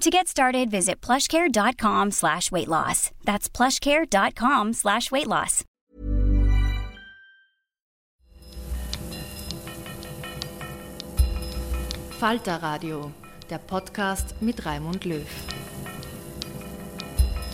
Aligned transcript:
To 0.00 0.08
get 0.08 0.28
started, 0.28 0.70
visit 0.70 1.02
plushcare.com 1.02 2.12
slash 2.12 2.50
weight 2.50 2.68
loss. 2.68 3.10
That's 3.26 3.50
plushcare.com 3.50 4.72
slash 4.72 5.12
weight 5.12 5.26
loss. 5.26 5.62
Falter 12.18 12.62
Radio, 12.62 13.12
der 13.50 13.58
Podcast 13.58 14.40
mit 14.40 14.64
Raimund 14.64 15.04
Löw. 15.04 15.26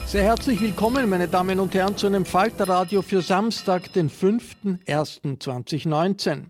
Sehr 0.07 0.23
herzlich 0.23 0.61
willkommen, 0.61 1.11
meine 1.11 1.27
Damen 1.27 1.59
und 1.59 1.75
Herren, 1.75 1.97
zu 1.97 2.07
einem 2.07 2.25
Falter 2.25 2.69
Radio 2.69 3.03
für 3.03 3.23
Samstag, 3.23 3.93
den 3.93 4.09
5.01.2019. 4.09 6.45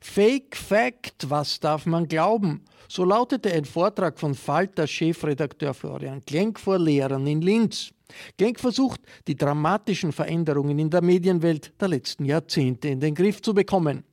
Fake 0.00 0.56
Fact, 0.56 1.28
was 1.28 1.60
darf 1.60 1.86
man 1.86 2.06
glauben? 2.06 2.62
So 2.88 3.04
lautete 3.04 3.52
ein 3.52 3.64
Vortrag 3.64 4.18
von 4.18 4.34
Falter-Chefredakteur 4.34 5.74
Florian 5.74 6.24
Klenk 6.24 6.58
vor 6.58 6.78
Lehrern 6.78 7.26
in 7.26 7.40
Linz. 7.40 7.90
Klenk 8.36 8.58
versucht, 8.58 9.00
die 9.28 9.36
dramatischen 9.36 10.12
Veränderungen 10.12 10.78
in 10.78 10.90
der 10.90 11.02
Medienwelt 11.02 11.72
der 11.80 11.88
letzten 11.88 12.24
Jahrzehnte 12.24 12.88
in 12.88 13.00
den 13.00 13.14
Griff 13.14 13.42
zu 13.42 13.54
bekommen. 13.54 14.04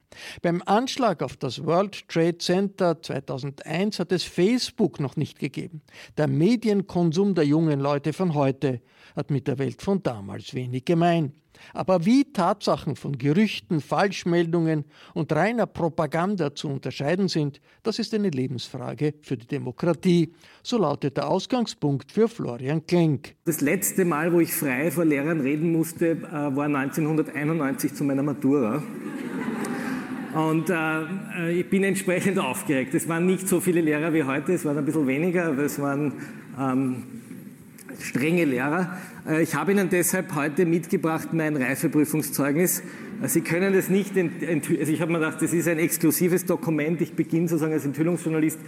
Beim 0.41 0.61
Anschlag 0.65 1.23
auf 1.23 1.37
das 1.37 1.65
World 1.65 2.07
Trade 2.07 2.37
Center 2.37 3.01
2001 3.01 3.99
hat 3.99 4.11
es 4.11 4.23
Facebook 4.23 4.99
noch 4.99 5.15
nicht 5.15 5.39
gegeben. 5.39 5.81
Der 6.17 6.27
Medienkonsum 6.27 7.35
der 7.35 7.45
jungen 7.45 7.79
Leute 7.79 8.13
von 8.13 8.33
heute 8.33 8.81
hat 9.15 9.31
mit 9.31 9.47
der 9.47 9.57
Welt 9.57 9.81
von 9.81 10.03
damals 10.03 10.53
wenig 10.53 10.85
gemein. 10.85 11.33
Aber 11.73 12.05
wie 12.05 12.31
Tatsachen 12.31 12.95
von 12.95 13.17
Gerüchten, 13.17 13.81
Falschmeldungen 13.81 14.85
und 15.13 15.31
reiner 15.33 15.65
Propaganda 15.65 16.53
zu 16.55 16.69
unterscheiden 16.69 17.27
sind, 17.27 17.61
das 17.83 17.99
ist 17.99 18.13
eine 18.13 18.29
Lebensfrage 18.29 19.13
für 19.21 19.37
die 19.37 19.47
Demokratie. 19.47 20.33
So 20.63 20.77
lautet 20.77 21.17
der 21.17 21.29
Ausgangspunkt 21.29 22.11
für 22.11 22.27
Florian 22.27 22.85
Klenk. 22.85 23.35
Das 23.45 23.61
letzte 23.61 24.05
Mal, 24.05 24.33
wo 24.33 24.39
ich 24.39 24.53
frei 24.53 24.91
vor 24.91 25.05
Lehrern 25.05 25.41
reden 25.41 25.71
musste, 25.71 26.11
äh, 26.11 26.31
war 26.31 26.67
1991 26.67 27.93
zu 27.93 28.03
meiner 28.03 28.23
Matura. 28.23 28.83
Und 30.37 30.69
äh, 30.69 31.51
ich 31.51 31.67
bin 31.67 31.83
entsprechend 31.83 32.37
aufgeregt. 32.37 32.93
Es 32.93 33.09
waren 33.09 33.25
nicht 33.25 33.47
so 33.47 33.59
viele 33.59 33.81
Lehrer 33.81 34.13
wie 34.13 34.21
heute, 34.23 34.53
es 34.53 34.65
waren 34.65 34.77
ein 34.77 34.85
bisschen 34.85 35.07
weniger, 35.07 35.47
aber 35.47 35.63
es 35.63 35.81
waren 35.81 36.13
ähm, 36.59 37.03
strenge 37.99 38.45
Lehrer. 38.45 38.99
Äh, 39.27 39.41
ich 39.41 39.55
habe 39.55 39.71
Ihnen 39.71 39.89
deshalb 39.89 40.35
heute 40.35 40.67
mitgebracht 40.67 41.29
mein 41.33 41.57
Reifeprüfungszeugnis. 41.57 42.83
Äh, 43.23 43.27
Sie 43.29 43.41
können 43.41 43.73
es 43.73 43.89
nicht 43.89 44.15
enthüllen. 44.15 44.79
Also 44.79 44.93
ich 44.93 45.01
habe 45.01 45.11
mir 45.11 45.17
gedacht, 45.17 45.41
das 45.41 45.53
ist 45.53 45.67
ein 45.67 45.79
exklusives 45.79 46.45
Dokument. 46.45 47.01
Ich 47.01 47.13
beginne 47.13 47.47
sozusagen 47.47 47.73
als 47.73 47.85
Enthüllungsjournalist 47.85 48.59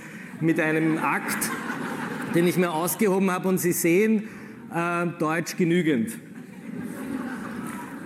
mit 0.42 0.60
einem 0.60 0.98
Akt, 0.98 1.52
den 2.34 2.48
ich 2.48 2.58
mir 2.58 2.72
ausgehoben 2.72 3.30
habe. 3.30 3.48
Und 3.48 3.60
Sie 3.60 3.74
sehen, 3.74 4.24
äh, 4.74 5.06
Deutsch 5.20 5.56
genügend. 5.56 6.18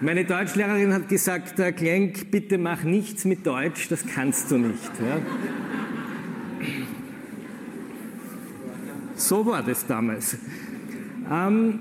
Meine 0.04 0.26
Deutschlehrerin 0.26 0.94
hat 0.94 1.08
gesagt, 1.08 1.58
Herr 1.60 1.72
Klenk, 1.72 2.30
bitte 2.30 2.58
mach 2.58 2.84
nichts 2.84 3.24
mit 3.24 3.48
Deutsch, 3.48 3.88
das 3.88 4.06
kannst 4.06 4.52
du 4.52 4.58
nicht. 4.58 4.92
Ja? 5.00 5.22
So 9.16 9.46
war 9.46 9.64
das 9.64 9.88
damals. 9.88 10.36
Ähm, 11.32 11.80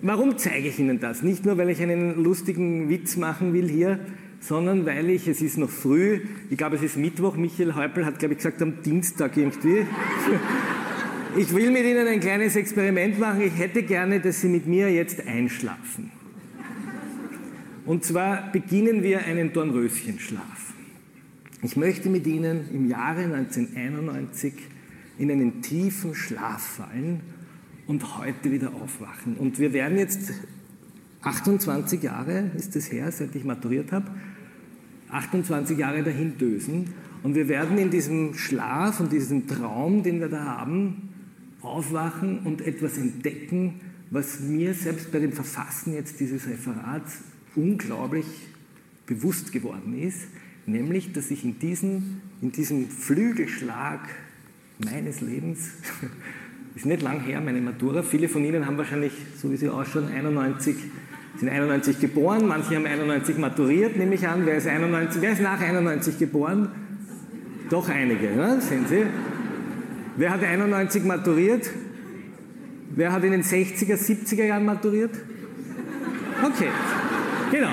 warum 0.00 0.38
zeige 0.38 0.68
ich 0.68 0.78
Ihnen 0.78 1.00
das? 1.00 1.22
Nicht 1.22 1.44
nur, 1.44 1.58
weil 1.58 1.68
ich 1.68 1.82
einen 1.82 2.24
lustigen 2.24 2.88
Witz 2.88 3.18
machen 3.18 3.52
will 3.52 3.68
hier, 3.68 4.00
sondern 4.40 4.86
weil 4.86 5.10
ich, 5.10 5.28
es 5.28 5.42
ist 5.42 5.58
noch 5.58 5.68
früh, 5.68 6.20
ich 6.48 6.56
glaube, 6.56 6.76
es 6.76 6.82
ist 6.82 6.96
Mittwoch, 6.96 7.36
Michael 7.36 7.74
Häupl 7.74 8.06
hat, 8.06 8.18
glaube 8.18 8.32
ich, 8.32 8.38
gesagt, 8.38 8.62
am 8.62 8.80
Dienstag 8.82 9.36
irgendwie. 9.36 9.84
Ich 11.36 11.54
will 11.54 11.70
mit 11.70 11.84
Ihnen 11.84 12.08
ein 12.08 12.20
kleines 12.20 12.56
Experiment 12.56 13.18
machen. 13.18 13.42
Ich 13.42 13.58
hätte 13.58 13.82
gerne, 13.82 14.18
dass 14.18 14.40
Sie 14.40 14.48
mit 14.48 14.66
mir 14.66 14.90
jetzt 14.90 15.26
einschlafen. 15.26 16.19
Und 17.90 18.04
zwar 18.04 18.52
beginnen 18.52 19.02
wir 19.02 19.24
einen 19.24 19.52
Dornröschenschlaf. 19.52 20.74
Ich 21.64 21.76
möchte 21.76 22.08
mit 22.08 22.24
Ihnen 22.24 22.70
im 22.72 22.88
Jahre 22.88 23.24
1991 23.24 24.54
in 25.18 25.28
einen 25.28 25.60
tiefen 25.60 26.14
Schlaf 26.14 26.62
fallen 26.62 27.18
und 27.88 28.16
heute 28.16 28.52
wieder 28.52 28.72
aufwachen. 28.74 29.34
Und 29.34 29.58
wir 29.58 29.72
werden 29.72 29.98
jetzt 29.98 30.30
28 31.22 32.00
Jahre 32.00 32.52
ist 32.56 32.76
es 32.76 32.92
her, 32.92 33.10
seit 33.10 33.34
ich 33.34 33.42
maturiert 33.42 33.90
habe, 33.90 34.08
28 35.10 35.76
Jahre 35.76 36.04
dahin 36.04 36.38
dösen. 36.38 36.94
Und 37.24 37.34
wir 37.34 37.48
werden 37.48 37.76
in 37.76 37.90
diesem 37.90 38.34
Schlaf 38.34 39.00
und 39.00 39.10
diesem 39.10 39.48
Traum, 39.48 40.04
den 40.04 40.20
wir 40.20 40.28
da 40.28 40.44
haben, 40.44 41.08
aufwachen 41.60 42.38
und 42.44 42.64
etwas 42.64 42.98
entdecken, 42.98 43.80
was 44.10 44.38
mir 44.38 44.74
selbst 44.74 45.10
bei 45.10 45.18
dem 45.18 45.32
Verfassen 45.32 45.92
jetzt 45.92 46.20
dieses 46.20 46.46
Referats 46.46 47.22
unglaublich 47.56 48.26
bewusst 49.06 49.52
geworden 49.52 49.98
ist, 49.98 50.28
nämlich, 50.66 51.12
dass 51.12 51.30
ich 51.30 51.44
in, 51.44 51.58
diesen, 51.58 52.20
in 52.40 52.52
diesem 52.52 52.88
Flügelschlag 52.88 54.00
meines 54.78 55.20
Lebens 55.20 55.70
ist 56.74 56.86
nicht 56.86 57.02
lang 57.02 57.20
her, 57.20 57.40
meine 57.40 57.60
Matura. 57.60 58.02
Viele 58.02 58.28
von 58.28 58.44
Ihnen 58.44 58.66
haben 58.66 58.78
wahrscheinlich, 58.78 59.12
so 59.36 59.50
wie 59.50 59.56
Sie 59.56 59.68
ausschauen, 59.68 60.08
91, 60.08 60.76
sind 61.36 61.48
91 61.48 62.00
geboren, 62.00 62.46
manche 62.46 62.76
haben 62.76 62.86
91 62.86 63.38
maturiert, 63.38 63.96
nehme 63.96 64.14
ich 64.14 64.26
an. 64.26 64.46
Wer 64.46 64.56
ist, 64.56 64.66
91, 64.66 65.22
wer 65.22 65.32
ist 65.32 65.42
nach 65.42 65.60
91 65.60 66.18
geboren? 66.18 66.68
Doch 67.70 67.88
einige, 67.88 68.30
ne? 68.30 68.60
sehen 68.60 68.84
Sie. 68.88 69.04
Wer 70.16 70.30
hat 70.32 70.42
91 70.42 71.04
maturiert? 71.04 71.70
Wer 72.94 73.12
hat 73.12 73.22
in 73.24 73.30
den 73.30 73.42
60er, 73.42 73.94
70er 73.94 74.44
Jahren 74.44 74.64
maturiert? 74.64 75.14
Okay, 76.42 76.68
genau. 77.50 77.70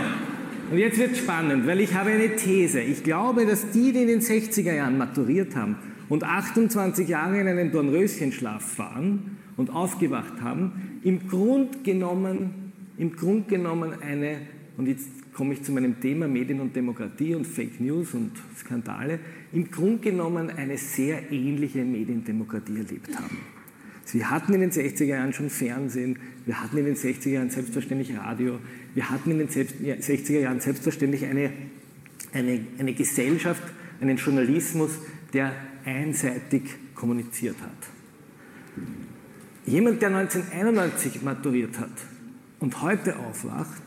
Und 0.72 0.78
jetzt 0.78 0.98
wird 0.98 1.12
es 1.14 1.20
spannend, 1.20 1.66
weil 1.66 1.80
ich 1.80 1.94
habe 1.94 2.10
eine 2.10 2.36
These. 2.36 2.82
Ich 2.82 3.04
glaube, 3.04 3.46
dass 3.46 3.72
die, 3.72 3.94
die 3.94 4.02
in 4.02 4.08
den 4.08 4.22
60er 4.22 4.74
Jahren 4.74 4.98
maturiert 4.98 5.56
haben, 5.56 5.78
und 6.10 6.24
28 6.24 7.08
Jahre 7.08 7.40
in 7.40 7.48
einen 7.48 7.72
Dornröschenschlaf 7.72 8.80
waren 8.80 9.38
und 9.58 9.70
aufgewacht 9.70 10.42
haben, 10.42 11.00
im 11.04 11.28
Grund 11.28 11.84
genommen, 11.84 12.72
im 12.98 13.16
Grund 13.16 13.48
genommen 13.48 13.94
eine, 14.02 14.38
und 14.78 14.88
jetzt 14.88 15.08
komme 15.34 15.54
ich 15.54 15.64
zu 15.64 15.72
meinem 15.72 16.00
Thema 16.00 16.28
Medien 16.28 16.60
und 16.62 16.76
Demokratie 16.76 17.36
und 17.36 17.46
Fake 17.46 17.80
News 17.80 18.14
und 18.14 18.32
Skandale, 18.58 19.20
im 19.54 19.70
Grund 19.70 20.02
genommen 20.02 20.50
eine 20.50 20.78
sehr 20.78 21.32
ähnliche 21.32 21.84
Mediendemokratie 21.84 22.78
erlebt 22.78 23.16
haben. 23.16 23.38
Wir 24.12 24.30
hatten 24.30 24.54
in 24.54 24.62
den 24.62 24.72
60er 24.72 25.04
Jahren 25.04 25.34
schon 25.34 25.50
Fernsehen, 25.50 26.18
wir 26.46 26.62
hatten 26.62 26.78
in 26.78 26.86
den 26.86 26.96
60er 26.96 27.30
Jahren 27.30 27.50
selbstverständlich 27.50 28.18
Radio, 28.18 28.58
wir 28.98 29.12
hatten 29.12 29.30
in 29.30 29.38
den 29.38 29.48
60er 29.48 30.40
Jahren 30.40 30.60
selbstverständlich 30.60 31.24
eine, 31.24 31.52
eine, 32.34 32.62
eine 32.80 32.94
Gesellschaft, 32.94 33.62
einen 34.02 34.18
Journalismus, 34.18 34.90
der 35.34 35.54
einseitig 35.86 36.64
kommuniziert 36.96 37.58
hat. 37.62 37.70
Jemand, 39.68 40.02
der 40.02 40.10
1991 40.18 41.22
maturiert 41.22 41.78
hat 41.78 41.92
und 42.60 42.82
heute 42.82 43.20
aufwacht 43.20 43.84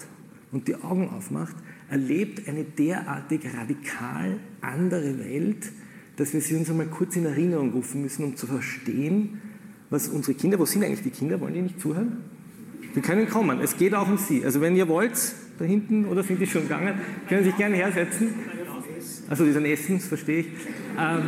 und 0.52 0.68
die 0.68 0.76
Augen 0.76 1.08
aufmacht, 1.08 1.56
erlebt 1.90 2.46
eine 2.46 2.62
derartig 2.62 3.40
radikal 3.52 4.38
andere 4.60 5.18
Welt, 5.18 5.72
dass 6.18 6.32
wir 6.34 6.40
sie 6.40 6.54
uns 6.54 6.70
einmal 6.70 6.86
kurz 6.86 7.16
in 7.16 7.24
Erinnerung 7.24 7.72
rufen 7.72 8.02
müssen, 8.02 8.22
um 8.26 8.36
zu 8.36 8.46
verstehen, 8.46 9.40
was 9.90 10.06
unsere 10.06 10.38
Kinder, 10.38 10.60
wo 10.60 10.66
sind 10.66 10.84
eigentlich 10.84 11.02
die 11.02 11.10
Kinder, 11.10 11.40
wollen 11.40 11.54
die 11.54 11.62
nicht 11.62 11.80
zuhören? 11.80 12.39
Die 12.94 13.00
können 13.00 13.28
kommen, 13.28 13.60
es 13.60 13.76
geht 13.76 13.94
auch 13.94 14.08
um 14.08 14.18
sie. 14.18 14.44
Also 14.44 14.60
wenn 14.60 14.76
ihr 14.76 14.88
wollt, 14.88 15.34
da 15.58 15.64
hinten, 15.64 16.06
oder 16.06 16.22
sind 16.22 16.40
die 16.40 16.46
schon 16.46 16.62
gegangen, 16.62 16.94
können 17.28 17.44
sich 17.44 17.56
gerne 17.56 17.76
hersetzen. 17.76 18.34
Also 19.28 19.44
die 19.44 19.52
sind 19.52 19.64
Essen, 19.64 19.98
das 19.98 20.06
verstehe 20.06 20.40
ich. 20.40 20.46
Ähm, 20.98 21.22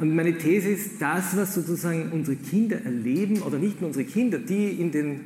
und 0.00 0.14
meine 0.14 0.36
These 0.38 0.70
ist, 0.70 1.02
das, 1.02 1.36
was 1.36 1.54
sozusagen 1.54 2.10
unsere 2.12 2.36
Kinder 2.36 2.82
erleben, 2.84 3.42
oder 3.42 3.58
nicht 3.58 3.80
nur 3.80 3.88
unsere 3.88 4.06
Kinder, 4.06 4.38
die 4.38 4.70
in 4.70 4.92
den 4.92 5.20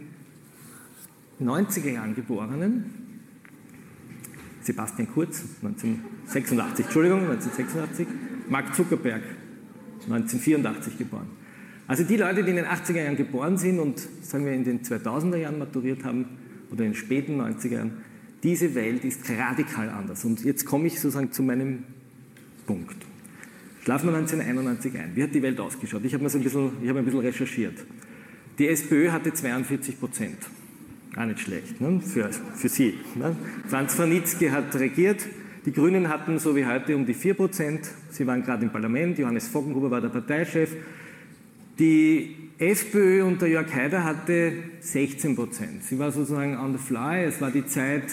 90er 1.40 1.90
Jahren 1.90 2.14
Geborenen, 2.14 2.84
Sebastian 4.62 5.08
Kurz, 5.12 5.44
1986, 5.62 6.86
Entschuldigung, 6.86 7.20
1986, 7.20 8.06
Mark 8.48 8.74
Zuckerberg, 8.74 9.22
1984 10.08 10.98
geboren. 10.98 11.43
Also 11.86 12.04
die 12.04 12.16
Leute, 12.16 12.42
die 12.42 12.50
in 12.50 12.56
den 12.56 12.66
80er 12.66 13.02
Jahren 13.02 13.16
geboren 13.16 13.58
sind 13.58 13.78
und 13.78 14.00
sagen 14.22 14.46
wir 14.46 14.52
in 14.52 14.64
den 14.64 14.82
2000er 14.82 15.36
Jahren 15.36 15.58
maturiert 15.58 16.04
haben 16.04 16.26
oder 16.70 16.84
in 16.84 16.92
den 16.92 16.96
späten 16.96 17.40
90er 17.40 17.72
Jahren, 17.72 17.92
diese 18.42 18.74
Welt 18.74 19.04
ist 19.04 19.28
radikal 19.30 19.88
anders. 19.88 20.24
Und 20.24 20.44
jetzt 20.44 20.64
komme 20.64 20.86
ich 20.86 21.00
sozusagen 21.00 21.32
zu 21.32 21.42
meinem 21.42 21.84
Punkt. 22.66 22.96
Schlafen 23.82 24.08
wir 24.08 24.16
1991 24.16 24.98
ein. 24.98 25.14
Wie 25.14 25.22
hat 25.22 25.34
die 25.34 25.42
Welt 25.42 25.60
ausgeschaut? 25.60 26.02
Ich 26.04 26.14
habe 26.14 26.24
ein, 26.24 26.42
bisschen, 26.42 26.72
hab 26.88 26.96
ein 26.96 27.04
bisschen 27.04 27.20
recherchiert. 27.20 27.84
Die 28.58 28.68
SPÖ 28.68 29.10
hatte 29.10 29.32
42 29.32 30.00
Prozent. 30.00 30.38
Gar 31.12 31.26
nicht 31.26 31.40
schlecht 31.40 31.80
ne? 31.80 32.00
für, 32.00 32.30
für 32.54 32.68
sie. 32.68 32.94
Ne? 33.14 33.36
Franz 33.68 33.94
Franitzky 33.94 34.48
hat 34.48 34.74
regiert. 34.76 35.26
Die 35.66 35.72
Grünen 35.72 36.08
hatten 36.08 36.38
so 36.38 36.56
wie 36.56 36.66
heute 36.66 36.96
um 36.96 37.06
die 37.06 37.14
4 37.14 37.34
Prozent. 37.34 37.90
Sie 38.10 38.26
waren 38.26 38.42
gerade 38.42 38.64
im 38.64 38.70
Parlament. 38.70 39.18
Johannes 39.18 39.48
Voggenhuber 39.48 39.90
war 39.90 40.00
der 40.00 40.08
Parteichef. 40.08 40.70
Die 41.78 42.36
FPÖ 42.58 43.24
unter 43.24 43.48
Jörg 43.48 43.74
Haider 43.74 44.04
hatte 44.04 44.52
16 44.80 45.34
Prozent. 45.34 45.82
Sie 45.82 45.98
war 45.98 46.12
sozusagen 46.12 46.56
on 46.56 46.72
the 46.72 46.78
fly. 46.78 47.24
Es 47.24 47.40
war 47.40 47.50
die 47.50 47.66
Zeit 47.66 48.04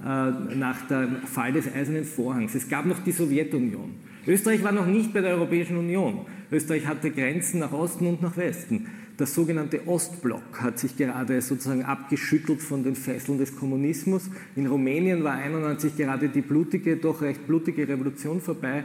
äh, 0.00 0.30
nach 0.54 0.86
dem 0.86 1.22
Fall 1.26 1.52
des 1.52 1.66
Eisernen 1.74 2.04
Vorhangs. 2.04 2.54
Es 2.54 2.68
gab 2.68 2.86
noch 2.86 3.00
die 3.00 3.10
Sowjetunion. 3.10 3.94
Österreich 4.24 4.62
war 4.62 4.70
noch 4.70 4.86
nicht 4.86 5.12
bei 5.12 5.20
der 5.20 5.32
Europäischen 5.32 5.78
Union. 5.78 6.26
Österreich 6.52 6.86
hatte 6.86 7.10
Grenzen 7.10 7.58
nach 7.58 7.72
Osten 7.72 8.06
und 8.06 8.22
nach 8.22 8.36
Westen. 8.36 8.86
Der 9.18 9.26
sogenannte 9.26 9.88
Ostblock 9.88 10.62
hat 10.62 10.78
sich 10.78 10.96
gerade 10.96 11.40
sozusagen 11.42 11.82
abgeschüttelt 11.82 12.62
von 12.62 12.84
den 12.84 12.94
Fesseln 12.94 13.38
des 13.38 13.56
Kommunismus. 13.56 14.30
In 14.54 14.68
Rumänien 14.68 15.24
war 15.24 15.32
91 15.32 15.96
gerade 15.96 16.28
die 16.28 16.42
blutige, 16.42 16.96
doch 16.96 17.20
recht 17.20 17.48
blutige 17.48 17.88
Revolution 17.88 18.40
vorbei. 18.40 18.84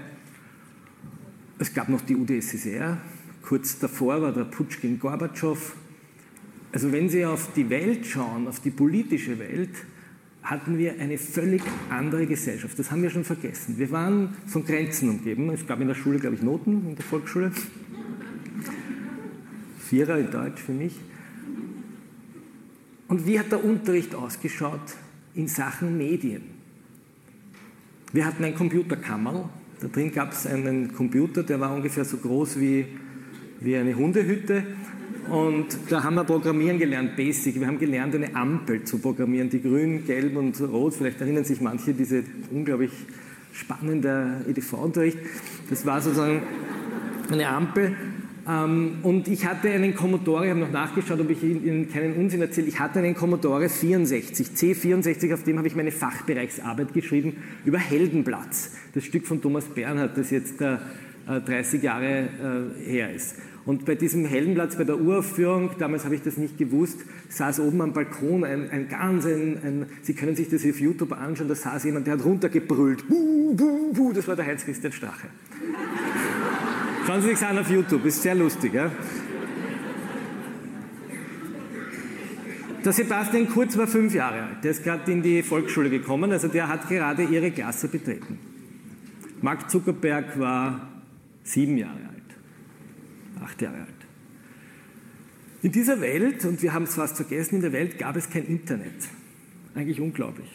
Es 1.59 1.71
gab 1.71 1.87
noch 1.87 2.01
die 2.01 2.15
UdSSR. 2.15 2.97
Kurz 3.43 3.77
davor 3.77 4.21
war 4.21 4.31
der 4.31 4.45
Putsch 4.45 4.81
gegen 4.81 4.99
Gorbatschow. 4.99 5.75
Also 6.71 6.91
wenn 6.91 7.09
Sie 7.09 7.25
auf 7.25 7.53
die 7.53 7.69
Welt 7.69 8.05
schauen, 8.05 8.47
auf 8.47 8.59
die 8.59 8.71
politische 8.71 9.37
Welt, 9.37 9.69
hatten 10.41 10.77
wir 10.77 10.99
eine 10.99 11.17
völlig 11.17 11.61
andere 11.89 12.25
Gesellschaft. 12.25 12.77
Das 12.77 12.91
haben 12.91 13.01
wir 13.01 13.09
schon 13.09 13.23
vergessen. 13.23 13.77
Wir 13.77 13.91
waren 13.91 14.35
von 14.45 14.65
Grenzen 14.65 15.09
umgeben. 15.09 15.49
Es 15.49 15.65
gab 15.65 15.79
in 15.79 15.87
der 15.87 15.95
Schule, 15.95 16.19
glaube 16.19 16.35
ich, 16.35 16.41
Noten, 16.41 16.89
in 16.89 16.95
der 16.95 17.05
Volksschule. 17.05 17.51
Vierer 19.89 20.17
in 20.17 20.31
Deutsch 20.31 20.61
für 20.61 20.73
mich. 20.73 20.95
Und 23.07 23.27
wie 23.27 23.39
hat 23.39 23.51
der 23.51 23.63
Unterricht 23.63 24.15
ausgeschaut 24.15 24.95
in 25.35 25.47
Sachen 25.47 25.97
Medien? 25.97 26.43
Wir 28.11 28.25
hatten 28.25 28.43
ein 28.43 28.55
Computerkammerl. 28.55 29.49
Da 29.79 29.87
drin 29.87 30.11
gab 30.11 30.31
es 30.31 30.47
einen 30.47 30.93
Computer, 30.93 31.43
der 31.43 31.59
war 31.59 31.73
ungefähr 31.73 32.05
so 32.05 32.17
groß 32.17 32.59
wie, 32.59 32.85
wie 33.63 33.75
eine 33.75 33.95
Hundehütte 33.95 34.63
und 35.29 35.67
da 35.89 36.03
haben 36.03 36.15
wir 36.15 36.25
Programmieren 36.25 36.79
gelernt, 36.79 37.15
Basic. 37.15 37.59
Wir 37.59 37.67
haben 37.67 37.79
gelernt, 37.79 38.13
eine 38.13 38.35
Ampel 38.35 38.83
zu 38.83 38.99
programmieren, 38.99 39.49
die 39.49 39.61
grün, 39.61 40.05
gelb 40.05 40.35
und 40.35 40.59
rot. 40.61 40.95
Vielleicht 40.95 41.21
erinnern 41.21 41.45
sich 41.45 41.61
manche 41.61 41.93
diese 41.93 42.23
unglaublich 42.51 42.91
spannende 43.53 44.41
EDV-Unterricht. 44.49 45.17
Das 45.69 45.85
war 45.85 46.01
sozusagen 46.01 46.41
eine 47.31 47.47
Ampel. 47.47 47.95
Ähm, 48.45 48.97
und 49.03 49.29
ich 49.29 49.45
hatte 49.45 49.69
einen 49.69 49.95
Commodore, 49.95 50.43
ich 50.43 50.49
habe 50.49 50.59
noch 50.59 50.71
nachgeschaut, 50.71 51.21
ob 51.21 51.29
ich 51.29 51.41
Ihnen 51.41 51.89
keinen 51.89 52.15
Unsinn 52.15 52.41
erzähle, 52.41 52.67
ich 52.67 52.77
hatte 52.77 52.99
einen 52.99 53.15
Commodore 53.15 53.69
64, 53.69 54.47
C64, 54.47 55.33
auf 55.33 55.43
dem 55.43 55.57
habe 55.57 55.67
ich 55.69 55.75
meine 55.77 55.91
Fachbereichsarbeit 55.91 56.93
geschrieben 56.93 57.37
über 57.63 57.77
Heldenplatz, 57.77 58.71
das 58.93 59.05
Stück 59.05 59.25
von 59.25 59.41
Thomas 59.41 59.63
Bernhard, 59.63 60.17
das 60.17 60.29
jetzt 60.29 60.55
30 60.59 61.81
äh, 61.81 61.85
Jahre 61.85 62.05
äh, 62.05 62.83
her 62.83 63.13
ist. 63.13 63.37
Und 63.65 63.85
bei 63.85 63.95
diesem 63.95 64.25
Heldenplatz, 64.25 64.75
bei 64.75 64.83
der 64.83 64.99
Uraufführung, 64.99 65.71
damals 65.79 66.03
habe 66.03 66.15
ich 66.15 66.21
das 66.21 66.35
nicht 66.35 66.57
gewusst, 66.57 66.99
saß 67.29 67.61
oben 67.61 67.81
am 67.81 67.93
Balkon 67.93 68.43
ein, 68.43 68.69
ein 68.69 68.89
ganz, 68.89 69.25
ein, 69.25 69.57
ein, 69.63 69.85
Sie 70.01 70.13
können 70.13 70.35
sich 70.35 70.49
das 70.49 70.65
auf 70.65 70.79
YouTube 70.79 71.13
anschauen, 71.13 71.47
da 71.47 71.55
saß 71.55 71.85
jemand, 71.85 72.07
der 72.07 72.15
hat 72.15 72.25
runtergebrüllt. 72.25 73.07
Buh, 73.07 73.55
buh, 73.55 73.93
buh, 73.93 74.11
das 74.11 74.27
war 74.27 74.35
der 74.35 74.45
Heinz-Christian 74.45 74.91
Strache. 74.91 75.27
Schauen 77.07 77.21
Sie 77.21 77.29
sich 77.29 77.45
an 77.45 77.57
auf 77.57 77.69
YouTube, 77.69 78.05
ist 78.05 78.21
sehr 78.21 78.35
lustig. 78.35 78.73
Ja? 78.73 78.91
Der 82.83 82.91
Sebastian 82.91 83.47
Kurz 83.47 83.77
war 83.77 83.87
fünf 83.87 84.13
Jahre 84.13 84.43
alt, 84.43 84.63
der 84.63 84.71
ist 84.71 84.83
gerade 84.83 85.09
in 85.09 85.21
die 85.21 85.41
Volksschule 85.41 85.89
gekommen, 85.89 86.33
also 86.33 86.49
der 86.49 86.67
hat 86.67 86.89
gerade 86.89 87.23
ihre 87.23 87.49
Klasse 87.51 87.87
betreten. 87.87 88.39
Mark 89.41 89.71
Zuckerberg 89.71 90.37
war 90.37 90.89
sieben 91.43 91.77
Jahre 91.77 91.99
alt 92.09 92.12
acht 93.43 93.61
Jahre 93.61 93.77
alt. 93.77 93.89
In 95.61 95.71
dieser 95.71 96.01
Welt, 96.01 96.43
und 96.45 96.61
wir 96.61 96.73
haben 96.73 96.83
es 96.83 96.95
fast 96.95 97.15
vergessen, 97.15 97.55
in 97.55 97.61
der 97.61 97.71
Welt 97.71 97.97
gab 97.97 98.17
es 98.17 98.29
kein 98.29 98.45
Internet. 98.45 98.93
Eigentlich 99.75 100.01
unglaublich. 100.01 100.49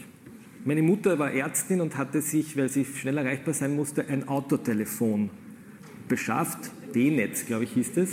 Meine 0.64 0.83
Mutter 0.83 1.18
war 1.18 1.33
Ärztin 1.33 1.80
und 1.80 1.97
hatte 1.97 2.21
sich, 2.21 2.57
weil 2.57 2.68
sie 2.68 2.85
schnell 2.85 3.16
erreichbar 3.16 3.54
sein 3.54 3.75
musste, 3.75 4.07
ein 4.07 4.28
Autotelefon 4.28 5.30
beschafft. 6.09 6.71
D-Netz, 6.95 7.47
glaube 7.47 7.64
ich, 7.64 7.73
hieß 7.73 7.92
das. 7.95 8.11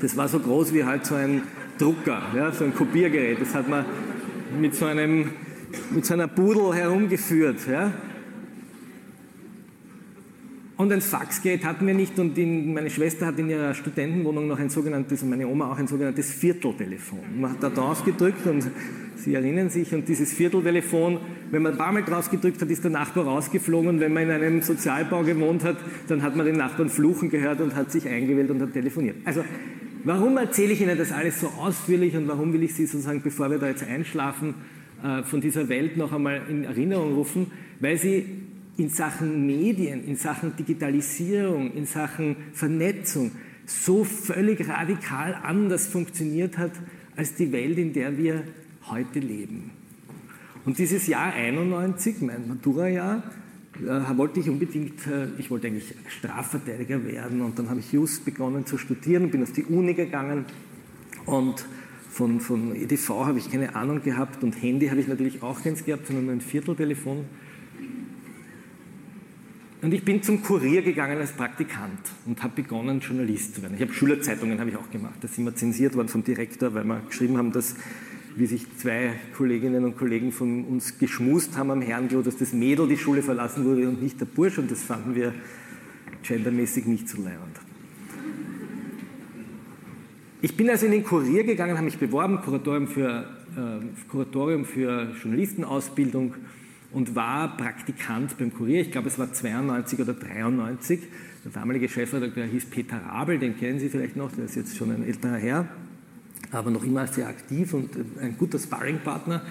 Das 0.00 0.16
war 0.16 0.28
so 0.28 0.38
groß 0.38 0.72
wie 0.72 0.84
halt 0.84 1.04
so 1.04 1.16
ein 1.16 1.42
Drucker, 1.78 2.22
ja, 2.34 2.52
so 2.52 2.64
ein 2.64 2.74
Kopiergerät. 2.74 3.40
Das 3.40 3.54
hat 3.54 3.68
man 3.68 3.84
mit 4.58 4.74
so, 4.74 4.86
einem, 4.86 5.30
mit 5.90 6.06
so 6.06 6.14
einer 6.14 6.28
Pudel 6.28 6.74
herumgeführt. 6.74 7.66
Ja. 7.70 7.92
Und 10.80 10.90
ein 10.92 11.02
Faxgerät 11.02 11.62
hatten 11.66 11.86
wir 11.86 11.92
nicht 11.92 12.18
und 12.18 12.38
in, 12.38 12.72
meine 12.72 12.88
Schwester 12.88 13.26
hat 13.26 13.38
in 13.38 13.50
ihrer 13.50 13.74
Studentenwohnung 13.74 14.48
noch 14.48 14.58
ein 14.58 14.70
sogenanntes, 14.70 15.22
und 15.22 15.28
meine 15.28 15.46
Oma 15.46 15.70
auch 15.70 15.76
ein 15.76 15.86
sogenanntes 15.86 16.32
Vierteltelefon. 16.32 17.18
Man 17.38 17.50
hat 17.50 17.62
da 17.62 17.68
drauf 17.68 18.02
gedrückt 18.02 18.46
und 18.46 18.66
Sie 19.14 19.34
erinnern 19.34 19.68
sich, 19.68 19.92
und 19.92 20.08
dieses 20.08 20.32
Vierteltelefon, 20.32 21.18
wenn 21.50 21.60
man 21.60 21.72
ein 21.72 21.78
paar 21.78 21.92
Mal 21.92 22.02
drauf 22.02 22.30
gedrückt 22.30 22.62
hat, 22.62 22.70
ist 22.70 22.82
der 22.82 22.92
Nachbar 22.92 23.26
rausgeflogen 23.26 24.00
wenn 24.00 24.14
man 24.14 24.22
in 24.22 24.30
einem 24.30 24.62
Sozialbau 24.62 25.22
gewohnt 25.22 25.64
hat, 25.64 25.76
dann 26.08 26.22
hat 26.22 26.34
man 26.34 26.46
den 26.46 26.56
Nachbarn 26.56 26.88
fluchen 26.88 27.28
gehört 27.28 27.60
und 27.60 27.76
hat 27.76 27.92
sich 27.92 28.08
eingewählt 28.08 28.50
und 28.50 28.62
hat 28.62 28.72
telefoniert. 28.72 29.16
Also, 29.26 29.44
warum 30.04 30.38
erzähle 30.38 30.72
ich 30.72 30.80
Ihnen 30.80 30.96
das 30.96 31.12
alles 31.12 31.40
so 31.40 31.48
ausführlich 31.48 32.16
und 32.16 32.26
warum 32.26 32.54
will 32.54 32.62
ich 32.62 32.72
Sie 32.72 32.86
sozusagen, 32.86 33.20
bevor 33.20 33.50
wir 33.50 33.58
da 33.58 33.68
jetzt 33.68 33.86
einschlafen, 33.86 34.54
äh, 35.04 35.24
von 35.24 35.42
dieser 35.42 35.68
Welt 35.68 35.98
noch 35.98 36.14
einmal 36.14 36.40
in 36.48 36.64
Erinnerung 36.64 37.12
rufen? 37.12 37.48
Weil 37.80 37.98
Sie 37.98 38.24
in 38.80 38.88
Sachen 38.88 39.46
Medien, 39.46 40.04
in 40.04 40.16
Sachen 40.16 40.56
Digitalisierung, 40.56 41.72
in 41.74 41.84
Sachen 41.84 42.36
Vernetzung 42.54 43.30
so 43.66 44.04
völlig 44.04 44.66
radikal 44.66 45.34
anders 45.42 45.86
funktioniert 45.86 46.56
hat 46.56 46.72
als 47.14 47.34
die 47.34 47.52
Welt, 47.52 47.76
in 47.76 47.92
der 47.92 48.16
wir 48.16 48.42
heute 48.88 49.20
leben. 49.20 49.70
Und 50.64 50.78
dieses 50.78 51.06
Jahr 51.06 51.34
91, 51.34 52.22
mein 52.22 52.48
Matura-Jahr, 52.48 53.22
äh, 53.76 54.16
wollte 54.16 54.40
ich 54.40 54.48
unbedingt, 54.48 55.06
äh, 55.06 55.28
ich 55.38 55.50
wollte 55.50 55.66
eigentlich 55.66 55.94
Strafverteidiger 56.08 57.04
werden 57.04 57.42
und 57.42 57.58
dann 57.58 57.68
habe 57.68 57.80
ich 57.80 57.92
Just 57.92 58.24
begonnen 58.24 58.64
zu 58.64 58.78
studieren, 58.78 59.30
bin 59.30 59.42
auf 59.42 59.52
die 59.52 59.64
Uni 59.64 59.92
gegangen 59.92 60.46
und 61.26 61.66
von, 62.10 62.40
von 62.40 62.74
EDV 62.74 63.26
habe 63.26 63.38
ich 63.38 63.50
keine 63.50 63.76
Ahnung 63.76 64.02
gehabt 64.02 64.42
und 64.42 64.52
Handy 64.62 64.88
habe 64.88 65.00
ich 65.00 65.08
natürlich 65.08 65.42
auch 65.42 65.62
keins 65.62 65.84
gehabt, 65.84 66.06
sondern 66.06 66.24
nur 66.26 66.34
ein 66.34 66.40
Vierteltelefon 66.40 67.26
und 69.82 69.94
ich 69.94 70.04
bin 70.04 70.22
zum 70.22 70.42
Kurier 70.42 70.82
gegangen 70.82 71.18
als 71.18 71.32
Praktikant 71.32 72.00
und 72.26 72.42
habe 72.42 72.62
begonnen, 72.62 73.00
Journalist 73.00 73.54
zu 73.54 73.62
werden. 73.62 73.74
Ich 73.74 73.82
habe 73.82 73.92
Schülerzeitungen 73.92 74.58
habe 74.60 74.70
ich 74.70 74.76
auch 74.76 74.90
gemacht. 74.90 75.14
Da 75.20 75.28
sind 75.28 75.44
wir 75.44 75.54
zensiert 75.54 75.94
worden 75.94 76.08
vom 76.08 76.22
Direktor, 76.22 76.74
weil 76.74 76.84
wir 76.84 77.00
geschrieben 77.08 77.38
haben, 77.38 77.52
dass 77.52 77.76
wie 78.36 78.46
sich 78.46 78.64
zwei 78.76 79.14
Kolleginnen 79.36 79.84
und 79.84 79.96
Kollegen 79.96 80.32
von 80.32 80.64
uns 80.64 80.98
geschmust 80.98 81.56
haben 81.56 81.70
am 81.70 81.82
Herrenklo, 81.82 82.22
dass 82.22 82.36
das 82.36 82.52
Mädel 82.52 82.86
die 82.88 82.96
Schule 82.96 83.22
verlassen 83.22 83.64
wurde 83.64 83.88
und 83.88 84.02
nicht 84.02 84.20
der 84.20 84.26
Bursch 84.26 84.58
und 84.58 84.70
das 84.70 84.82
fanden 84.82 85.14
wir 85.14 85.34
gendermäßig 86.22 86.86
nicht 86.86 87.08
so 87.08 87.20
leibend. 87.22 87.58
Ich 90.42 90.56
bin 90.56 90.70
also 90.70 90.86
in 90.86 90.92
den 90.92 91.04
Kurier 91.04 91.44
gegangen, 91.44 91.76
habe 91.76 91.84
mich 91.84 91.98
beworben, 91.98 92.40
Kuratorium 92.40 92.86
für, 92.86 93.28
äh, 93.56 94.08
Kuratorium 94.08 94.64
für 94.64 95.12
Journalistenausbildung 95.22 96.34
und 96.92 97.14
war 97.14 97.56
Praktikant 97.56 98.36
beim 98.38 98.52
Kurier. 98.52 98.80
Ich 98.80 98.90
glaube, 98.90 99.08
es 99.08 99.18
war 99.18 99.32
92 99.32 100.00
oder 100.00 100.14
93. 100.14 101.00
Der 101.44 101.52
damalige 101.52 101.88
Chefredakteur 101.88 102.44
hieß 102.44 102.66
Peter 102.66 102.98
Rabel, 102.98 103.38
den 103.38 103.56
kennen 103.56 103.78
Sie 103.78 103.88
vielleicht 103.88 104.16
noch, 104.16 104.32
der 104.32 104.44
ist 104.44 104.56
jetzt 104.56 104.76
schon 104.76 104.90
ein 104.90 105.04
älterer 105.04 105.36
Herr, 105.36 105.68
aber 106.50 106.70
noch 106.70 106.84
immer 106.84 107.06
sehr 107.06 107.28
aktiv 107.28 107.72
und 107.72 107.90
ein 108.20 108.36
guter 108.36 108.58
Sparringpartner, 108.58 109.42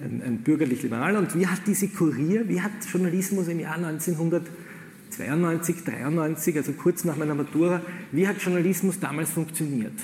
ein, 0.00 0.22
ein 0.22 0.42
bürgerlich-liberaler. 0.42 1.20
Und 1.20 1.34
wie 1.34 1.46
hat 1.46 1.60
diese 1.66 1.88
Kurier, 1.88 2.46
wie 2.48 2.60
hat 2.60 2.72
Journalismus 2.92 3.48
im 3.48 3.60
Jahr 3.60 3.76
1992, 3.76 5.84
93, 5.84 6.56
also 6.56 6.72
kurz 6.72 7.04
nach 7.04 7.16
meiner 7.16 7.34
Matura, 7.34 7.80
wie 8.12 8.28
hat 8.28 8.42
Journalismus 8.42 9.00
damals 9.00 9.30
funktioniert? 9.30 9.94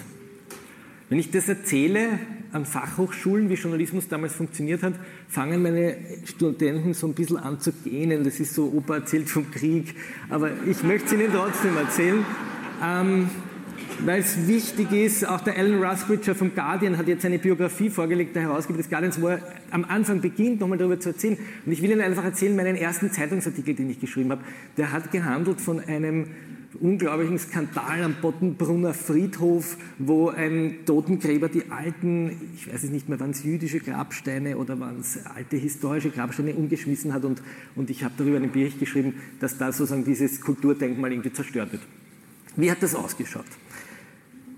Wenn 1.11 1.19
ich 1.19 1.31
das 1.31 1.49
erzähle 1.49 2.19
an 2.53 2.65
Fachhochschulen, 2.65 3.51
wie 3.51 3.55
Journalismus 3.55 4.09
damals 4.09 4.35
funktioniert 4.35 4.83
hat, 4.83 4.95
fangen 5.29 5.63
meine 5.63 5.97
Studenten 6.25 6.95
so 6.95 7.07
ein 7.07 7.15
bisschen 7.15 7.37
an 7.37 7.61
zu 7.61 7.73
gähnen. 7.73 8.25
Das 8.25 8.41
ist 8.41 8.55
so, 8.55 8.73
Opa 8.75 8.97
erzählt 8.97 9.29
vom 9.29 9.51
Krieg. 9.51 9.95
Aber 10.31 10.51
ich 10.67 10.83
möchte 10.83 11.07
es 11.07 11.13
Ihnen 11.13 11.31
trotzdem 11.31 11.77
erzählen, 11.77 12.25
ähm, 12.83 13.29
weil 14.05 14.21
es 14.21 14.49
wichtig 14.49 14.93
ist. 14.93 15.29
Auch 15.29 15.41
der 15.41 15.59
Alan 15.59 15.83
Rusbridger 15.83 16.35
vom 16.35 16.55
Guardian 16.55 16.97
hat 16.97 17.07
jetzt 17.07 17.27
eine 17.27 17.39
Biografie 17.39 17.91
vorgelegt, 17.91 18.35
der 18.35 18.43
Herausgeber 18.43 18.79
des 18.79 18.89
Guardians, 18.89 19.21
wo 19.21 19.29
er 19.29 19.41
am 19.71 19.85
Anfang 19.85 20.23
beginnt, 20.23 20.61
nochmal 20.61 20.79
darüber 20.79 20.99
zu 20.99 21.11
erzählen. 21.11 21.37
Und 21.67 21.73
ich 21.73 21.83
will 21.83 21.91
Ihnen 21.91 22.01
einfach 22.01 22.25
erzählen, 22.25 22.57
meinen 22.57 22.77
ersten 22.77 23.13
Zeitungsartikel, 23.13 23.75
den 23.75 23.91
ich 23.91 24.01
geschrieben 24.01 24.31
habe, 24.31 24.43
der 24.79 24.91
hat 24.91 25.13
gehandelt 25.13 25.61
von 25.61 25.81
einem 25.81 26.29
unglaublichen 26.81 27.39
Skandal 27.39 28.03
am 28.03 28.17
Bottenbrunner 28.21 28.95
Friedhof, 28.95 29.77
wo 29.99 30.29
ein 30.29 30.79
Totengräber 30.87 31.49
die 31.49 31.71
alten, 31.71 32.53
ich 32.57 32.73
weiß 32.73 32.85
es 32.85 32.91
nicht 32.91 33.09
mehr, 33.09 33.21
waren 33.21 33.31
es 33.31 33.45
jüdische 33.45 33.81
Grabsteine 33.81 34.57
oder 34.57 34.79
waren 34.81 35.01
es 35.01 35.19
alte 35.27 35.57
historische 35.57 36.11
Grabsteine 36.11 36.55
umgeschmissen 36.55 37.13
hat 37.13 37.25
und, 37.25 37.43
und 37.77 37.91
ich 37.91 38.05
habe 38.05 38.15
darüber 38.17 38.37
einen 38.37 38.53
Bericht 38.53 38.79
geschrieben, 38.79 39.15
dass 39.41 39.59
da 39.59 39.73
sozusagen 39.73 40.05
dieses 40.05 40.41
Kulturdenkmal 40.41 41.13
irgendwie 41.13 41.33
zerstört 41.33 41.73
wird. 41.73 41.83
Wie 42.57 42.71
hat 42.71 42.83
das 42.83 42.95
ausgeschaut? 42.95 43.45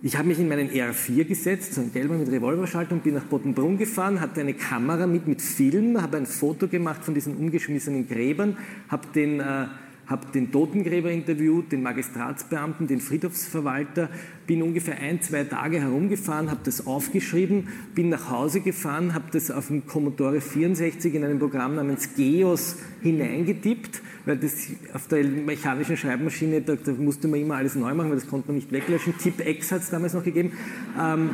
Ich 0.03 0.17
habe 0.17 0.29
mich 0.29 0.39
in 0.39 0.49
meinen 0.49 0.69
R4 0.69 1.25
gesetzt, 1.25 1.75
so 1.75 1.81
ein 1.81 1.93
gelber 1.93 2.15
mit 2.15 2.31
Revolverschaltung, 2.31 3.01
bin 3.01 3.15
nach 3.15 3.25
Bottenbrunn 3.25 3.79
gefahren, 3.79 4.21
hatte 4.21 4.41
eine 4.41 4.55
Kamera 4.55 5.07
mit 5.07 5.27
mit 5.27 5.41
Film, 5.41 6.01
habe 6.01 6.19
ein 6.19 6.27
Foto 6.27 6.69
gemacht 6.69 7.03
von 7.03 7.15
diesen 7.15 7.35
umgeschmissenen 7.37 8.07
Gräbern, 8.07 8.59
habe 8.89 9.09
den 9.15 9.41
äh, 9.41 9.67
habe 10.07 10.27
den 10.33 10.53
Totengräber 10.53 11.11
interviewt, 11.11 11.73
den 11.73 11.83
Magistratsbeamten, 11.83 12.87
den 12.87 13.01
Friedhofsverwalter, 13.01 14.09
bin 14.47 14.63
ungefähr 14.63 14.99
ein, 14.99 15.21
zwei 15.21 15.45
Tage 15.45 15.81
herumgefahren, 15.81 16.51
habe 16.51 16.61
das 16.65 16.87
aufgeschrieben, 16.87 17.69
bin 17.95 18.09
nach 18.09 18.31
Hause 18.31 18.61
gefahren, 18.61 19.15
habe 19.15 19.27
das 19.33 19.51
auf 19.51 19.67
dem 19.67 19.87
Commodore 19.87 20.41
64 20.41 21.15
in 21.15 21.25
einem 21.25 21.41
Programm 21.41 21.75
namens 21.75 22.15
Geos 22.15 22.77
hineingetippt, 23.03 24.01
weil 24.27 24.37
das 24.37 24.69
auf 24.93 25.09
der 25.09 25.25
mechanischen 25.25 25.97
Schreibmaschine, 25.97 26.61
da, 26.61 26.77
da 26.77 26.93
musste 26.93 27.27
man 27.27 27.41
immer 27.41 27.57
alles 27.57 27.75
neu 27.75 27.93
machen, 27.95 28.11
weil 28.11 28.17
das 28.17 28.29
konnte 28.29 28.49
man 28.49 28.57
nicht 28.57 28.71
weglöschen. 28.71 29.15
Tip-X 29.19 29.73
hat 29.73 29.83
es 29.83 29.91
damals 29.91 30.15
noch 30.15 30.25
gegeben. 30.25 30.53
Ähm, 30.97 31.31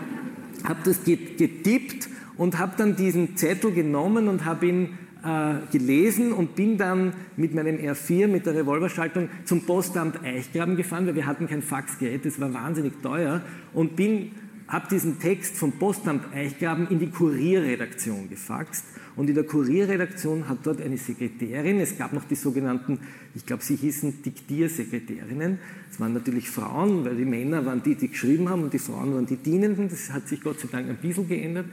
habe 0.64 0.80
das 0.84 1.04
getippt 1.04 2.08
und 2.36 2.58
habe 2.58 2.74
dann 2.76 2.96
diesen 2.96 3.36
Zettel 3.36 3.72
genommen 3.72 4.28
und 4.28 4.44
habe 4.44 4.66
ihn 4.66 4.98
äh, 5.24 5.54
gelesen 5.70 6.32
und 6.32 6.54
bin 6.56 6.78
dann 6.78 7.12
mit 7.36 7.54
meinem 7.54 7.76
R4 7.76 8.26
mit 8.26 8.46
der 8.46 8.54
Revolverschaltung 8.54 9.28
zum 9.44 9.64
Postamt 9.64 10.22
Eichgraben 10.24 10.76
gefahren, 10.76 11.06
weil 11.06 11.14
wir 11.14 11.26
hatten 11.26 11.46
kein 11.46 11.62
Faxgerät, 11.62 12.24
das 12.24 12.40
war 12.40 12.52
wahnsinnig 12.52 12.94
teuer 13.02 13.40
und 13.72 13.96
bin 13.96 14.32
habe 14.68 14.88
diesen 14.90 15.18
Text 15.20 15.56
vom 15.56 15.72
Postamt 15.72 16.34
Eichgraben 16.34 16.88
in 16.88 16.98
die 16.98 17.10
Kurierredaktion 17.10 18.30
gefaxt 18.30 18.84
und 19.14 19.28
in 19.28 19.34
der 19.34 19.44
Kurierredaktion 19.44 20.48
hat 20.48 20.58
dort 20.62 20.80
eine 20.80 20.96
Sekretärin, 20.96 21.80
es 21.80 21.98
gab 21.98 22.14
noch 22.14 22.24
die 22.24 22.34
sogenannten, 22.34 22.98
ich 23.34 23.44
glaube, 23.44 23.62
sie 23.62 23.76
hießen 23.76 24.22
Diktiersekretärinnen. 24.22 25.58
Es 25.90 26.00
waren 26.00 26.14
natürlich 26.14 26.48
Frauen, 26.48 27.04
weil 27.04 27.16
die 27.16 27.26
Männer 27.26 27.66
waren 27.66 27.82
die, 27.82 27.94
die 27.94 28.08
geschrieben 28.08 28.48
haben 28.48 28.62
und 28.62 28.72
die 28.72 28.78
Frauen 28.78 29.14
waren 29.14 29.26
die 29.26 29.36
Dienenden. 29.36 29.90
Das 29.90 30.10
hat 30.10 30.28
sich 30.28 30.40
Gott 30.40 30.60
sei 30.60 30.68
Dank 30.72 30.88
ein 30.88 30.96
bisschen 30.96 31.28
geändert. 31.28 31.66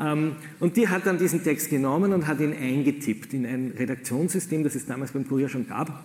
Ähm, 0.00 0.32
und 0.60 0.76
die 0.76 0.88
hat 0.88 1.06
dann 1.06 1.18
diesen 1.18 1.42
Text 1.42 1.70
genommen 1.70 2.12
und 2.12 2.26
hat 2.26 2.40
ihn 2.40 2.52
eingetippt 2.52 3.34
in 3.34 3.46
ein 3.46 3.72
Redaktionssystem, 3.78 4.64
das 4.64 4.74
es 4.74 4.86
damals 4.86 5.12
beim 5.12 5.26
Kurier 5.26 5.48
schon 5.48 5.66
gab. 5.66 6.04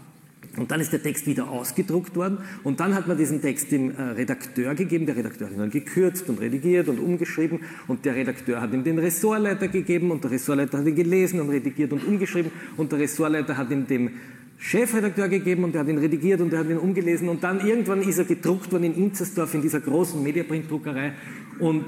Und 0.58 0.70
dann 0.70 0.82
ist 0.82 0.92
der 0.92 1.02
Text 1.02 1.28
wieder 1.28 1.50
ausgedruckt 1.50 2.16
worden. 2.16 2.40
Und 2.64 2.82
dann 2.82 2.94
hat 2.94 3.08
man 3.08 3.18
diesen 3.18 3.42
Text 3.42 3.72
dem 3.72 3.92
äh, 3.92 4.02
Redakteur 4.02 4.76
gegeben. 4.76 5.06
Der 5.06 5.16
Redakteur 5.16 5.48
hat 5.48 5.54
ihn 5.54 5.60
dann 5.60 5.72
gekürzt 5.72 6.28
und 6.28 6.42
redigiert 6.42 6.90
und 6.90 7.00
umgeschrieben. 7.00 7.60
Und 7.88 8.04
der 8.04 8.16
Redakteur 8.16 8.60
hat 8.60 8.74
ihm 8.74 8.84
den 8.84 9.00
Ressortleiter 9.00 9.70
gegeben 9.70 10.12
und 10.12 10.24
der 10.24 10.32
Ressortleiter 10.32 10.80
hat 10.80 10.86
ihn 10.86 10.96
gelesen 10.96 11.40
und 11.40 11.50
redigiert 11.50 11.94
und 11.94 12.06
umgeschrieben. 12.06 12.52
Und 12.76 12.92
der 12.92 13.00
Ressortleiter 13.00 13.56
hat 13.56 13.72
ihn 13.72 13.88
dem 13.88 14.10
Chefredakteur 14.58 15.30
gegeben 15.30 15.64
und 15.64 15.74
der 15.74 15.82
hat 15.82 15.88
ihn 15.88 15.98
redigiert 15.98 16.42
und 16.42 16.52
der 16.52 16.60
hat 16.60 16.70
ihn 16.70 16.78
umgelesen. 16.78 17.30
Und 17.30 17.44
dann 17.44 17.66
irgendwann 17.66 18.02
ist 18.02 18.18
er 18.18 18.26
gedruckt 18.26 18.72
worden 18.74 18.84
in 18.84 18.96
Inzersdorf 18.96 19.54
in 19.54 19.62
dieser 19.62 19.80
großen 19.80 20.22
Mediaprint-Druckerei. 20.22 21.14
Und 21.60 21.86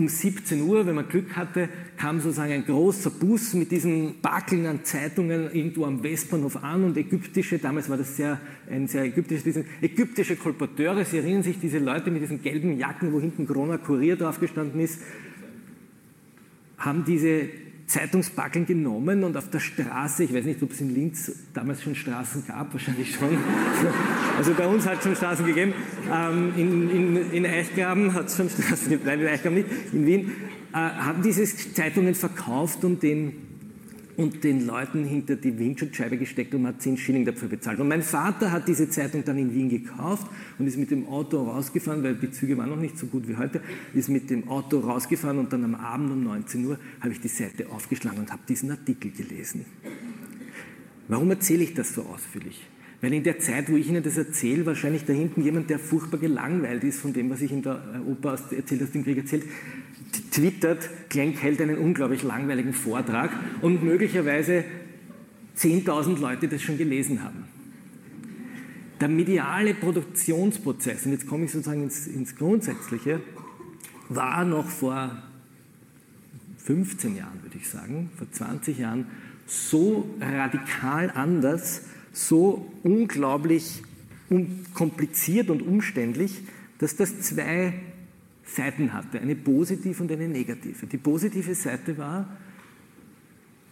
um 0.00 0.08
17 0.08 0.62
Uhr, 0.62 0.86
wenn 0.86 0.94
man 0.94 1.06
Glück 1.08 1.36
hatte, 1.36 1.68
kam 1.98 2.20
sozusagen 2.20 2.52
ein 2.52 2.64
großer 2.64 3.10
Bus 3.10 3.52
mit 3.52 3.70
diesen 3.70 4.18
Backeln 4.22 4.64
an 4.64 4.82
Zeitungen 4.82 5.52
irgendwo 5.52 5.84
am 5.84 6.02
Westbahnhof 6.02 6.56
an 6.64 6.84
und 6.84 6.96
ägyptische, 6.96 7.58
damals 7.58 7.90
war 7.90 7.98
das 7.98 8.16
sehr, 8.16 8.40
ein 8.70 8.88
sehr 8.88 9.04
ägyptisches, 9.04 9.62
ägyptische 9.82 10.36
Kolporteure, 10.36 11.04
Sie 11.04 11.18
erinnern 11.18 11.42
sich, 11.42 11.60
diese 11.60 11.78
Leute 11.78 12.10
mit 12.10 12.22
diesen 12.22 12.42
gelben 12.42 12.78
Jacken, 12.78 13.12
wo 13.12 13.20
hinten 13.20 13.46
Corona 13.46 13.76
Kurier 13.76 14.16
draufgestanden 14.16 14.80
ist, 14.80 15.02
haben 16.78 17.04
diese 17.04 17.50
Zeitungsbackeln 17.90 18.66
genommen 18.66 19.24
und 19.24 19.36
auf 19.36 19.50
der 19.50 19.58
Straße, 19.58 20.24
ich 20.24 20.32
weiß 20.32 20.44
nicht, 20.44 20.62
ob 20.62 20.70
es 20.70 20.80
in 20.80 20.94
Linz 20.94 21.32
damals 21.52 21.82
schon 21.82 21.94
Straßen 21.94 22.46
gab, 22.46 22.72
wahrscheinlich 22.72 23.14
schon. 23.14 23.36
Also 24.38 24.54
bei 24.54 24.66
uns 24.66 24.86
hat 24.86 24.98
es 24.98 25.04
schon 25.04 25.16
Straßen 25.16 25.44
gegeben. 25.44 25.74
Ähm, 26.10 26.52
in, 26.56 26.90
in, 26.90 27.30
in 27.32 27.46
Eichgraben 27.46 28.14
hat 28.14 28.28
es 28.28 28.36
schon 28.36 28.48
Straßen 28.48 28.88
gegeben, 28.88 29.02
nein, 29.04 29.20
in 29.20 29.26
Eichgraben 29.26 29.58
nicht, 29.58 29.68
in 29.92 30.06
Wien, 30.06 30.32
äh, 30.72 30.76
haben 30.76 31.20
diese 31.20 31.44
Zeitungen 31.44 32.14
verkauft 32.14 32.84
und 32.84 33.02
den 33.02 33.49
und 34.20 34.44
den 34.44 34.66
Leuten 34.66 35.04
hinter 35.04 35.34
die 35.34 35.58
Windschutzscheibe 35.58 36.18
gesteckt 36.18 36.54
und 36.54 36.66
hat 36.66 36.82
10 36.82 36.98
Schilling 36.98 37.24
dafür 37.24 37.48
bezahlt. 37.48 37.80
Und 37.80 37.88
mein 37.88 38.02
Vater 38.02 38.52
hat 38.52 38.68
diese 38.68 38.90
Zeitung 38.90 39.24
dann 39.24 39.38
in 39.38 39.54
Wien 39.54 39.70
gekauft 39.70 40.26
und 40.58 40.66
ist 40.66 40.76
mit 40.76 40.90
dem 40.90 41.08
Auto 41.08 41.42
rausgefahren, 41.42 42.02
weil 42.02 42.16
die 42.16 42.30
Züge 42.30 42.58
waren 42.58 42.68
noch 42.68 42.76
nicht 42.76 42.98
so 42.98 43.06
gut 43.06 43.26
wie 43.28 43.36
heute, 43.38 43.62
ist 43.94 44.10
mit 44.10 44.28
dem 44.28 44.46
Auto 44.48 44.80
rausgefahren 44.80 45.38
und 45.38 45.52
dann 45.54 45.64
am 45.64 45.74
Abend 45.74 46.12
um 46.12 46.22
19 46.24 46.66
Uhr 46.66 46.78
habe 47.00 47.12
ich 47.12 47.20
die 47.20 47.28
Seite 47.28 47.70
aufgeschlagen 47.70 48.18
und 48.18 48.30
habe 48.30 48.42
diesen 48.46 48.70
Artikel 48.70 49.10
gelesen. 49.10 49.64
Warum 51.08 51.30
erzähle 51.30 51.64
ich 51.64 51.72
das 51.72 51.94
so 51.94 52.02
ausführlich? 52.02 52.68
Weil 53.00 53.14
in 53.14 53.22
der 53.22 53.38
Zeit, 53.38 53.70
wo 53.72 53.76
ich 53.76 53.88
Ihnen 53.88 54.02
das 54.02 54.18
erzähle, 54.18 54.66
wahrscheinlich 54.66 55.06
da 55.06 55.14
hinten 55.14 55.42
jemand, 55.42 55.70
der 55.70 55.78
furchtbar 55.78 56.18
gelangweilt 56.18 56.84
ist 56.84 57.00
von 57.00 57.14
dem, 57.14 57.30
was 57.30 57.40
ich 57.40 57.50
in 57.50 57.62
der 57.62 58.02
Oper 58.06 58.38
erzählt 58.50 58.82
aus 58.82 58.90
dem 58.90 59.02
Krieg 59.02 59.16
erzählt, 59.16 59.44
twittert, 60.32 60.88
Klenk 61.08 61.42
hält 61.42 61.60
einen 61.60 61.78
unglaublich 61.78 62.22
langweiligen 62.22 62.72
Vortrag 62.72 63.30
und 63.60 63.82
möglicherweise 63.82 64.64
10.000 65.56 66.18
Leute 66.20 66.48
das 66.48 66.62
schon 66.62 66.78
gelesen 66.78 67.22
haben. 67.22 67.44
Der 69.00 69.08
mediale 69.08 69.74
Produktionsprozess, 69.74 71.06
und 71.06 71.12
jetzt 71.12 71.26
komme 71.26 71.46
ich 71.46 71.52
sozusagen 71.52 71.84
ins, 71.84 72.06
ins 72.06 72.36
Grundsätzliche, 72.36 73.20
war 74.08 74.44
noch 74.44 74.68
vor 74.68 75.22
15 76.58 77.16
Jahren, 77.16 77.42
würde 77.42 77.56
ich 77.56 77.68
sagen, 77.68 78.10
vor 78.16 78.30
20 78.30 78.78
Jahren, 78.78 79.06
so 79.46 80.14
radikal 80.20 81.10
anders, 81.14 81.82
so 82.12 82.70
unglaublich 82.82 83.82
kompliziert 84.74 85.50
und 85.50 85.62
umständlich, 85.62 86.42
dass 86.78 86.96
das 86.96 87.20
zwei 87.20 87.74
Seiten 88.54 88.92
hatte, 88.92 89.20
eine 89.20 89.36
positive 89.36 90.02
und 90.02 90.10
eine 90.10 90.28
negative. 90.28 90.86
Die 90.86 90.96
positive 90.96 91.54
Seite 91.54 91.96
war, 91.98 92.26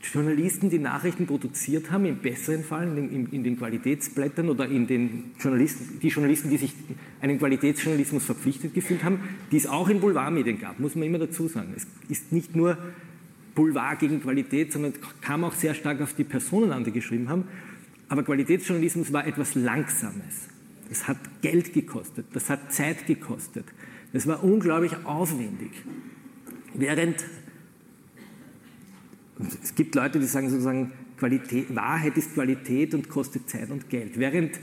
Journalisten, 0.01 0.71
die 0.71 0.79
Nachrichten 0.79 1.27
produziert 1.27 1.91
haben, 1.91 2.05
im 2.05 2.19
besseren 2.19 2.63
Fall 2.63 2.87
in 2.97 3.11
den, 3.11 3.27
in 3.27 3.43
den, 3.43 3.59
Qualitätsblättern 3.59 4.49
oder 4.49 4.67
in 4.67 4.87
den 4.87 5.33
Journalisten, 5.41 5.99
die 6.01 6.09
Journalisten, 6.09 6.51
die 6.51 6.57
sich 6.57 6.73
einen 7.21 7.39
Qualitätsjournalismus 7.39 8.25
verpflichtet 8.25 8.75
gefühlt 8.75 9.03
haben, 9.03 9.21
die 9.51 9.57
es 9.57 9.67
auch 9.67 9.89
in 9.89 10.01
Boulevardmedien 10.01 10.61
gab, 10.61 10.79
muss 10.79 10.95
man 10.95 11.05
immer 11.05 11.19
dazu 11.19 11.49
sagen. 11.49 11.75
Es 11.77 11.87
ist 12.09 12.33
nicht 12.33 12.55
nur 12.55 12.79
Boulevard 13.57 13.99
gegen 13.99 14.23
Qualität, 14.23 14.73
sondern 14.73 14.93
es 14.93 15.21
kam 15.21 15.43
auch 15.43 15.55
sehr 15.55 15.75
stark 15.75 16.01
auf 16.01 16.15
die 16.15 16.25
Personen 16.25 16.71
an, 16.71 16.85
die 16.85 16.93
geschrieben 16.93 17.29
haben. 17.29 17.45
Aber 18.09 18.23
Qualitätsjournalismus 18.23 19.13
war 19.13 19.27
etwas 19.27 19.57
Langsames. 19.57 20.49
Das 20.89 21.09
hat 21.09 21.19
Geld 21.43 21.75
gekostet, 21.75 22.27
das 22.33 22.49
hat 22.49 22.73
Zeit 22.73 23.07
gekostet. 23.07 23.67
Das 24.13 24.27
war 24.27 24.43
unglaublich 24.43 24.93
aufwendig. 25.05 25.71
Während 26.75 27.25
es 29.63 29.75
gibt 29.75 29.95
Leute, 29.95 30.19
die 30.19 30.27
sagen 30.27 30.51
sozusagen, 30.51 30.93
Qualität, 31.19 31.75
Wahrheit 31.75 32.17
ist 32.17 32.35
Qualität 32.35 32.95
und 32.95 33.09
kostet 33.09 33.49
Zeit 33.49 33.71
und 33.71 33.89
Geld. 33.89 34.19
Während 34.19 34.59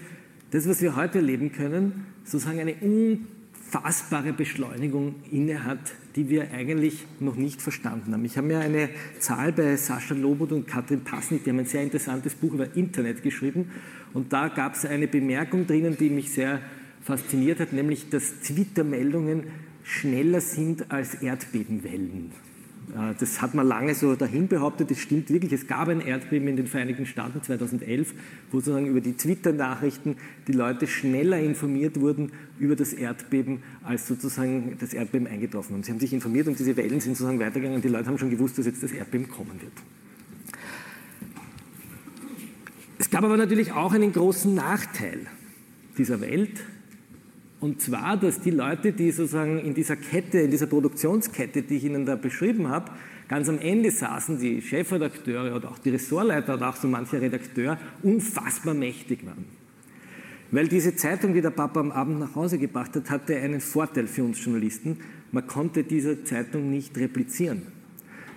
das, 0.52 0.68
was 0.68 0.82
wir 0.82 0.96
heute 0.96 1.20
erleben 1.20 1.52
können, 1.52 2.06
sozusagen 2.24 2.60
eine 2.60 2.76
unfassbare 2.76 4.34
Beschleunigung 4.34 5.16
innehat, 5.32 5.80
die 6.16 6.30
wir 6.30 6.52
eigentlich 6.52 7.06
noch 7.20 7.36
nicht 7.36 7.62
verstanden 7.62 8.14
haben. 8.14 8.24
Ich 8.24 8.38
habe 8.38 8.48
mir 8.48 8.60
eine 8.60 8.90
Zahl 9.20 9.52
bei 9.52 9.76
Sascha 9.76 10.16
Lobot 10.16 10.52
und 10.54 10.68
Katrin 10.68 11.02
Pasnik, 11.02 11.44
die 11.44 11.50
haben 11.50 11.60
ein 11.60 11.66
sehr 11.66 11.84
interessantes 11.84 12.36
Buch 12.36 12.54
über 12.54 12.76
Internet 12.76 13.22
geschrieben 13.22 13.72
und 14.14 14.32
da 14.32 14.48
gab 14.48 14.76
es 14.76 14.86
eine 14.86 15.08
Bemerkung 15.08 15.68
drinnen, 15.68 15.98
die 15.98 16.10
mich 16.10 16.32
sehr 16.32 16.62
fasziniert 17.06 17.60
hat, 17.60 17.72
nämlich 17.72 18.10
dass 18.10 18.42
Twitter-Meldungen 18.42 19.44
schneller 19.84 20.42
sind 20.42 20.92
als 20.92 21.14
Erdbebenwellen. 21.16 22.32
Äh, 22.94 23.14
das 23.20 23.44
hat 23.44 23.54
man 23.54 23.68
lange 23.68 23.94
so 23.94 24.16
dahin 24.16 24.48
behauptet, 24.48 24.90
das 24.90 24.98
stimmt 24.98 25.30
wirklich. 25.30 25.54
Es 25.54 25.68
gab 25.68 25.88
ein 25.88 26.02
Erdbeben 26.02 26.48
in 26.48 26.56
den 26.56 26.66
Vereinigten 26.66 27.06
Staaten 27.06 27.44
2011, 27.44 28.14
wo 28.52 28.58
sozusagen 28.58 28.88
über 28.88 29.02
die 29.02 29.14
Twitter-Nachrichten 29.14 30.18
die 30.48 30.54
Leute 30.54 30.88
schneller 30.88 31.40
informiert 31.40 32.02
wurden 32.02 32.32
über 32.58 32.76
das 32.76 32.92
Erdbeben, 32.92 33.60
als 33.84 34.08
sozusagen 34.08 34.76
das 34.80 34.94
Erdbeben 34.96 35.28
eingetroffen 35.28 35.80
ist. 35.80 35.86
Sie 35.86 35.92
haben 35.92 36.00
sich 36.00 36.12
informiert 36.12 36.48
und 36.48 36.58
diese 36.58 36.76
Wellen 36.76 37.00
sind 37.00 37.16
sozusagen 37.16 37.40
weitergegangen 37.40 37.76
und 37.76 37.86
die 37.86 37.90
Leute 37.90 38.08
haben 38.08 38.18
schon 38.18 38.32
gewusst, 38.32 38.58
dass 38.58 38.66
jetzt 38.66 38.82
das 38.82 38.92
Erdbeben 38.92 39.30
kommen 39.30 39.62
wird. 39.62 39.74
Es 42.98 43.12
gab 43.12 43.24
aber 43.24 43.38
natürlich 43.38 43.74
auch 43.74 43.94
einen 43.94 44.12
großen 44.12 44.56
Nachteil 44.56 45.28
dieser 45.98 46.22
Welt, 46.22 46.64
und 47.66 47.82
zwar, 47.82 48.16
dass 48.16 48.42
die 48.42 48.52
Leute, 48.52 48.92
die 48.92 49.10
sozusagen 49.10 49.58
in 49.58 49.74
dieser 49.74 49.96
Kette, 49.96 50.40
in 50.40 50.52
dieser 50.52 50.68
Produktionskette, 50.68 51.64
die 51.64 51.78
ich 51.78 51.86
Ihnen 51.86 52.06
da 52.06 52.16
beschrieben 52.16 52.70
habe, 52.70 52.92
ganz 53.28 53.50
am 53.50 53.58
Ende 53.58 53.90
saßen, 53.90 54.40
die 54.40 54.62
Chefredakteure 54.62 55.56
oder 55.56 55.72
auch 55.72 55.80
die 55.80 55.90
Ressortleiter 55.90 56.54
oder 56.54 56.70
auch 56.70 56.76
so 56.76 56.88
mancher 56.88 57.20
Redakteur, 57.20 57.80
unfassbar 58.04 58.76
mächtig 58.76 59.26
waren. 59.26 59.46
Weil 60.52 60.68
diese 60.68 60.96
Zeitung, 60.96 61.34
die 61.34 61.42
der 61.42 61.50
Papa 61.50 61.80
am 61.80 61.92
Abend 61.92 62.20
nach 62.20 62.36
Hause 62.36 62.60
gebracht 62.60 62.96
hat, 62.96 63.10
hatte 63.10 63.36
einen 63.36 63.62
Vorteil 63.62 64.06
für 64.06 64.24
uns 64.24 64.46
Journalisten. 64.46 65.00
Man 65.32 65.48
konnte 65.48 65.84
diese 65.84 66.24
Zeitung 66.24 66.70
nicht 66.70 66.96
replizieren. 67.00 67.64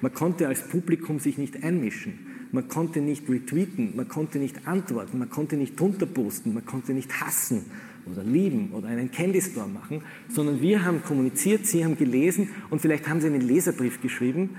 Man 0.00 0.14
konnte 0.14 0.48
als 0.48 0.66
Publikum 0.66 1.18
sich 1.18 1.36
nicht 1.36 1.62
einmischen. 1.62 2.18
Man 2.50 2.66
konnte 2.68 3.02
nicht 3.02 3.28
retweeten, 3.28 3.92
man 3.94 4.08
konnte 4.08 4.38
nicht 4.38 4.66
antworten, 4.66 5.18
man 5.18 5.28
konnte 5.28 5.58
nicht 5.58 5.78
drunter 5.78 6.06
posten, 6.06 6.54
man 6.54 6.64
konnte 6.64 6.94
nicht 6.94 7.20
hassen, 7.20 7.66
oder 8.10 8.24
lieben 8.24 8.72
oder 8.72 8.88
einen 8.88 9.10
Candy 9.10 9.40
Store 9.40 9.68
machen, 9.68 10.02
sondern 10.28 10.60
wir 10.60 10.84
haben 10.84 11.02
kommuniziert, 11.02 11.66
Sie 11.66 11.84
haben 11.84 11.96
gelesen 11.96 12.50
und 12.70 12.80
vielleicht 12.80 13.08
haben 13.08 13.20
Sie 13.20 13.26
einen 13.26 13.40
Leserbrief 13.40 14.00
geschrieben, 14.00 14.56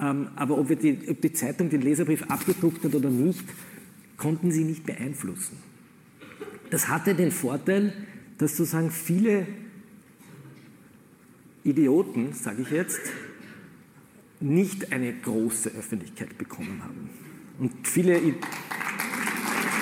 ähm, 0.00 0.28
aber 0.36 0.58
ob, 0.58 0.68
die, 0.68 0.98
ob 1.08 1.20
die 1.20 1.32
Zeitung 1.32 1.70
den 1.70 1.82
Leserbrief 1.82 2.24
abgedruckt 2.28 2.84
hat 2.84 2.94
oder 2.94 3.10
nicht, 3.10 3.44
konnten 4.16 4.50
Sie 4.50 4.64
nicht 4.64 4.84
beeinflussen. 4.84 5.56
Das 6.70 6.88
hatte 6.88 7.14
den 7.14 7.30
Vorteil, 7.30 7.92
dass 8.38 8.56
sozusagen 8.56 8.90
viele 8.90 9.46
Idioten, 11.64 12.32
sage 12.32 12.62
ich 12.62 12.70
jetzt, 12.70 13.00
nicht 14.40 14.92
eine 14.92 15.12
große 15.12 15.70
Öffentlichkeit 15.70 16.36
bekommen 16.38 16.82
haben. 16.82 17.10
Und 17.58 17.86
viele, 17.86 18.20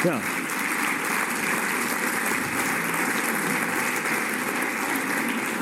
ja, 0.04 0.20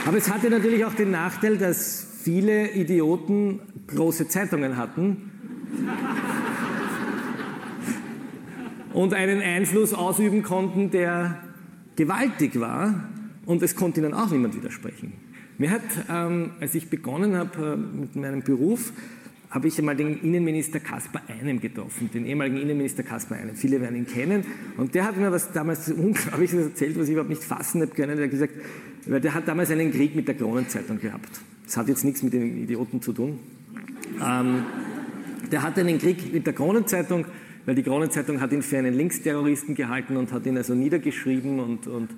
Aber 0.08 0.16
es 0.16 0.32
hatte 0.32 0.48
natürlich 0.48 0.86
auch 0.86 0.94
den 0.94 1.10
Nachteil, 1.10 1.58
dass 1.58 2.06
viele 2.22 2.70
Idioten 2.70 3.60
große 3.88 4.26
Zeitungen 4.26 4.78
hatten 4.78 5.30
und 8.94 9.12
einen 9.12 9.42
Einfluss 9.42 9.92
ausüben 9.92 10.42
konnten, 10.42 10.90
der 10.90 11.42
gewaltig 11.96 12.58
war 12.58 13.10
und 13.44 13.62
es 13.62 13.76
konnte 13.76 14.00
ihnen 14.00 14.14
auch 14.14 14.30
niemand 14.30 14.56
widersprechen. 14.56 15.12
Mir 15.58 15.72
hat, 15.72 15.82
ähm, 16.08 16.52
als 16.58 16.74
ich 16.74 16.88
begonnen 16.88 17.36
habe 17.36 17.74
äh, 17.74 17.76
mit 17.76 18.16
meinem 18.16 18.40
Beruf, 18.40 18.94
habe 19.50 19.68
ich 19.68 19.78
einmal 19.78 19.96
den 19.96 20.22
Innenminister 20.22 20.80
Kaspar 20.80 21.22
Einem 21.28 21.60
getroffen, 21.60 22.10
den 22.12 22.24
ehemaligen 22.24 22.56
Innenminister 22.56 23.02
Kaspar 23.02 23.38
Einem. 23.38 23.56
Viele 23.56 23.80
werden 23.82 23.96
ihn 23.96 24.06
kennen. 24.06 24.44
Und 24.78 24.94
der 24.94 25.04
hat 25.04 25.18
mir 25.18 25.30
was 25.32 25.52
damals 25.52 25.88
Unglaubliches 25.90 26.68
erzählt, 26.68 26.98
was 26.98 27.08
ich 27.08 27.12
überhaupt 27.12 27.30
nicht 27.30 27.44
fassen 27.44 27.82
habe 27.82 27.90
können. 27.92 28.18
Er 28.18 28.24
hat 28.24 28.30
gesagt, 28.30 28.54
weil 29.08 29.20
der 29.20 29.34
hat 29.34 29.48
damals 29.48 29.70
einen 29.70 29.90
Krieg 29.90 30.14
mit 30.14 30.28
der 30.28 30.34
Kronenzeitung 30.34 31.00
gehabt. 31.00 31.40
Das 31.64 31.76
hat 31.76 31.88
jetzt 31.88 32.04
nichts 32.04 32.22
mit 32.22 32.32
den 32.32 32.62
Idioten 32.62 33.02
zu 33.02 33.12
tun. 33.12 33.38
Ähm, 34.24 34.64
der 35.50 35.62
hatte 35.62 35.80
einen 35.80 35.98
Krieg 35.98 36.32
mit 36.32 36.46
der 36.46 36.52
Kronenzeitung, 36.52 37.26
weil 37.64 37.74
die 37.74 37.82
Kronenzeitung 37.82 38.40
hat 38.40 38.52
ihn 38.52 38.62
für 38.62 38.78
einen 38.78 38.94
Linksterroristen 38.94 39.74
gehalten 39.74 40.16
und 40.16 40.32
hat 40.32 40.46
ihn 40.46 40.56
also 40.56 40.74
niedergeschrieben 40.74 41.60
und, 41.60 41.86
und, 41.86 42.08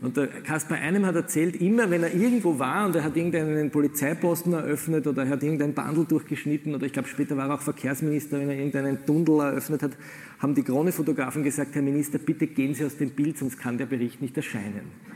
und 0.00 0.16
der 0.16 0.26
Kaspar 0.26 0.78
Einem 0.78 1.06
hat 1.06 1.14
erzählt, 1.14 1.60
immer 1.60 1.90
wenn 1.90 2.02
er 2.02 2.14
irgendwo 2.14 2.58
war 2.58 2.86
und 2.86 2.96
er 2.96 3.04
hat 3.04 3.16
irgendeinen 3.16 3.70
Polizeiposten 3.70 4.52
eröffnet 4.52 5.06
oder 5.06 5.24
er 5.24 5.30
hat 5.30 5.42
irgendein 5.42 5.74
Bandel 5.74 6.04
durchgeschnitten 6.06 6.74
oder 6.74 6.86
ich 6.86 6.92
glaube 6.92 7.08
später 7.08 7.36
war 7.36 7.48
er 7.48 7.54
auch 7.54 7.60
Verkehrsminister, 7.60 8.38
wenn 8.38 8.48
er 8.48 8.56
irgendeinen 8.56 9.04
Tunnel 9.04 9.40
eröffnet 9.40 9.82
hat, 9.82 9.92
haben 10.38 10.54
die 10.54 10.62
Krone-Fotografen 10.62 11.42
gesagt, 11.42 11.74
Herr 11.74 11.82
Minister, 11.82 12.18
bitte 12.18 12.46
gehen 12.46 12.74
Sie 12.74 12.84
aus 12.84 12.96
dem 12.96 13.10
Bild, 13.10 13.38
sonst 13.38 13.58
kann 13.58 13.76
der 13.76 13.86
Bericht 13.86 14.22
nicht 14.22 14.36
erscheinen. 14.36 15.13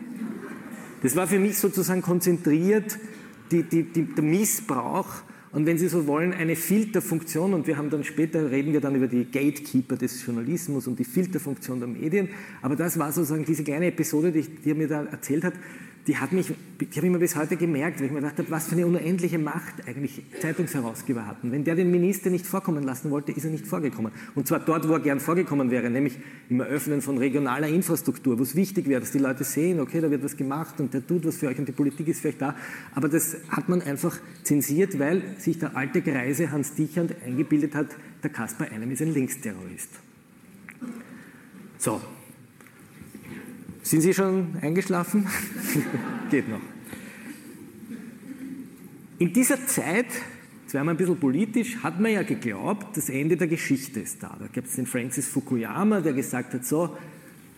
Das 1.02 1.14
war 1.14 1.26
für 1.26 1.38
mich 1.38 1.58
sozusagen 1.58 2.02
konzentriert 2.02 2.98
die, 3.50 3.62
die, 3.62 3.84
die, 3.84 4.02
der 4.14 4.24
Missbrauch. 4.24 5.06
Und 5.50 5.64
wenn 5.64 5.78
Sie 5.78 5.88
so 5.88 6.06
wollen, 6.06 6.34
eine 6.34 6.56
Filterfunktion, 6.56 7.54
und 7.54 7.66
wir 7.66 7.78
haben 7.78 7.88
dann 7.88 8.04
später, 8.04 8.50
reden 8.50 8.72
wir 8.72 8.80
dann 8.80 8.94
über 8.94 9.06
die 9.06 9.24
Gatekeeper 9.24 9.96
des 9.96 10.24
Journalismus 10.24 10.86
und 10.86 10.98
die 10.98 11.04
Filterfunktion 11.04 11.78
der 11.78 11.88
Medien, 11.88 12.28
aber 12.60 12.76
das 12.76 12.98
war 12.98 13.10
sozusagen 13.12 13.46
diese 13.46 13.64
kleine 13.64 13.86
Episode, 13.86 14.30
die, 14.30 14.42
die 14.42 14.70
er 14.70 14.74
mir 14.74 14.88
da 14.88 15.04
erzählt 15.04 15.44
hat, 15.44 15.54
die 16.08 16.16
hat 16.16 16.32
mich, 16.32 16.46
die 16.80 16.86
habe 16.96 17.06
ich 17.06 17.12
mir 17.12 17.18
bis 17.18 17.36
heute 17.36 17.58
gemerkt, 17.58 17.98
weil 17.98 18.06
ich 18.06 18.12
mir 18.12 18.20
gedacht 18.20 18.38
habe, 18.38 18.50
was 18.50 18.66
für 18.66 18.72
eine 18.72 18.86
unendliche 18.86 19.38
Macht 19.38 19.86
eigentlich 19.86 20.22
Zeitungsherausgeber 20.40 21.26
hatten. 21.26 21.52
Wenn 21.52 21.64
der 21.64 21.74
den 21.74 21.90
Minister 21.90 22.30
nicht 22.30 22.46
vorkommen 22.46 22.82
lassen 22.82 23.10
wollte, 23.10 23.32
ist 23.32 23.44
er 23.44 23.50
nicht 23.50 23.66
vorgekommen. 23.66 24.10
Und 24.34 24.48
zwar 24.48 24.60
dort, 24.60 24.88
wo 24.88 24.94
er 24.94 25.00
gern 25.00 25.20
vorgekommen 25.20 25.70
wäre, 25.70 25.90
nämlich 25.90 26.18
im 26.48 26.60
Eröffnen 26.60 27.02
von 27.02 27.18
regionaler 27.18 27.68
Infrastruktur, 27.68 28.38
wo 28.38 28.42
es 28.42 28.56
wichtig 28.56 28.88
wäre, 28.88 29.00
dass 29.00 29.12
die 29.12 29.18
Leute 29.18 29.44
sehen, 29.44 29.80
okay, 29.80 30.00
da 30.00 30.10
wird 30.10 30.24
was 30.24 30.34
gemacht 30.34 30.80
und 30.80 30.94
der 30.94 31.06
tut 31.06 31.26
was 31.26 31.36
für 31.36 31.48
euch 31.48 31.58
und 31.58 31.68
die 31.68 31.72
Politik 31.72 32.08
ist 32.08 32.22
für 32.22 32.28
euch 32.28 32.38
da. 32.38 32.56
Aber 32.94 33.10
das 33.10 33.36
hat 33.50 33.68
man 33.68 33.82
einfach 33.82 34.18
zensiert, 34.44 34.98
weil 34.98 35.22
sich 35.36 35.58
der 35.58 35.76
alte 35.76 36.00
Greise 36.00 36.50
Hans 36.50 36.74
Dichand 36.74 37.14
eingebildet 37.22 37.74
hat, 37.74 37.88
der 38.22 38.30
Kaspar 38.30 38.72
Einem 38.72 38.90
ist 38.90 39.02
ein 39.02 39.12
Linksterrorist. 39.12 39.90
So, 41.76 42.00
sind 43.88 44.02
Sie 44.02 44.12
schon 44.12 44.58
eingeschlafen? 44.60 45.26
Geht 46.30 46.46
noch. 46.46 46.60
In 49.18 49.32
dieser 49.32 49.66
Zeit, 49.66 50.06
jetzt 50.62 50.74
werden 50.74 50.86
wir 50.86 50.90
ein 50.90 50.96
bisschen 50.98 51.18
politisch, 51.18 51.78
hat 51.82 51.98
man 51.98 52.12
ja 52.12 52.22
geglaubt, 52.22 52.96
das 52.98 53.08
Ende 53.08 53.38
der 53.38 53.48
Geschichte 53.48 54.00
ist 54.00 54.22
da. 54.22 54.36
Da 54.38 54.46
gibt 54.48 54.68
es 54.68 54.76
den 54.76 54.86
Francis 54.86 55.26
Fukuyama, 55.28 56.02
der 56.02 56.12
gesagt 56.12 56.52
hat, 56.52 56.66
so, 56.66 56.98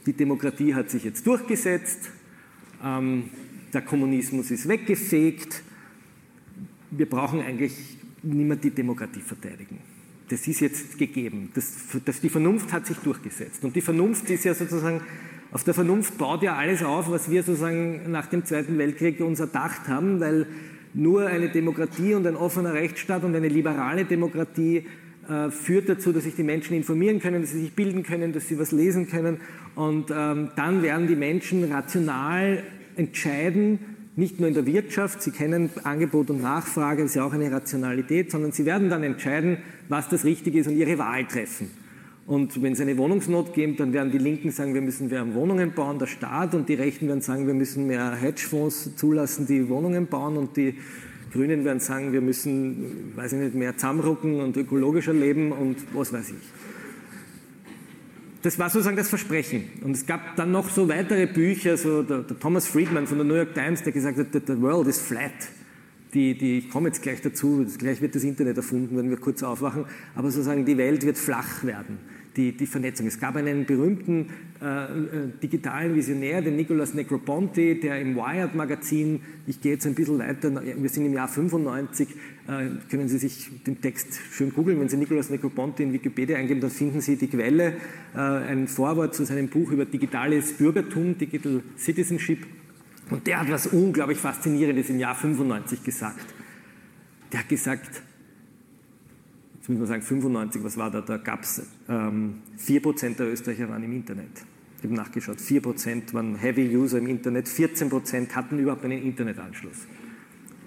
die 0.07 0.13
Demokratie 0.13 0.73
hat 0.73 0.89
sich 0.89 1.03
jetzt 1.03 1.27
durchgesetzt, 1.27 2.11
ähm, 2.83 3.25
der 3.73 3.83
Kommunismus 3.83 4.53
ist 4.53 4.69
weggefegt, 4.69 5.63
wir 6.93 7.11
brauchen 7.11 7.41
eigentlich 7.41 7.99
niemand 8.23 8.63
die 8.63 8.71
Demokratie 8.71 9.21
verteidigen. 9.21 9.79
Das 10.29 10.47
ist 10.47 10.61
jetzt 10.61 10.97
gegeben. 10.97 11.51
Das, 11.55 11.73
das, 12.05 12.21
die 12.21 12.29
Vernunft 12.29 12.73
hat 12.73 12.87
sich 12.87 12.99
durchgesetzt. 12.99 13.65
Und 13.65 13.75
die 13.75 13.81
Vernunft 13.81 14.31
ist 14.31 14.45
ja 14.45 14.55
sozusagen 14.55 15.01
auf 15.53 15.65
der 15.65 15.75
Vernunft 15.75 16.17
baut 16.17 16.43
ja 16.43 16.55
alles 16.55 16.83
auf, 16.83 17.11
was 17.11 17.31
wir 17.31 17.43
sozusagen 17.43 18.11
nach 18.11 18.27
dem 18.27 18.45
Zweiten 18.45 18.79
Weltkrieg 18.79 19.21
uns 19.21 19.41
erdacht 19.41 19.89
haben, 19.89 20.21
weil 20.21 20.47
nur 20.95 21.27
eine 21.27 21.49
Demokratie 21.49 22.15
und 22.15 22.27
ein 22.27 22.37
offener 22.37 22.75
Rechtsstaat 22.75 23.25
und 23.25 23.35
eine 23.35 23.49
liberale 23.49 24.05
Demokratie 24.05 24.87
äh, 25.29 25.51
führt 25.51 25.89
dazu, 25.89 26.13
dass 26.13 26.25
sich 26.25 26.37
die 26.37 26.43
Menschen 26.43 26.77
informieren 26.77 27.21
können, 27.21 27.43
dass 27.43 27.51
sie 27.51 27.61
sich 27.61 27.73
bilden 27.73 28.03
können, 28.05 28.33
dass 28.33 28.49
sie 28.49 28.59
was 28.59 28.71
lesen 28.71 29.09
können. 29.09 29.41
Und 29.75 30.11
ähm, 30.11 30.51
dann 30.57 30.83
werden 30.83 31.09
die 31.09 31.17
Menschen 31.17 31.73
rational 31.73 32.63
entscheiden, 32.97 33.79
nicht 34.17 34.39
nur 34.39 34.49
in 34.49 34.55
der 34.55 34.67
Wirtschaft, 34.67 35.23
sie 35.23 35.31
kennen 35.31 35.71
Angebot 35.85 36.31
und 36.31 36.43
Nachfrage, 36.43 37.03
das 37.03 37.13
ist 37.13 37.15
ja 37.17 37.25
auch 37.25 37.33
eine 37.33 37.51
Rationalität, 37.51 38.31
sondern 38.31 38.53
sie 38.53 38.67
werden 38.67 38.89
dann 38.89 39.03
entscheiden, 39.03 39.59
was 39.89 40.09
das 40.09 40.25
Richtige 40.25 40.61
ist 40.61 40.67
und 40.67 40.77
ihre 40.77 40.99
Wahl 40.99 41.25
treffen. 41.27 41.71
Und 42.31 42.63
wenn 42.63 42.75
es 42.75 42.81
eine 42.81 42.97
Wohnungsnot 42.97 43.55
gibt, 43.55 43.81
dann 43.81 43.93
werden 43.93 44.13
die 44.13 44.19
Linken 44.19 44.53
sagen, 44.53 44.73
wir 44.73 44.81
müssen 44.81 45.09
mehr 45.09 45.35
Wohnungen 45.35 45.73
bauen, 45.73 45.99
der 45.99 46.07
Staat, 46.07 46.55
und 46.55 46.69
die 46.69 46.75
Rechten 46.75 47.09
werden 47.09 47.23
sagen, 47.23 47.49
wir 47.49 47.55
müssen 47.55 47.89
mehr 47.89 48.15
Hedgefonds 48.15 48.95
zulassen, 48.95 49.49
die 49.49 49.69
Wohnungen 49.69 50.07
bauen, 50.07 50.37
und 50.37 50.57
die 50.57 50.77
Grünen 51.33 51.65
werden 51.65 51.81
sagen, 51.81 52.13
wir 52.13 52.21
müssen, 52.21 53.17
weiß 53.17 53.33
ich 53.33 53.39
nicht, 53.41 53.57
mehr 53.57 53.77
zusammenrücken 53.77 54.39
und 54.39 54.57
ökologischer 54.57 55.13
leben 55.13 55.51
und 55.51 55.79
was 55.93 56.13
weiß 56.13 56.31
ich. 56.31 56.37
das 58.43 58.61
war 58.61 58.71
sozusagen 58.71 58.97
das 58.97 59.09
Versprechen. 59.09 59.65
Und 59.83 59.97
es 59.97 60.07
gab 60.07 60.37
dann 60.37 60.53
noch 60.53 60.71
so 60.71 60.89
weitere 60.89 61.27
Bücher, 61.27 61.77
so 61.77 62.05
der, 62.05 62.21
der 62.21 62.39
Thomas 62.39 62.69
Friedman 62.69 63.09
von 63.09 63.19
der 63.19 63.27
New 63.27 63.35
York 63.35 63.55
Times, 63.55 63.83
der 63.83 63.93
gesagt 63.93 64.19
hat, 64.19 64.27
the 64.47 64.63
world 64.63 64.87
is 64.87 65.01
flat. 65.01 65.33
Die, 66.15 66.39
die, 66.39 66.59
ich 66.59 66.71
komme 66.71 66.91
jetzt 66.91 67.03
gleich 67.03 67.23
dazu, 67.23 67.67
gleich 67.77 68.01
wird 68.01 68.15
das 68.15 68.23
Internet 68.23 68.57
erfunden, 68.57 68.97
wenn 68.97 69.11
wir 69.11 69.17
kurz 69.17 69.43
aufwachen, 69.43 69.85
aber 70.15 70.31
sozusagen 70.31 70.65
die 70.65 70.77
Welt 70.77 71.05
wird 71.05 71.19
flach 71.19 71.65
werden 71.65 71.99
die, 72.41 72.53
die 72.53 72.67
Vernetzung. 72.67 73.07
Es 73.07 73.21
gab 73.21 73.37
einen 73.37 73.67
berühmten 73.67 74.31
äh, 74.63 74.85
äh, 74.85 74.89
digitalen 75.43 75.95
Visionär, 75.95 76.41
den 76.41 76.57
Nicolas 76.57 76.95
Negroponte, 76.95 77.77
der 77.77 78.01
im 78.01 78.17
Wired-Magazin, 78.17 79.21
ich 79.47 79.61
gehe 79.61 79.73
jetzt 79.73 79.87
ein 79.87 79.95
bisschen 79.95 80.19
weiter, 80.19 80.51
wir 80.55 80.89
sind 80.89 81.05
im 81.05 81.13
Jahr 81.13 81.29
95, 81.29 82.09
äh, 82.09 82.69
können 82.91 83.09
Sie 83.09 83.19
sich 83.19 83.51
den 83.67 83.81
Text 83.81 84.19
schön 84.33 84.53
googeln, 84.55 84.81
wenn 84.81 84.89
Sie 84.89 84.97
Nicolas 84.97 85.29
Negroponte 85.29 85.83
in 85.83 85.93
Wikipedia 85.93 86.39
eingeben, 86.39 86.61
dann 86.61 86.71
finden 86.71 87.03
Sie 87.03 87.17
die 87.17 87.29
Quelle, 87.29 87.75
äh, 88.15 88.19
ein 88.19 88.69
Vorwort 88.69 89.15
zu 89.15 89.25
seinem 89.25 89.49
Buch 89.49 89.71
über 89.71 89.85
digitales 89.85 90.55
Bürgertum, 90.55 91.19
Digital 91.19 91.63
Citizenship. 91.77 92.47
Und 93.11 93.27
der 93.27 93.41
hat 93.41 93.51
was 93.51 93.67
unglaublich 93.67 94.19
Faszinierendes 94.19 94.89
im 94.89 94.99
Jahr 94.99 95.15
95 95.15 95.85
gesagt. 95.85 96.25
Der 97.33 97.41
hat 97.41 97.49
gesagt, 97.49 98.03
jetzt 99.71 99.79
muss 99.79 99.89
man 99.89 100.01
sagen 100.01 100.03
95, 100.03 100.65
was 100.65 100.77
war 100.77 100.91
da, 100.91 101.01
da 101.01 101.17
gab 101.17 101.43
es 101.43 101.63
ähm, 101.89 102.43
4% 102.59 103.17
der 103.17 103.33
Österreicher 103.33 103.69
waren 103.69 103.83
im 103.83 103.93
Internet. 103.93 104.45
Ich 104.79 104.85
habe 104.85 104.95
nachgeschaut, 104.95 105.39
4% 105.39 106.15
waren 106.15 106.37
Heavy 106.37 106.77
User 106.77 106.99
im 106.99 107.07
Internet, 107.07 107.47
14% 107.47 108.33
hatten 108.33 108.59
überhaupt 108.59 108.85
einen 108.85 109.03
Internetanschluss. 109.03 109.87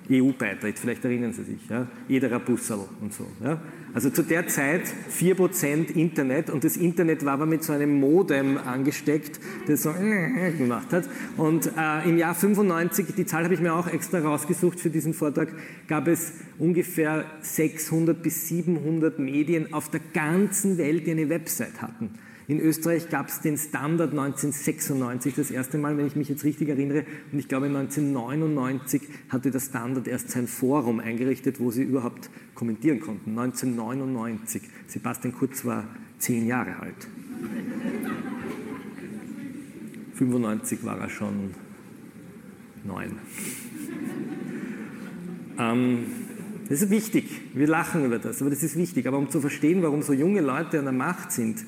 EU-Beitritt, 0.10 0.80
vielleicht 0.80 1.06
erinnern 1.06 1.34
Sie 1.34 1.44
sich, 1.44 1.70
ja? 1.70 1.88
jeder 2.08 2.40
Bussel 2.40 2.80
und 3.02 3.14
so. 3.14 3.26
Ja? 3.44 3.62
Also 3.94 4.10
zu 4.10 4.24
der 4.24 4.48
Zeit 4.48 4.82
4% 5.12 5.92
Internet 5.96 6.50
und 6.50 6.64
das 6.64 6.78
Internet 6.78 7.24
war 7.24 7.34
aber 7.34 7.46
mit 7.46 7.64
so 7.64 7.74
einem 7.74 8.00
Modem 8.00 8.58
angesteckt, 8.58 9.40
das 9.68 9.84
so 9.84 9.94
gemacht 10.58 10.92
hat. 10.92 11.06
Und 11.38 11.68
äh, 11.78 12.10
im 12.10 12.18
Jahr 12.18 12.36
95, 12.36 13.16
die 13.16 13.26
Zahl 13.26 13.44
habe 13.44 13.54
ich 13.54 13.60
mir 13.60 13.74
auch 13.74 13.88
extra 13.88 14.20
rausgesucht 14.20 14.80
für 14.80 14.90
diesen 14.90 15.14
Vortrag, 15.14 15.54
gab 15.88 16.08
es 16.08 16.34
ungefähr 16.58 17.26
600 17.42 18.22
bis 18.22 18.48
700 18.48 19.20
Medien 19.20 19.74
auf 19.74 19.90
der 19.90 20.02
ganzen 20.14 20.78
Welt, 20.78 21.06
die 21.06 21.12
eine 21.12 21.30
Website 21.30 21.82
hatten. 21.82 22.10
In 22.48 22.60
Österreich 22.60 23.10
gab 23.10 23.30
es 23.30 23.40
den 23.40 23.58
Standard 23.58 24.12
1996 24.12 25.36
das 25.36 25.50
erste 25.50 25.78
Mal, 25.78 25.98
wenn 25.98 26.08
ich 26.08 26.16
mich 26.16 26.28
jetzt 26.28 26.44
richtig 26.44 26.68
erinnere. 26.68 27.06
Und 27.32 27.40
ich 27.40 27.48
glaube 27.48 27.68
1999 27.68 29.02
hatte 29.30 29.50
der 29.50 29.62
Standard 29.62 30.08
erst 30.08 30.32
sein 30.32 30.48
Forum 30.48 31.00
eingerichtet, 31.00 31.60
wo 31.60 31.72
sie 31.72 31.84
überhaupt 31.84 32.30
kommentieren 32.54 33.00
konnten. 33.00 33.38
1999. 33.38 34.62
Sebastian 34.88 35.34
Kurz 35.34 35.64
war 35.64 35.88
zehn 36.20 36.46
Jahre 36.46 36.80
alt. 36.80 37.08
95 40.16 40.84
war 40.84 41.00
er 41.00 41.10
schon 41.10 41.52
neun. 42.84 43.18
Ähm, 45.58 46.06
das 46.70 46.82
ist 46.82 46.90
wichtig. 46.90 47.26
Wir 47.54 47.68
lachen 47.68 48.06
über 48.06 48.20
das, 48.20 48.42
aber 48.42 48.50
das 48.50 48.64
ist 48.64 48.76
wichtig. 48.78 49.08
Aber 49.08 49.18
um 49.18 49.30
zu 49.30 49.40
verstehen, 49.40 49.82
warum 49.82 50.02
so 50.02 50.14
junge 50.14 50.42
Leute 50.42 50.80
an 50.80 50.86
der 50.86 50.94
Macht 50.94 51.32
sind, 51.32 51.64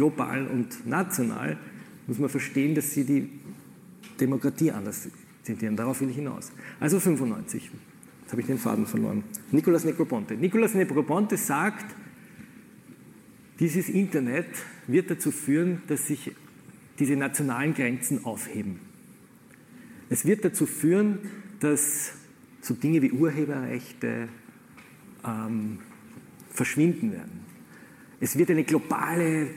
global 0.00 0.46
und 0.46 0.86
national, 0.86 1.58
muss 2.06 2.18
man 2.18 2.30
verstehen, 2.30 2.74
dass 2.74 2.94
sie 2.94 3.04
die 3.04 3.28
Demokratie 4.18 4.70
anders 4.70 5.06
zitieren. 5.42 5.76
Darauf 5.76 6.00
will 6.00 6.08
ich 6.08 6.16
hinaus. 6.16 6.52
Also 6.80 6.98
95. 6.98 7.70
Jetzt 8.22 8.30
habe 8.32 8.40
ich 8.40 8.46
den 8.46 8.56
Faden 8.56 8.86
verloren. 8.86 9.24
Nicolas 9.52 9.84
Negroponte. 9.84 10.36
Nicolas 10.36 10.72
Negroponte 10.72 11.36
sagt, 11.36 11.94
dieses 13.58 13.90
Internet 13.90 14.46
wird 14.86 15.10
dazu 15.10 15.30
führen, 15.30 15.82
dass 15.86 16.06
sich 16.06 16.32
diese 16.98 17.14
nationalen 17.16 17.74
Grenzen 17.74 18.24
aufheben. 18.24 18.80
Es 20.08 20.24
wird 20.24 20.46
dazu 20.46 20.64
führen, 20.64 21.18
dass 21.60 22.12
so 22.62 22.72
Dinge 22.72 23.02
wie 23.02 23.12
Urheberrechte 23.12 24.28
ähm, 25.26 25.78
verschwinden 26.48 27.12
werden. 27.12 27.40
Es 28.18 28.38
wird 28.38 28.50
eine 28.50 28.64
globale 28.64 29.48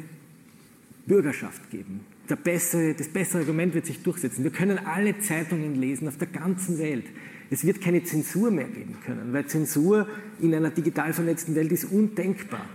Bürgerschaft 1.05 1.69
geben. 1.69 2.01
Bessere, 2.43 2.93
das 2.93 3.09
bessere 3.09 3.41
Argument 3.41 3.75
wird 3.75 3.85
sich 3.85 4.01
durchsetzen. 4.01 4.43
Wir 4.43 4.51
können 4.51 4.79
alle 4.79 5.19
Zeitungen 5.19 5.75
lesen 5.75 6.07
auf 6.07 6.17
der 6.17 6.27
ganzen 6.27 6.79
Welt. 6.79 7.05
Es 7.51 7.63
wird 7.63 7.81
keine 7.81 8.03
Zensur 8.03 8.49
mehr 8.49 8.67
geben 8.67 8.95
können, 9.05 9.33
weil 9.33 9.45
Zensur 9.45 10.07
in 10.39 10.55
einer 10.55 10.71
digital 10.71 11.13
vernetzten 11.13 11.53
Welt 11.53 11.71
ist 11.71 11.85
undenkbar. 11.85 12.65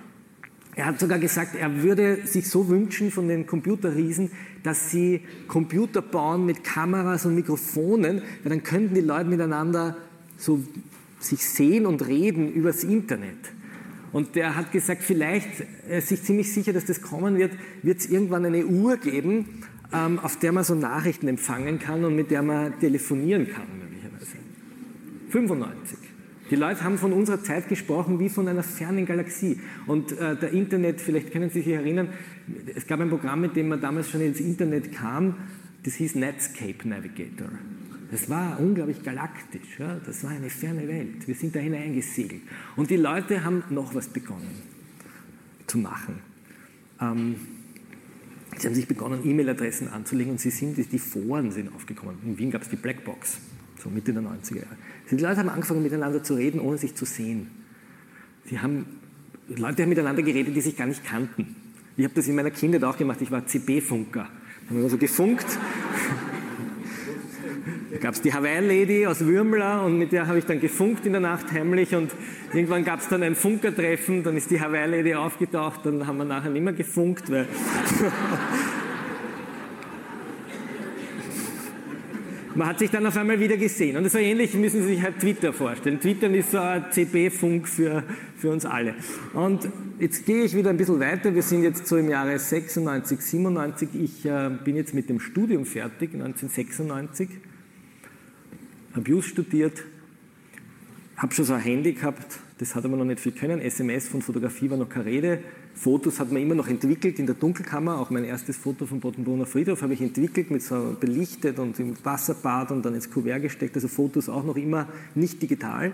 Er 0.77 0.87
hat 0.87 1.01
sogar 1.01 1.19
gesagt, 1.19 1.57
er 1.57 1.83
würde 1.83 2.25
sich 2.25 2.49
so 2.49 2.69
wünschen 2.69 3.11
von 3.11 3.27
den 3.27 3.47
Computerriesen, 3.47 4.31
dass 4.63 4.93
sie 4.93 5.23
Computer 5.49 6.03
bauen 6.03 6.47
mit 6.47 6.63
Kameras 6.63 7.27
und 7.27 7.35
Mikrofonen, 7.35 8.23
weil 8.45 8.51
dann 8.51 8.63
könnten 8.63 8.95
die 8.95 9.01
Leute 9.01 9.29
miteinander 9.29 9.97
so 10.37 10.63
sich 11.19 11.45
sehen 11.45 11.85
und 11.85 12.07
reden 12.07 12.53
übers 12.53 12.85
Internet. 12.85 13.35
Und 14.13 14.37
der 14.37 14.57
hat 14.57 14.73
gesagt, 14.73 15.03
vielleicht, 15.03 15.49
er 15.89 15.99
ist 15.99 16.09
sich 16.09 16.23
ziemlich 16.23 16.53
sicher, 16.53 16.73
dass 16.73 16.87
das 16.87 17.03
kommen 17.03 17.37
wird, 17.37 17.53
wird 17.83 17.99
es 17.99 18.09
irgendwann 18.09 18.45
eine 18.45 18.67
Uhr 18.67 18.97
geben, 18.97 19.63
ähm, 19.93 20.19
auf 20.19 20.39
der 20.39 20.53
man 20.53 20.65
so 20.65 20.75
Nachrichten 20.75 21.29
empfangen 21.29 21.79
kann 21.79 22.05
und 22.05 22.17
mit 22.17 22.31
der 22.31 22.43
man 22.43 22.79
telefonieren 22.81 23.49
kann, 23.49 23.67
möglicherweise. 23.79 24.37
95. 25.31 25.99
Die 26.51 26.57
Leute 26.57 26.83
haben 26.83 26.97
von 26.97 27.13
unserer 27.13 27.43
Zeit 27.43 27.69
gesprochen 27.69 28.19
wie 28.21 28.31
von 28.31 28.49
einer 28.49 28.63
fernen 28.63 29.05
Galaxie. 29.05 29.61
Und 29.87 30.13
äh, 30.13 30.37
der 30.37 30.53
Internet, 30.53 31.01
vielleicht 31.01 31.31
können 31.31 31.51
Sie 31.51 31.61
sich 31.61 31.73
erinnern, 31.73 32.09
es 32.75 32.87
gab 32.87 33.01
ein 33.01 33.11
Programm, 33.11 33.43
mit 33.43 33.55
dem 33.55 33.69
man 33.69 33.81
damals 33.81 34.09
schon 34.11 34.23
ins 34.23 34.41
Internet 34.41 34.93
kam, 34.93 35.35
das 35.85 35.95
hieß 35.95 36.15
Netscape 36.15 36.89
Navigator. 36.89 37.49
Das 38.11 38.31
war 38.31 38.59
unglaublich 38.59 39.03
galaktisch. 39.03 39.79
Ja? 39.79 40.01
Das 40.05 40.25
war 40.25 40.31
eine 40.31 40.51
ferne 40.51 40.89
Welt. 40.89 41.27
Wir 41.27 41.35
sind 41.35 41.55
da 41.55 41.61
hineingesegelt. 41.61 42.43
Und 42.77 42.91
die 42.91 42.97
Leute 42.97 43.45
haben 43.45 43.63
noch 43.71 43.95
was 43.95 44.09
begonnen 44.09 44.63
zu 45.67 45.79
machen. 45.79 46.21
Ähm, 47.01 47.37
sie 48.57 48.67
haben 48.67 48.75
sich 48.75 48.89
begonnen, 48.89 49.21
E-Mail-Adressen 49.25 49.89
anzulegen 49.89 50.33
und 50.33 50.41
sie 50.41 50.51
sind, 50.51 50.77
die 50.77 50.99
Foren 50.99 51.53
sind 51.53 51.75
aufgekommen. 51.75 52.17
In 52.25 52.39
Wien 52.39 52.51
gab 52.51 52.63
es 52.63 52.71
die 52.71 52.77
Blackbox, 52.77 53.39
so 53.77 53.91
Mitte 53.91 54.13
der 54.13 54.23
90er 54.23 54.57
Jahre. 54.57 54.77
Die 55.11 55.17
Leute 55.17 55.37
haben 55.37 55.51
angefangen, 55.51 55.83
miteinander 55.83 56.23
zu 56.23 56.35
reden, 56.35 56.61
ohne 56.61 56.79
sich 56.79 56.95
zu 56.95 57.05
sehen. 57.05 57.49
Die 58.51 58.59
haben, 58.59 58.87
Leute 59.49 59.83
haben 59.83 59.91
miteinander 59.91 60.23
geredet, 60.23 60.57
die 60.57 60.63
sich 60.63 60.77
gar 60.77 60.87
nicht 60.87 61.05
kannten. 61.05 61.57
Ich 61.99 62.05
habe 62.05 62.15
das 62.15 62.27
in 62.29 62.37
meiner 62.37 62.51
Kindheit 62.51 62.85
auch 62.85 62.97
gemacht. 62.97 63.21
Ich 63.21 63.31
war 63.31 63.47
CB-Funker. 63.47 64.23
Da 64.23 64.71
haben 64.71 64.77
wir 64.77 64.85
also 64.85 64.99
gefunkt 64.99 65.47
gab 68.01 68.15
es 68.15 68.21
die 68.21 68.33
Hawaii-Lady 68.33 69.07
aus 69.07 69.25
Würmler 69.25 69.85
und 69.85 69.99
mit 69.99 70.13
der 70.13 70.27
habe 70.27 70.39
ich 70.39 70.45
dann 70.45 70.61
gefunkt 70.61 71.05
in 71.07 71.13
der 71.13 71.21
Nacht 71.21 71.53
heimlich 71.53 71.95
und 71.95 72.11
irgendwann 72.53 72.85
gab 72.85 73.01
es 73.01 73.09
dann 73.09 73.23
ein 73.23 73.35
Funkertreffen, 73.35 74.23
dann 74.23 74.37
ist 74.37 74.51
die 74.51 74.61
Hawaii-Lady 74.61 75.15
aufgetaucht, 75.15 75.81
dann 75.85 76.07
haben 76.07 76.19
wir 76.19 76.25
nachher 76.25 76.51
nicht 76.51 76.63
mehr 76.63 76.73
gefunkt, 76.73 77.31
weil 77.31 77.47
man 82.55 82.69
hat 82.69 82.79
sich 82.79 82.91
dann 82.91 83.07
auf 83.07 83.17
einmal 83.17 83.41
wieder 83.41 83.57
gesehen. 83.57 83.97
Und 83.97 84.11
so 84.11 84.19
ähnlich 84.19 84.55
müssen 84.55 84.83
Sie 84.83 84.89
sich 84.89 85.03
halt 85.03 85.19
Twitter 85.21 85.53
vorstellen. 85.53 86.01
Twitter 86.01 86.31
ist 86.31 86.51
so 86.51 86.59
ein 86.59 86.87
CB-Funk 86.91 87.69
für, 87.69 88.03
für 88.37 88.51
uns 88.51 88.65
alle. 88.65 88.95
Und 89.33 89.69
jetzt 89.99 90.27
gehe 90.27 90.45
ich 90.45 90.57
wieder 90.57 90.71
ein 90.71 90.77
bisschen 90.77 91.01
weiter. 91.01 91.35
Wir 91.35 91.43
sind 91.43 91.63
jetzt 91.63 91.87
so 91.87 91.97
im 91.97 92.09
Jahre 92.09 92.39
96, 92.39 93.21
97. 93.21 93.89
Ich 93.95 94.25
äh, 94.25 94.51
bin 94.65 94.77
jetzt 94.77 94.95
mit 94.95 95.09
dem 95.09 95.21
Studium 95.21 95.65
fertig, 95.65 96.15
1996 96.15 97.29
Abuse 98.99 99.29
studiert, 99.29 99.85
habe 101.17 101.35
schon 101.35 101.45
so 101.45 101.55
ein 101.55 101.61
Handy 101.61 101.93
gehabt, 101.93 102.39
das 102.59 102.75
hat 102.75 102.85
aber 102.85 102.97
noch 102.97 103.05
nicht 103.05 103.21
viel 103.21 103.33
können. 103.33 103.61
SMS 103.61 104.09
von 104.09 104.21
Fotografie 104.21 104.69
war 104.71 104.77
noch 104.77 104.89
keine 104.89 105.05
Rede. 105.05 105.39
Fotos 105.75 106.19
hat 106.19 106.33
man 106.33 106.43
immer 106.43 106.57
noch 106.57 106.67
entwickelt 106.67 107.21
in 107.21 107.27
der 107.27 107.37
Dunkelkammer. 107.37 107.99
Auch 107.99 108.11
mein 108.11 108.25
erstes 108.25 108.57
Foto 108.57 108.85
vom 108.85 108.99
Bottenbrunner 108.99 109.47
Friedhof 109.47 109.83
habe 109.83 109.95
ich 109.95 110.01
entwickelt, 110.01 110.51
mit 110.51 110.63
so 110.63 110.97
belichtet 110.99 111.61
und 111.61 111.79
im 111.79 111.95
Wasserbad 112.05 112.73
und 112.73 112.85
dann 112.85 112.95
ins 112.95 113.11
Kuvert 113.11 113.43
gesteckt. 113.43 113.77
Also 113.77 113.87
Fotos 113.87 114.29
auch 114.29 114.45
noch 114.45 114.57
immer 114.57 114.89
nicht 115.15 115.41
digital. 115.41 115.93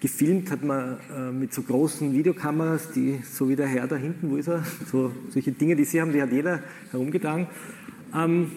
Gefilmt 0.00 0.50
hat 0.50 0.64
man 0.64 0.98
äh, 1.16 1.30
mit 1.30 1.54
so 1.54 1.62
großen 1.62 2.12
Videokameras, 2.12 2.90
die, 2.90 3.20
so 3.22 3.48
wie 3.48 3.56
der 3.56 3.68
Herr 3.68 3.86
da 3.86 3.96
hinten, 3.96 4.30
wo 4.30 4.36
ist 4.36 4.48
er? 4.48 4.64
So, 4.90 5.12
solche 5.30 5.52
Dinge, 5.52 5.76
die 5.76 5.84
Sie 5.84 6.00
haben, 6.00 6.12
die 6.12 6.20
hat 6.20 6.32
jeder 6.32 6.62
herumgetragen. 6.90 7.46
Ähm, 8.14 8.50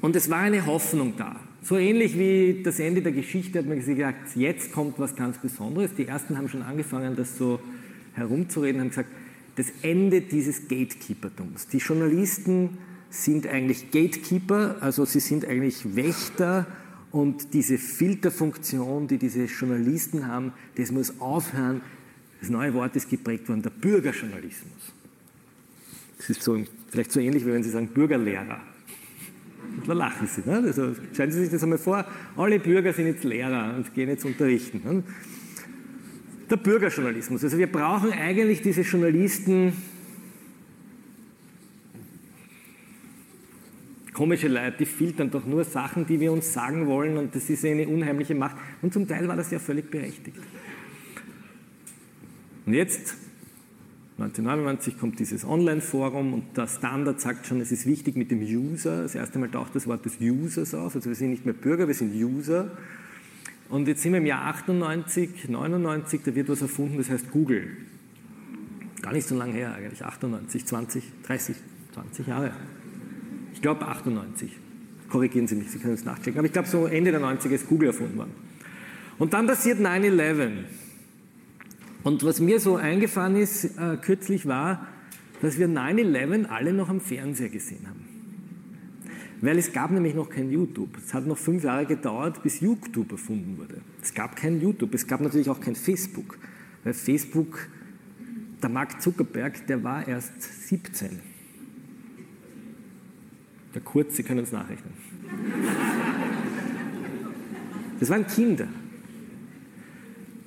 und 0.00 0.16
es 0.16 0.30
war 0.30 0.38
eine 0.38 0.64
Hoffnung 0.64 1.14
da. 1.16 1.36
So 1.62 1.76
ähnlich 1.76 2.18
wie 2.18 2.62
das 2.62 2.80
Ende 2.80 3.02
der 3.02 3.12
Geschichte 3.12 3.58
hat 3.58 3.66
man 3.66 3.78
gesagt, 3.78 4.34
jetzt 4.34 4.72
kommt 4.72 4.98
was 4.98 5.14
ganz 5.14 5.38
Besonderes. 5.38 5.94
Die 5.94 6.06
ersten 6.06 6.38
haben 6.38 6.48
schon 6.48 6.62
angefangen, 6.62 7.16
das 7.16 7.36
so 7.36 7.60
herumzureden, 8.14 8.80
haben 8.80 8.88
gesagt, 8.88 9.10
das 9.56 9.66
Ende 9.82 10.22
dieses 10.22 10.68
Gatekeepertums. 10.68 11.68
Die 11.68 11.78
Journalisten 11.78 12.78
sind 13.10 13.46
eigentlich 13.46 13.90
Gatekeeper, 13.90 14.76
also 14.80 15.04
sie 15.04 15.20
sind 15.20 15.44
eigentlich 15.44 15.96
Wächter 15.96 16.66
und 17.10 17.52
diese 17.52 17.76
Filterfunktion, 17.76 19.08
die 19.08 19.18
diese 19.18 19.44
Journalisten 19.44 20.26
haben, 20.28 20.52
das 20.76 20.92
muss 20.92 21.20
aufhören. 21.20 21.82
Das 22.40 22.48
neue 22.48 22.72
Wort 22.72 22.96
ist 22.96 23.10
geprägt 23.10 23.48
worden, 23.48 23.62
der 23.62 23.70
Bürgerjournalismus. 23.70 24.94
Das 26.16 26.30
ist 26.30 26.42
so 26.42 26.64
Vielleicht 26.90 27.12
so 27.12 27.20
ähnlich, 27.20 27.46
wie 27.46 27.52
wenn 27.52 27.62
Sie 27.62 27.70
sagen 27.70 27.88
Bürgerlehrer. 27.88 28.60
Und 29.80 29.88
da 29.88 29.94
lachen 29.94 30.26
Sie. 30.26 30.42
Ne? 30.44 30.62
Also 30.66 30.94
stellen 31.12 31.32
Sie 31.32 31.40
sich 31.40 31.50
das 31.50 31.62
einmal 31.62 31.78
vor, 31.78 32.04
alle 32.36 32.58
Bürger 32.58 32.92
sind 32.92 33.06
jetzt 33.06 33.24
Lehrer 33.24 33.74
und 33.76 33.94
gehen 33.94 34.10
jetzt 34.10 34.24
unterrichten. 34.26 34.82
Ne? 34.84 35.02
Der 36.50 36.56
Bürgerjournalismus. 36.56 37.42
Also 37.44 37.56
wir 37.56 37.70
brauchen 37.70 38.12
eigentlich 38.12 38.60
diese 38.60 38.82
Journalisten, 38.82 39.72
komische 44.12 44.48
Leute, 44.48 44.76
die 44.80 44.86
filtern 44.86 45.30
doch 45.30 45.46
nur 45.46 45.64
Sachen, 45.64 46.06
die 46.06 46.20
wir 46.20 46.30
uns 46.30 46.52
sagen 46.52 46.86
wollen 46.86 47.16
und 47.16 47.34
das 47.34 47.48
ist 47.48 47.64
eine 47.64 47.88
unheimliche 47.88 48.34
Macht. 48.34 48.56
Und 48.82 48.92
zum 48.92 49.08
Teil 49.08 49.26
war 49.28 49.36
das 49.36 49.50
ja 49.50 49.58
völlig 49.58 49.90
berechtigt. 49.90 50.36
Und 52.66 52.74
jetzt, 52.74 53.16
1999, 54.20 54.98
kommt 54.98 55.18
dieses 55.18 55.46
Online-Forum 55.46 56.34
und 56.34 56.56
der 56.56 56.66
Standard 56.66 57.20
sagt 57.20 57.46
schon, 57.46 57.60
es 57.60 57.72
ist 57.72 57.86
wichtig 57.86 58.16
mit 58.16 58.30
dem 58.30 58.42
User. 58.42 59.02
Das 59.02 59.14
erste 59.14 59.38
Mal 59.38 59.48
taucht 59.48 59.74
das 59.74 59.86
Wort 59.86 60.04
des 60.04 60.20
Users 60.20 60.74
auf. 60.74 60.94
Also 60.94 61.08
wir 61.08 61.16
sind 61.16 61.30
nicht 61.30 61.46
mehr 61.46 61.54
Bürger, 61.54 61.88
wir 61.88 61.94
sind 61.94 62.14
User. 62.14 62.70
Und 63.70 63.88
jetzt 63.88 64.02
sind 64.02 64.12
wir 64.12 64.18
im 64.18 64.26
Jahr 64.26 64.44
98, 64.46 65.48
99, 65.48 66.20
da 66.24 66.34
wird 66.34 66.48
was 66.48 66.60
erfunden, 66.60 66.98
das 66.98 67.08
heißt 67.08 67.30
Google. 67.30 67.68
Gar 69.00 69.12
nicht 69.14 69.26
so 69.26 69.36
lange 69.36 69.54
her 69.54 69.74
eigentlich, 69.74 70.04
98, 70.04 70.66
20, 70.66 71.04
30, 71.22 71.56
20 71.94 72.26
Jahre. 72.26 72.52
Ich 73.54 73.62
glaube 73.62 73.86
98. 73.86 74.50
Korrigieren 75.08 75.46
Sie 75.46 75.54
mich, 75.54 75.70
Sie 75.70 75.78
können 75.78 75.94
es 75.94 76.04
nachchecken. 76.04 76.38
Aber 76.38 76.46
ich 76.46 76.52
glaube, 76.52 76.68
so 76.68 76.86
Ende 76.86 77.10
der 77.10 77.20
90er 77.20 77.50
ist 77.50 77.68
Google 77.68 77.88
erfunden 77.88 78.18
worden. 78.18 78.32
Und 79.18 79.32
dann 79.32 79.46
passiert 79.46 79.80
9-11. 79.80 80.64
Und 82.02 82.24
was 82.24 82.40
mir 82.40 82.60
so 82.60 82.76
eingefahren 82.76 83.36
ist 83.36 83.64
äh, 83.64 83.96
kürzlich 84.00 84.46
war, 84.46 84.86
dass 85.42 85.58
wir 85.58 85.68
9-11 85.68 86.46
alle 86.46 86.72
noch 86.72 86.88
am 86.88 87.00
Fernseher 87.00 87.48
gesehen 87.48 87.86
haben. 87.88 88.06
Weil 89.42 89.58
es 89.58 89.72
gab 89.72 89.90
nämlich 89.90 90.14
noch 90.14 90.28
kein 90.28 90.50
YouTube. 90.50 90.96
Es 90.98 91.14
hat 91.14 91.26
noch 91.26 91.38
fünf 91.38 91.64
Jahre 91.64 91.86
gedauert, 91.86 92.42
bis 92.42 92.60
YouTube 92.60 93.12
erfunden 93.12 93.56
wurde. 93.58 93.80
Es 94.02 94.12
gab 94.12 94.36
kein 94.36 94.60
YouTube, 94.60 94.94
es 94.94 95.06
gab 95.06 95.20
natürlich 95.20 95.48
auch 95.48 95.60
kein 95.60 95.74
Facebook. 95.74 96.38
Weil 96.84 96.92
Facebook, 96.92 97.68
der 98.62 98.68
Mark 98.68 99.00
Zuckerberg, 99.00 99.66
der 99.66 99.82
war 99.82 100.06
erst 100.06 100.68
17. 100.68 101.20
Der 103.74 103.82
Kurz, 103.82 104.16
Sie 104.16 104.22
können 104.22 104.40
es 104.40 104.52
nachrechnen. 104.52 104.92
Das 107.98 108.10
waren 108.10 108.26
Kinder. 108.26 108.68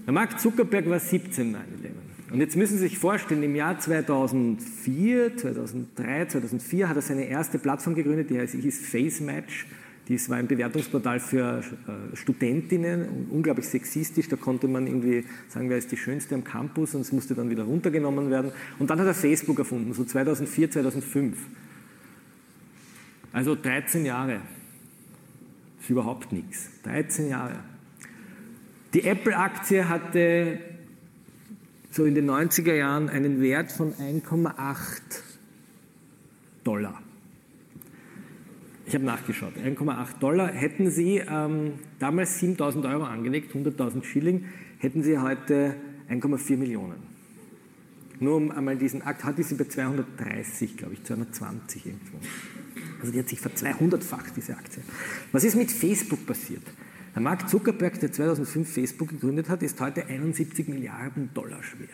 Der 0.06 0.14
Mark 0.14 0.40
Zuckerberg 0.40 0.90
war 0.90 1.00
17, 1.00 1.56
9-11. 1.56 1.60
Und 2.32 2.40
jetzt 2.40 2.56
müssen 2.58 2.78
Sie 2.78 2.88
sich 2.88 2.98
vorstellen, 2.98 3.44
im 3.44 3.56
Jahr 3.56 3.80
2004, 3.80 5.38
2003, 5.38 6.26
2004 6.26 6.90
hat 6.90 6.96
er 6.96 7.02
seine 7.02 7.26
erste 7.26 7.60
Plattform 7.60 7.96
gegründet, 7.96 8.30
die 8.30 8.40
hieß 8.40 8.88
Face 8.88 9.22
Match. 9.22 9.68
Das 10.10 10.30
war 10.30 10.38
ein 10.38 10.48
Bewertungsportal 10.48 11.20
für 11.22 11.60
äh, 11.62 12.16
Studentinnen, 12.16 13.28
unglaublich 13.30 13.68
sexistisch. 13.68 14.28
Da 14.28 14.36
konnte 14.36 14.68
man 14.68 14.86
irgendwie 14.88 15.26
sagen, 15.48 15.70
wer 15.70 15.78
ist 15.78 15.92
die 15.92 15.98
Schönste 15.98 16.36
am 16.36 16.44
Campus 16.44 16.94
und 16.94 17.02
es 17.02 17.14
musste 17.14 17.36
dann 17.36 17.50
wieder 17.50 17.64
runtergenommen 17.64 18.30
werden. 18.30 18.52
Und 18.80 18.90
dann 18.90 19.00
hat 19.00 19.08
er 19.08 19.14
Facebook 19.14 19.60
erfunden, 19.60 19.94
so 19.94 20.04
2004, 20.04 20.72
2005. 20.72 21.38
Also 23.32 23.56
13 23.56 24.06
Jahre. 24.06 24.42
Ist 25.80 25.90
überhaupt 25.90 26.34
nichts. 26.34 26.70
13 26.84 27.30
Jahre. 27.30 27.73
Die 28.94 29.04
Apple-Aktie 29.04 29.90
hatte 29.90 30.60
so 31.92 32.06
in 32.06 32.16
den 32.16 32.30
90er 32.30 32.74
Jahren 32.74 33.10
einen 33.10 33.42
Wert 33.42 33.72
von 33.72 33.94
1,8 33.94 35.02
Dollar. 36.64 37.02
Ich 38.86 38.94
habe 38.94 39.06
nachgeschaut. 39.06 39.54
1,8 39.58 40.20
Dollar. 40.20 40.50
Hätten 40.50 40.92
Sie 40.92 41.18
ähm, 41.18 41.74
damals 42.00 42.40
7000 42.40 42.86
Euro 42.86 43.04
angelegt, 43.04 43.56
100.000 43.56 44.04
Schilling, 44.04 44.46
hätten 44.78 45.02
Sie 45.04 45.18
heute 45.18 45.76
1,4 46.10 46.58
Millionen. 46.58 47.14
Nur 48.20 48.38
um 48.38 48.52
einmal 48.52 48.78
diesen 48.78 49.02
Akt, 49.02 49.24
hat 49.24 49.44
sie 49.44 49.56
bei 49.56 49.66
230, 49.66 50.78
glaube 50.78 50.94
ich, 50.94 51.04
220 51.04 51.88
irgendwo. 51.88 52.18
Also 53.00 53.12
die 53.12 53.20
hat 53.20 53.28
sich 53.28 53.40
ver200-facht, 53.40 54.34
diese 54.36 54.56
Aktie. 54.56 54.84
Was 55.32 55.44
ist 55.44 55.56
mit 55.56 55.72
Facebook 55.72 56.26
passiert? 56.26 56.64
Der 57.16 57.22
Mark 57.22 57.48
Zuckerberg, 57.48 58.00
der 58.00 58.12
2005 58.12 58.74
Facebook 58.74 59.10
gegründet 59.10 59.48
hat, 59.48 59.62
ist 59.62 59.80
heute 59.80 60.06
71 60.08 60.68
Milliarden 60.68 61.30
Dollar 61.36 61.62
schwer. 61.62 61.88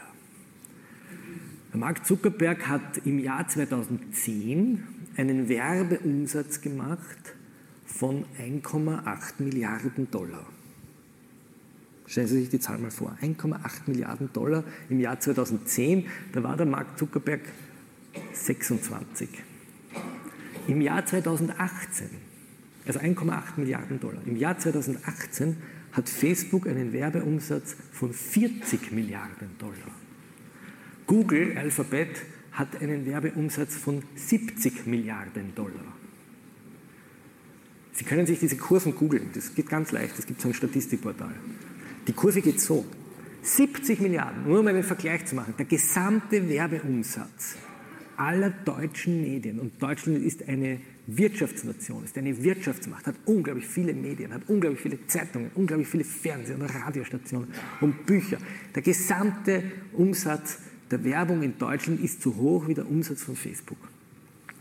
Der 1.74 1.80
Mark 1.80 2.06
Zuckerberg 2.06 2.68
hat 2.68 3.06
im 3.06 3.20
Jahr 3.20 3.46
2010 3.46 4.84
einen 5.18 5.50
Werbeumsatz 5.50 6.62
gemacht 6.62 7.36
von 7.86 8.24
1,8 8.40 9.34
Milliarden 9.40 10.10
Dollar. 10.10 10.46
Stellen 12.06 12.28
Sie 12.28 12.40
sich 12.40 12.50
die 12.50 12.60
Zahl 12.60 12.78
mal 12.78 12.90
vor. 12.90 13.18
1,8 13.22 13.60
Milliarden 13.88 14.32
Dollar 14.32 14.64
im 14.90 15.02
Jahr 15.02 15.20
2010. 15.20 16.08
Da 16.32 16.42
war 16.44 16.56
der 16.56 16.66
Mark 16.66 16.98
Zuckerberg 16.98 17.42
26. 18.34 19.28
Im 20.68 20.82
Jahr 20.82 21.06
2018 21.06 22.29
also 22.90 23.02
1,8 23.02 23.58
Milliarden 23.58 24.00
Dollar. 24.00 24.20
Im 24.26 24.36
Jahr 24.36 24.58
2018 24.58 25.58
hat 25.92 26.10
Facebook 26.10 26.68
einen 26.68 26.92
Werbeumsatz 26.92 27.76
von 27.92 28.12
40 28.12 28.92
Milliarden 28.92 29.52
Dollar. 29.60 29.94
Google, 31.06 31.56
Alphabet, 31.56 32.10
hat 32.52 32.82
einen 32.82 33.06
Werbeumsatz 33.06 33.76
von 33.76 34.02
70 34.16 34.88
Milliarden 34.88 35.54
Dollar. 35.54 35.94
Sie 37.94 38.06
können 38.06 38.26
sich 38.26 38.40
diese 38.40 38.58
Kurven 38.58 38.96
googeln, 38.96 39.30
das 39.34 39.54
geht 39.54 39.70
ganz 39.70 39.92
leicht, 39.92 40.18
das 40.18 40.26
gibt 40.26 40.42
so 40.42 40.48
ein 40.48 40.56
Statistikportal. 40.56 41.34
Die 42.08 42.14
Kurve 42.14 42.42
geht 42.42 42.60
so. 42.60 42.86
70 43.44 44.00
Milliarden, 44.00 44.48
nur 44.48 44.62
um 44.62 44.68
einen 44.68 44.84
Vergleich 44.84 45.28
zu 45.28 45.36
machen, 45.36 45.54
der 45.58 45.66
gesamte 45.66 46.50
Werbeumsatz 46.50 47.56
aller 48.18 48.50
deutschen 48.50 49.22
Medien, 49.22 49.60
und 49.60 49.82
Deutschland 49.82 50.24
ist 50.24 50.50
eine 50.50 50.82
Wirtschaftsnation, 51.18 52.04
ist 52.04 52.18
eine 52.18 52.44
Wirtschaftsmacht, 52.44 53.08
hat 53.08 53.16
unglaublich 53.26 53.68
viele 53.68 53.94
Medien, 53.94 54.34
hat 54.34 54.44
unglaublich 54.48 54.82
viele 54.82 55.08
Zeitungen, 55.08 55.52
unglaublich 55.56 55.88
viele 55.88 56.04
Fernseh- 56.04 56.54
und 56.54 56.62
Radiostationen 56.64 57.50
und 57.82 58.06
Bücher. 58.06 58.38
Der 58.76 58.82
gesamte 58.82 59.64
Umsatz 59.94 60.60
der 60.92 61.04
Werbung 61.04 61.44
in 61.44 61.58
Deutschland 61.58 62.02
ist 62.02 62.22
so 62.22 62.36
hoch 62.36 62.68
wie 62.68 62.74
der 62.74 62.90
Umsatz 62.90 63.24
von 63.24 63.36
Facebook. 63.36 63.78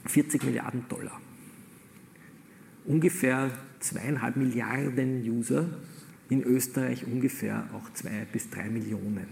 40 0.07 0.45
Milliarden 0.45 0.85
Dollar. 0.89 1.21
Ungefähr 2.85 3.51
zweieinhalb 3.81 4.37
Milliarden 4.37 5.23
User, 5.23 5.69
in 6.31 6.43
Österreich 6.43 7.07
ungefähr 7.07 7.69
auch 7.73 7.93
zwei 7.95 8.27
bis 8.31 8.51
drei 8.51 8.69
Millionen. 8.69 9.27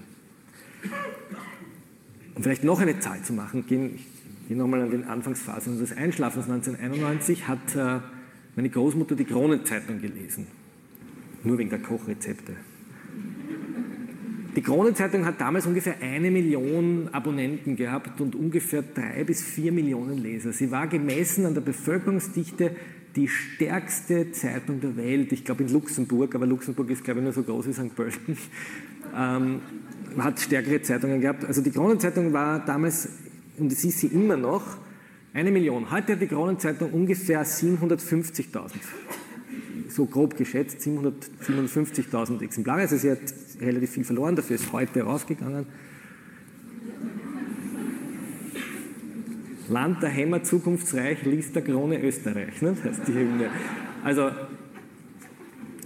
Um 2.34 2.42
vielleicht 2.42 2.64
noch 2.64 2.80
eine 2.80 2.98
Zahl 3.00 3.22
zu 3.22 3.32
machen, 3.32 3.66
gehen, 3.66 3.98
gehe 4.48 4.56
nochmal 4.56 4.82
an 4.82 4.90
den 4.90 5.04
Anfangsphasen 5.04 5.72
unseres 5.72 5.96
Einschlafens 5.96 6.48
1991, 6.48 7.48
hat 7.48 7.76
äh, 7.76 8.00
meine 8.54 8.70
Großmutter 8.70 9.14
die 9.14 9.24
Kronenzeitung 9.24 10.00
gelesen. 10.00 10.46
Nur 11.44 11.58
wegen 11.58 11.70
der 11.70 11.80
Kochrezepte. 11.80 12.54
Die 14.56 14.62
Kronenzeitung 14.62 15.26
hat 15.26 15.38
damals 15.38 15.66
ungefähr 15.66 15.96
eine 16.00 16.30
Million 16.30 17.10
Abonnenten 17.12 17.76
gehabt 17.76 18.22
und 18.22 18.34
ungefähr 18.34 18.82
drei 18.82 19.22
bis 19.24 19.42
vier 19.42 19.70
Millionen 19.70 20.16
Leser. 20.16 20.52
Sie 20.52 20.70
war 20.70 20.86
gemessen 20.86 21.44
an 21.44 21.52
der 21.52 21.60
Bevölkerungsdichte 21.60 22.70
die 23.16 23.28
stärkste 23.28 24.32
Zeitung 24.32 24.80
der 24.80 24.96
Welt. 24.96 25.32
Ich 25.32 25.44
glaube 25.44 25.64
in 25.64 25.72
Luxemburg, 25.72 26.34
aber 26.34 26.46
Luxemburg 26.46 26.88
ist 26.88 27.04
glaube 27.04 27.20
ich 27.20 27.24
nur 27.24 27.32
so 27.34 27.42
groß 27.42 27.68
wie 27.68 27.72
St. 27.74 27.94
Pölten. 27.94 28.38
Ähm, 29.14 29.60
hat 30.18 30.40
stärkere 30.40 30.80
Zeitungen 30.80 31.20
gehabt. 31.20 31.44
Also 31.44 31.60
die 31.60 31.70
Kronenzeitung 31.70 32.32
war 32.32 32.64
damals 32.64 33.08
und 33.58 33.72
es 33.72 33.84
ist 33.84 34.00
sie 34.00 34.08
immer 34.08 34.36
noch, 34.36 34.78
eine 35.32 35.50
Million. 35.50 35.90
Heute 35.90 36.12
hat 36.12 36.22
die 36.22 36.28
Kronenzeitung 36.28 36.92
ungefähr 36.92 37.44
750.000. 37.44 38.72
So 39.88 40.06
grob 40.06 40.36
geschätzt, 40.36 40.80
757.000 40.80 42.42
Exemplare. 42.42 42.80
Also 42.80 42.96
sie 42.96 43.10
hat 43.10 43.20
relativ 43.60 43.90
viel 43.90 44.04
verloren, 44.04 44.34
dafür 44.34 44.56
ist 44.56 44.72
heute 44.72 45.02
rausgegangen. 45.02 45.66
Land 49.68 50.02
der 50.02 50.10
Hämmer 50.10 50.42
zukunftsreich, 50.42 51.24
liest 51.24 51.54
der 51.54 51.62
Krone 51.62 52.00
Österreich. 52.02 52.62
Ne? 52.62 52.76
Das 52.82 53.02
die 53.02 53.12
Hymne. 53.12 53.50
Also 54.04 54.30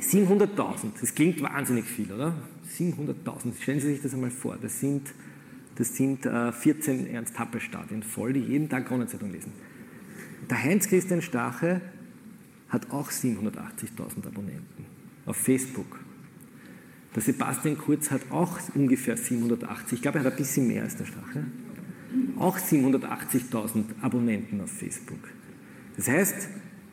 700.000, 0.00 0.92
das 1.00 1.14
klingt 1.14 1.42
wahnsinnig 1.42 1.86
viel, 1.86 2.12
oder? 2.12 2.34
700.000, 2.78 3.60
stellen 3.60 3.80
Sie 3.80 3.88
sich 3.88 4.02
das 4.02 4.14
einmal 4.14 4.30
vor. 4.30 4.58
Das 4.60 4.80
sind 4.80 5.02
das 5.80 5.96
sind 5.96 6.26
äh, 6.26 6.52
14 6.52 7.06
Ernst-Happel-Stadien 7.06 8.02
voll, 8.02 8.34
die 8.34 8.40
jeden 8.40 8.68
Tag 8.68 8.86
Kronenzeitung 8.86 9.32
lesen. 9.32 9.52
Der 10.50 10.62
Heinz-Christian 10.62 11.22
Stache 11.22 11.80
hat 12.68 12.90
auch 12.90 13.10
780.000 13.10 14.26
Abonnenten 14.26 14.84
auf 15.24 15.36
Facebook. 15.36 16.00
Der 17.14 17.22
Sebastian 17.22 17.78
Kurz 17.78 18.10
hat 18.10 18.20
auch 18.30 18.58
ungefähr 18.74 19.16
780. 19.16 19.94
Ich 19.94 20.02
glaube, 20.02 20.18
er 20.18 20.24
hat 20.24 20.32
ein 20.34 20.36
bisschen 20.36 20.68
mehr 20.68 20.82
als 20.82 20.96
der 20.96 21.06
Stache. 21.06 21.44
auch 22.36 22.58
780.000 22.58 23.84
Abonnenten 24.02 24.60
auf 24.60 24.70
Facebook. 24.70 25.30
Das 25.96 26.08
heißt, 26.08 26.48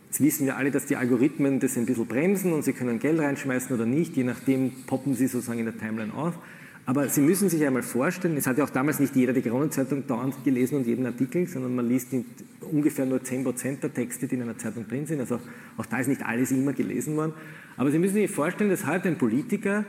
jetzt 0.06 0.22
wissen 0.22 0.46
wir 0.46 0.56
alle, 0.56 0.72
dass 0.72 0.86
die 0.86 0.96
Algorithmen 0.96 1.60
das 1.60 1.78
ein 1.78 1.86
bisschen 1.86 2.06
bremsen 2.06 2.54
und 2.54 2.64
sie 2.64 2.72
können 2.72 3.00
Geld 3.00 3.20
reinschmeißen 3.20 3.76
oder 3.76 3.86
nicht, 3.86 4.16
je 4.16 4.24
nachdem 4.24 4.72
poppen 4.86 5.14
sie 5.14 5.28
sozusagen 5.28 5.60
in 5.60 5.66
der 5.66 5.78
Timeline 5.78 6.14
auf. 6.14 6.40
Aber 6.88 7.10
Sie 7.10 7.20
müssen 7.20 7.50
sich 7.50 7.66
einmal 7.66 7.84
vorstellen, 7.84 8.38
es 8.38 8.48
hat 8.48 8.58
ja 8.58 8.64
auch 8.64 8.70
damals 8.70 9.02
nicht 9.02 9.14
jeder 9.14 9.34
die 9.34 9.42
Kronenzeitung 9.42 10.08
dauernd 10.08 10.42
gelesen 10.46 10.78
und 10.78 10.88
jeden 10.88 11.06
Artikel, 11.06 11.46
sondern 11.46 11.76
man 11.76 11.90
liest 11.90 12.16
ungefähr 12.62 13.06
nur 13.06 13.20
10% 13.20 13.82
der 13.82 13.94
Texte, 13.94 14.26
die 14.26 14.36
in 14.36 14.44
einer 14.44 14.58
Zeitung 14.58 14.88
drin 14.88 15.06
sind. 15.06 15.20
Also 15.20 15.42
auch 15.76 15.86
da 15.86 16.00
ist 16.00 16.08
nicht 16.08 16.26
alles 16.26 16.52
immer 16.52 16.72
gelesen 16.72 17.18
worden. 17.18 17.34
Aber 17.76 17.92
Sie 17.92 18.00
müssen 18.00 18.14
sich 18.14 18.32
vorstellen, 18.32 18.70
dass 18.70 18.88
heute 18.88 19.10
ein 19.10 19.18
Politiker 19.18 19.84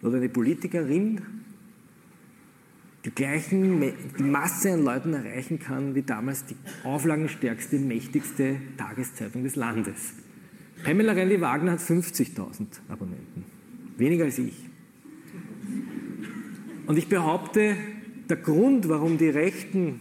oder 0.00 0.16
eine 0.16 0.30
Politikerin 0.30 1.20
die 3.04 3.10
gleichen 3.10 3.92
die 4.18 4.22
Masse 4.22 4.72
an 4.72 4.82
Leuten 4.82 5.12
erreichen 5.12 5.58
kann 5.58 5.94
wie 5.94 6.02
damals 6.02 6.46
die 6.46 6.56
auflagenstärkste, 6.84 7.78
mächtigste 7.78 8.56
Tageszeitung 8.78 9.44
des 9.44 9.56
Landes. 9.56 10.14
Pamela 10.84 11.12
Reilly-Wagner 11.12 11.72
hat 11.72 11.80
50.000 11.80 12.64
Abonnenten, 12.88 13.44
weniger 13.98 14.24
als 14.24 14.38
ich. 14.38 14.70
Und 16.90 16.98
ich 16.98 17.06
behaupte, 17.06 17.76
der 18.28 18.38
Grund, 18.38 18.88
warum 18.88 19.16
die 19.16 19.28
Rechten 19.28 20.00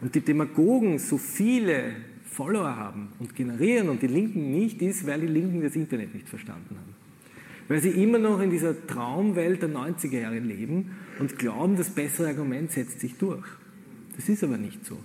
und 0.00 0.14
die 0.14 0.20
Demagogen 0.20 1.00
so 1.00 1.18
viele 1.18 1.90
Follower 2.24 2.76
haben 2.76 3.08
und 3.18 3.34
generieren 3.34 3.88
und 3.88 4.00
die 4.00 4.06
Linken 4.06 4.52
nicht, 4.52 4.80
ist, 4.80 5.08
weil 5.08 5.22
die 5.22 5.26
Linken 5.26 5.62
das 5.62 5.74
Internet 5.74 6.14
nicht 6.14 6.28
verstanden 6.28 6.76
haben. 6.76 6.94
Weil 7.66 7.82
sie 7.82 8.00
immer 8.00 8.20
noch 8.20 8.40
in 8.40 8.50
dieser 8.50 8.86
Traumwelt 8.86 9.60
der 9.60 9.70
90er 9.70 10.20
Jahre 10.20 10.38
leben 10.38 10.92
und 11.18 11.36
glauben, 11.36 11.74
das 11.76 11.90
bessere 11.90 12.28
Argument 12.28 12.70
setzt 12.70 13.00
sich 13.00 13.16
durch. 13.16 13.48
Das 14.14 14.28
ist 14.28 14.44
aber 14.44 14.58
nicht 14.58 14.86
so. 14.86 14.96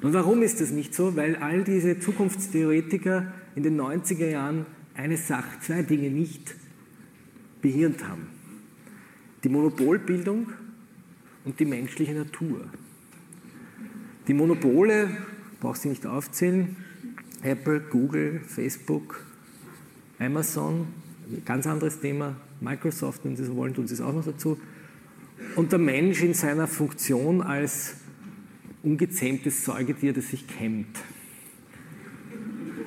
Und 0.00 0.12
warum 0.12 0.42
ist 0.42 0.60
das 0.60 0.70
nicht 0.70 0.94
so? 0.94 1.16
Weil 1.16 1.34
all 1.34 1.64
diese 1.64 1.98
Zukunftstheoretiker 1.98 3.32
in 3.56 3.64
den 3.64 3.80
90er 3.80 4.28
Jahren 4.28 4.64
eine 4.94 5.16
Sache, 5.16 5.58
zwei 5.60 5.82
Dinge 5.82 6.08
nicht 6.08 6.54
behirnt 7.60 8.06
haben 8.06 8.33
die 9.44 9.48
Monopolbildung 9.50 10.46
und 11.44 11.60
die 11.60 11.66
menschliche 11.66 12.14
Natur. 12.14 12.64
Die 14.26 14.34
Monopole, 14.34 15.10
braucht 15.60 15.82
sie 15.82 15.90
nicht 15.90 16.06
aufzählen, 16.06 16.76
Apple, 17.42 17.80
Google, 17.80 18.40
Facebook, 18.46 19.22
Amazon, 20.18 20.86
ganz 21.44 21.66
anderes 21.66 22.00
Thema, 22.00 22.36
Microsoft, 22.60 23.24
wenn 23.24 23.36
Sie 23.36 23.44
so 23.44 23.54
wollen, 23.56 23.74
tun 23.74 23.86
Sie 23.86 23.94
es 23.94 24.00
auch 24.00 24.14
noch 24.14 24.24
dazu. 24.24 24.58
Und 25.56 25.72
der 25.72 25.78
Mensch 25.78 26.22
in 26.22 26.32
seiner 26.32 26.66
Funktion 26.66 27.42
als 27.42 27.96
ungezähmtes 28.82 29.64
Säugetier, 29.64 30.14
das 30.14 30.30
sich 30.30 30.46
kämmt. 30.46 30.98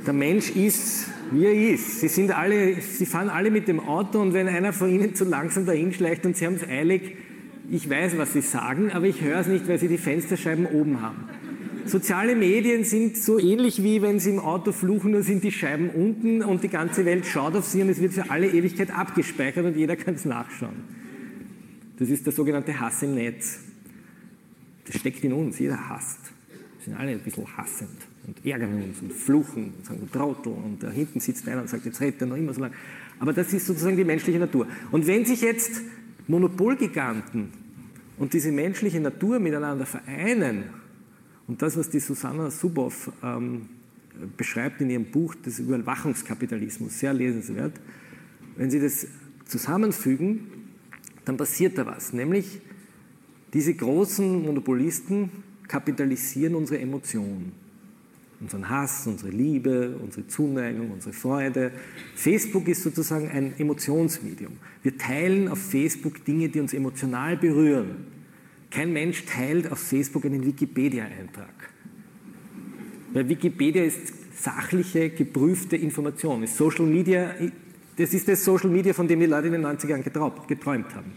Der 0.05 0.13
Mensch 0.13 0.49
ist, 0.51 1.07
wie 1.31 1.45
er 1.45 1.73
ist. 1.73 1.99
Sie, 1.99 2.07
sind 2.07 2.31
alle, 2.31 2.81
sie 2.81 3.05
fahren 3.05 3.29
alle 3.29 3.51
mit 3.51 3.67
dem 3.67 3.79
Auto 3.79 4.21
und 4.21 4.33
wenn 4.33 4.47
einer 4.47 4.73
von 4.73 4.89
ihnen 4.89 5.15
zu 5.15 5.25
langsam 5.25 5.65
dahin 5.65 5.93
schleicht 5.93 6.25
und 6.25 6.37
sie 6.37 6.45
haben 6.45 6.55
es 6.55 6.67
eilig, 6.67 7.15
ich 7.69 7.89
weiß, 7.89 8.17
was 8.17 8.33
sie 8.33 8.41
sagen, 8.41 8.91
aber 8.91 9.05
ich 9.05 9.21
höre 9.21 9.39
es 9.39 9.47
nicht, 9.47 9.67
weil 9.67 9.77
sie 9.77 9.87
die 9.87 9.97
Fensterscheiben 9.97 10.65
oben 10.65 11.01
haben. 11.01 11.25
Soziale 11.85 12.35
Medien 12.35 12.83
sind 12.83 13.17
so 13.17 13.39
ähnlich 13.39 13.81
wie 13.83 14.01
wenn 14.01 14.19
sie 14.19 14.31
im 14.31 14.39
Auto 14.39 14.71
fluchen, 14.71 15.11
nur 15.11 15.23
sind 15.23 15.43
die 15.43 15.51
Scheiben 15.51 15.89
unten 15.89 16.43
und 16.43 16.63
die 16.63 16.69
ganze 16.69 17.05
Welt 17.05 17.25
schaut 17.25 17.55
auf 17.55 17.65
sie 17.65 17.81
und 17.81 17.89
es 17.89 18.01
wird 18.01 18.13
für 18.13 18.29
alle 18.29 18.47
Ewigkeit 18.47 18.91
abgespeichert 18.91 19.65
und 19.65 19.77
jeder 19.77 19.95
kann 19.95 20.15
es 20.15 20.25
nachschauen. 20.25 20.83
Das 21.97 22.09
ist 22.09 22.25
der 22.25 22.33
sogenannte 22.33 22.79
Hass 22.79 23.01
im 23.03 23.15
Netz. 23.15 23.59
Das 24.85 24.99
steckt 24.99 25.23
in 25.23 25.33
uns, 25.33 25.59
jeder 25.59 25.89
hasst. 25.89 26.19
Wir 26.77 26.85
sind 26.85 26.99
alle 26.99 27.11
ein 27.11 27.19
bisschen 27.19 27.45
hassend 27.57 27.97
und 28.27 28.45
ärgern 28.45 28.83
uns 28.83 29.01
und 29.01 29.13
fluchen 29.13 29.73
und 29.77 29.85
sagen, 29.85 30.09
Trottel, 30.11 30.51
und 30.51 30.83
da 30.83 30.91
hinten 30.91 31.19
sitzt 31.21 31.47
einer 31.47 31.61
und 31.61 31.69
sagt, 31.69 31.85
jetzt 31.85 32.01
redet 32.01 32.21
er 32.21 32.27
noch 32.27 32.35
immer 32.35 32.53
so 32.53 32.61
lange. 32.61 32.75
Aber 33.19 33.33
das 33.33 33.53
ist 33.53 33.65
sozusagen 33.65 33.95
die 33.95 34.03
menschliche 34.03 34.37
Natur. 34.37 34.67
Und 34.91 35.07
wenn 35.07 35.25
sich 35.25 35.41
jetzt 35.41 35.81
Monopolgiganten 36.27 37.49
und 38.17 38.33
diese 38.33 38.51
menschliche 38.51 38.99
Natur 38.99 39.39
miteinander 39.39 39.85
vereinen, 39.85 40.65
und 41.47 41.61
das, 41.61 41.77
was 41.77 41.89
die 41.89 42.01
Susanna 42.01 42.51
Suboff 42.51 43.09
ähm, 43.23 43.69
beschreibt 44.35 44.81
in 44.81 44.89
ihrem 44.89 45.05
Buch, 45.05 45.33
das 45.41 45.59
Überwachungskapitalismus, 45.59 46.99
sehr 46.99 47.13
lesenswert, 47.13 47.79
wenn 48.57 48.69
sie 48.69 48.81
das 48.81 49.07
zusammenfügen, 49.45 50.47
dann 51.23 51.37
passiert 51.37 51.77
da 51.77 51.85
was. 51.85 52.11
Nämlich, 52.11 52.59
diese 53.53 53.73
großen 53.73 54.43
Monopolisten 54.43 55.29
kapitalisieren 55.69 56.55
unsere 56.55 56.81
Emotionen 56.81 57.66
unseren 58.39 58.69
Hass, 58.69 59.07
unsere 59.07 59.31
Liebe, 59.31 59.97
unsere 60.01 60.27
Zuneigung, 60.27 60.91
unsere 60.91 61.13
Freude. 61.13 61.71
Facebook 62.15 62.67
ist 62.67 62.83
sozusagen 62.83 63.29
ein 63.29 63.53
Emotionsmedium. 63.57 64.57
Wir 64.83 64.97
teilen 64.97 65.47
auf 65.47 65.59
Facebook 65.59 66.23
Dinge, 66.23 66.49
die 66.49 66.59
uns 66.59 66.73
emotional 66.73 67.37
berühren. 67.37 68.07
Kein 68.69 68.93
Mensch 68.93 69.25
teilt 69.25 69.71
auf 69.71 69.79
Facebook 69.79 70.25
einen 70.25 70.45
Wikipedia-Eintrag. 70.45 71.47
Weil 73.13 73.29
Wikipedia 73.29 73.83
ist 73.83 74.13
sachliche, 74.39 75.09
geprüfte 75.09 75.75
Information. 75.77 76.43
Ist 76.43 76.57
Social 76.57 76.85
Media, 76.85 77.33
das 77.95 78.13
ist 78.13 78.27
das 78.27 78.43
Social 78.43 78.69
Media, 78.69 78.93
von 78.93 79.07
dem 79.07 79.19
die 79.19 79.25
Leute 79.25 79.47
in 79.47 79.53
den 79.53 79.65
90er 79.65 79.87
Jahren 79.89 80.03
geträumt 80.03 80.93
haben. 80.93 81.11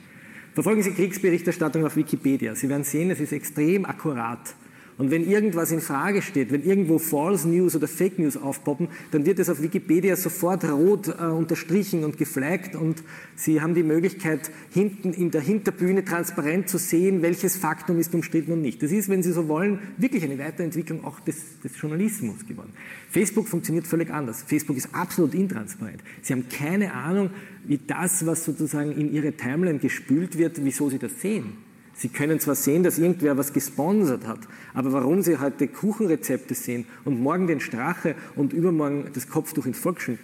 Verfolgen 0.55 0.83
Sie 0.83 0.93
Kriegsberichterstattung 0.93 1.85
auf 1.85 1.97
Wikipedia. 1.97 2.55
Sie 2.55 2.69
werden 2.69 2.85
sehen, 2.85 3.11
es 3.11 3.21
ist 3.21 3.33
extrem 3.33 3.85
akkurat. 3.85 4.55
Und 5.01 5.11
wenn 5.11 5.27
irgendwas 5.27 5.73
in 5.73 5.81
Frage 5.81 6.21
steht, 6.21 6.53
wenn 6.53 6.63
irgendwo 6.63 6.99
False 6.99 7.49
News 7.49 7.75
oder 7.75 7.89
Fake 7.89 8.19
News 8.19 8.37
aufpoppen, 8.37 8.89
dann 9.13 9.25
wird 9.25 9.39
es 9.39 9.49
auf 9.49 9.63
Wikipedia 9.63 10.15
sofort 10.15 10.63
rot 10.65 11.09
äh, 11.09 11.25
unterstrichen 11.25 12.05
und 12.05 12.19
geflaggt 12.19 12.77
und 12.77 13.03
Sie 13.35 13.63
haben 13.63 13.75
die 13.75 13.83
Möglichkeit, 13.83 14.51
hinten 14.71 15.15
in 15.15 15.31
der 15.31 15.41
Hinterbühne 15.41 16.05
transparent 16.05 16.69
zu 16.69 16.77
sehen, 16.77 17.23
welches 17.23 17.57
Faktum 17.57 17.99
ist 17.99 18.15
umstritten 18.15 18.53
und 18.53 18.61
nicht. 18.61 18.83
Das 18.83 18.93
ist, 18.93 19.09
wenn 19.09 19.23
Sie 19.23 19.33
so 19.33 19.49
wollen, 19.49 19.79
wirklich 19.97 20.23
eine 20.23 20.39
Weiterentwicklung 20.39 21.03
auch 21.03 21.19
des, 21.21 21.59
des 21.65 21.81
Journalismus 21.81 22.47
geworden. 22.47 22.75
Facebook 23.09 23.49
funktioniert 23.49 23.87
völlig 23.87 24.11
anders. 24.11 24.43
Facebook 24.43 24.77
ist 24.77 24.95
absolut 24.95 25.33
intransparent. 25.33 26.03
Sie 26.21 26.35
haben 26.35 26.45
keine 26.51 26.93
Ahnung, 26.93 27.31
wie 27.65 27.79
das, 27.79 28.27
was 28.27 28.45
sozusagen 28.45 28.93
in 28.93 29.11
Ihre 29.15 29.33
Timeline 29.33 29.79
gespült 29.79 30.37
wird, 30.37 30.63
wieso 30.63 30.91
Sie 30.91 30.99
das 30.99 31.23
sehen. 31.23 31.70
Sie 32.01 32.09
können 32.09 32.41
zwar 32.41 32.55
sehen, 32.55 32.83
dass 32.83 32.99
irgendwer 32.99 33.37
was 33.37 33.53
gesponsert 33.53 34.27
hat, 34.27 34.39
aber 34.73 34.91
warum 34.95 35.21
Sie 35.21 35.37
heute 35.37 35.69
Kuchenrezepte 35.69 36.55
sehen 36.55 36.87
und 37.05 37.21
morgen 37.21 37.47
den 37.47 37.61
Strache 37.61 38.15
und 38.37 38.55
übermorgen 38.55 39.11
das 39.13 39.29
Kopftuch 39.29 39.67
ins 39.67 39.79
Volksschule, 39.79 40.17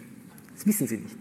das 0.55 0.67
wissen 0.67 0.87
Sie 0.87 0.97
nicht. 0.97 1.19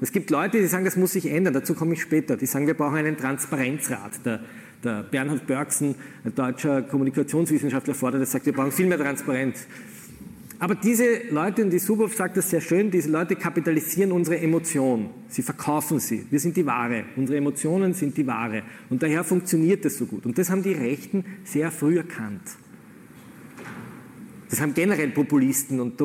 Es 0.00 0.10
gibt 0.10 0.30
Leute, 0.30 0.58
die 0.58 0.66
sagen, 0.66 0.86
das 0.86 0.96
muss 0.96 1.12
sich 1.12 1.26
ändern, 1.30 1.52
dazu 1.52 1.74
komme 1.74 1.92
ich 1.92 2.00
später. 2.00 2.38
Die 2.38 2.46
sagen, 2.46 2.66
wir 2.66 2.72
brauchen 2.72 2.96
einen 2.96 3.18
Transparenzrat. 3.18 4.24
Der, 4.24 4.40
der 4.82 5.02
Bernhard 5.02 5.46
Börksen, 5.46 5.94
ein 6.24 6.34
deutscher 6.34 6.80
Kommunikationswissenschaftler, 6.80 7.94
fordert 7.94 8.22
das, 8.22 8.32
sagt, 8.32 8.46
wir 8.46 8.54
brauchen 8.54 8.72
viel 8.72 8.86
mehr 8.86 8.98
Transparenz. 8.98 9.66
Aber 10.62 10.76
diese 10.76 11.22
Leute, 11.30 11.64
und 11.64 11.70
die 11.70 11.80
Subov 11.80 12.14
sagt 12.14 12.36
das 12.36 12.50
sehr 12.50 12.60
schön, 12.60 12.92
diese 12.92 13.10
Leute 13.10 13.34
kapitalisieren 13.34 14.12
unsere 14.12 14.38
Emotion. 14.38 15.10
Sie 15.26 15.42
verkaufen 15.42 15.98
sie. 15.98 16.24
Wir 16.30 16.38
sind 16.38 16.56
die 16.56 16.64
Ware. 16.64 17.02
Unsere 17.16 17.36
Emotionen 17.36 17.94
sind 17.94 18.16
die 18.16 18.24
Ware. 18.28 18.62
Und 18.88 19.02
daher 19.02 19.24
funktioniert 19.24 19.84
das 19.84 19.98
so 19.98 20.06
gut. 20.06 20.24
Und 20.24 20.38
das 20.38 20.50
haben 20.50 20.62
die 20.62 20.74
Rechten 20.74 21.24
sehr 21.42 21.72
früh 21.72 21.96
erkannt. 21.96 22.42
Das 24.50 24.60
haben 24.60 24.72
generell 24.72 25.08
Populisten 25.08 25.80
und 25.80 26.00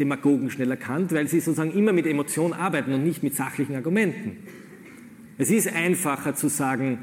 Demagogen 0.00 0.48
schnell 0.48 0.70
erkannt, 0.70 1.12
weil 1.12 1.28
sie 1.28 1.40
sozusagen 1.40 1.72
immer 1.72 1.92
mit 1.92 2.06
Emotion 2.06 2.54
arbeiten 2.54 2.90
und 2.94 3.04
nicht 3.04 3.22
mit 3.22 3.36
sachlichen 3.36 3.74
Argumenten. 3.74 4.38
Es 5.36 5.50
ist 5.50 5.70
einfacher 5.70 6.34
zu 6.34 6.48
sagen, 6.48 7.00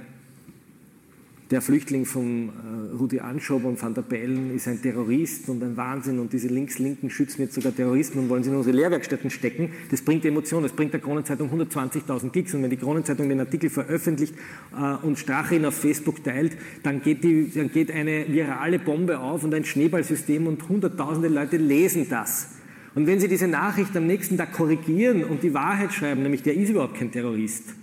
der 1.51 1.61
Flüchtling 1.61 2.05
von 2.05 2.49
äh, 2.49 2.95
Rudi 2.95 3.19
Anschober 3.19 3.67
und 3.67 3.81
Van 3.81 3.93
der 3.93 4.03
Bellen 4.03 4.55
ist 4.55 4.69
ein 4.69 4.81
Terrorist 4.81 5.49
und 5.49 5.61
ein 5.61 5.75
Wahnsinn 5.75 6.17
und 6.19 6.31
diese 6.31 6.47
Links-Linken 6.47 7.09
schützen 7.09 7.41
jetzt 7.41 7.55
sogar 7.55 7.75
Terroristen 7.75 8.19
und 8.19 8.29
wollen 8.29 8.41
sie 8.41 8.49
in 8.49 8.55
unsere 8.55 8.75
Lehrwerkstätten 8.75 9.29
stecken. 9.29 9.69
Das 9.91 10.01
bringt 10.01 10.23
Emotionen, 10.23 10.63
das 10.63 10.71
bringt 10.71 10.93
der 10.93 11.01
Kronenzeitung 11.01 11.49
120.000 11.51 12.29
Klicks 12.29 12.53
und 12.53 12.63
wenn 12.63 12.69
die 12.69 12.77
Kronenzeitung 12.77 13.27
den 13.27 13.41
Artikel 13.41 13.69
veröffentlicht 13.69 14.33
äh, 14.73 15.05
und 15.05 15.19
Strache 15.19 15.55
ihn 15.55 15.65
auf 15.65 15.75
Facebook 15.75 16.23
teilt, 16.23 16.55
dann 16.83 17.01
geht, 17.01 17.21
die, 17.25 17.51
dann 17.53 17.69
geht 17.69 17.91
eine 17.91 18.25
virale 18.29 18.79
Bombe 18.79 19.19
auf 19.19 19.43
und 19.43 19.53
ein 19.53 19.65
Schneeballsystem 19.65 20.47
und 20.47 20.69
hunderttausende 20.69 21.27
Leute 21.27 21.57
lesen 21.57 22.07
das. 22.09 22.47
Und 22.95 23.07
wenn 23.07 23.19
Sie 23.19 23.27
diese 23.27 23.47
Nachricht 23.47 23.95
am 23.97 24.07
nächsten 24.07 24.37
Tag 24.37 24.53
korrigieren 24.53 25.25
und 25.25 25.43
die 25.43 25.53
Wahrheit 25.53 25.93
schreiben, 25.93 26.23
nämlich 26.23 26.43
der 26.43 26.55
ist 26.55 26.69
überhaupt 26.69 26.95
kein 26.95 27.11
Terrorist, 27.11 27.75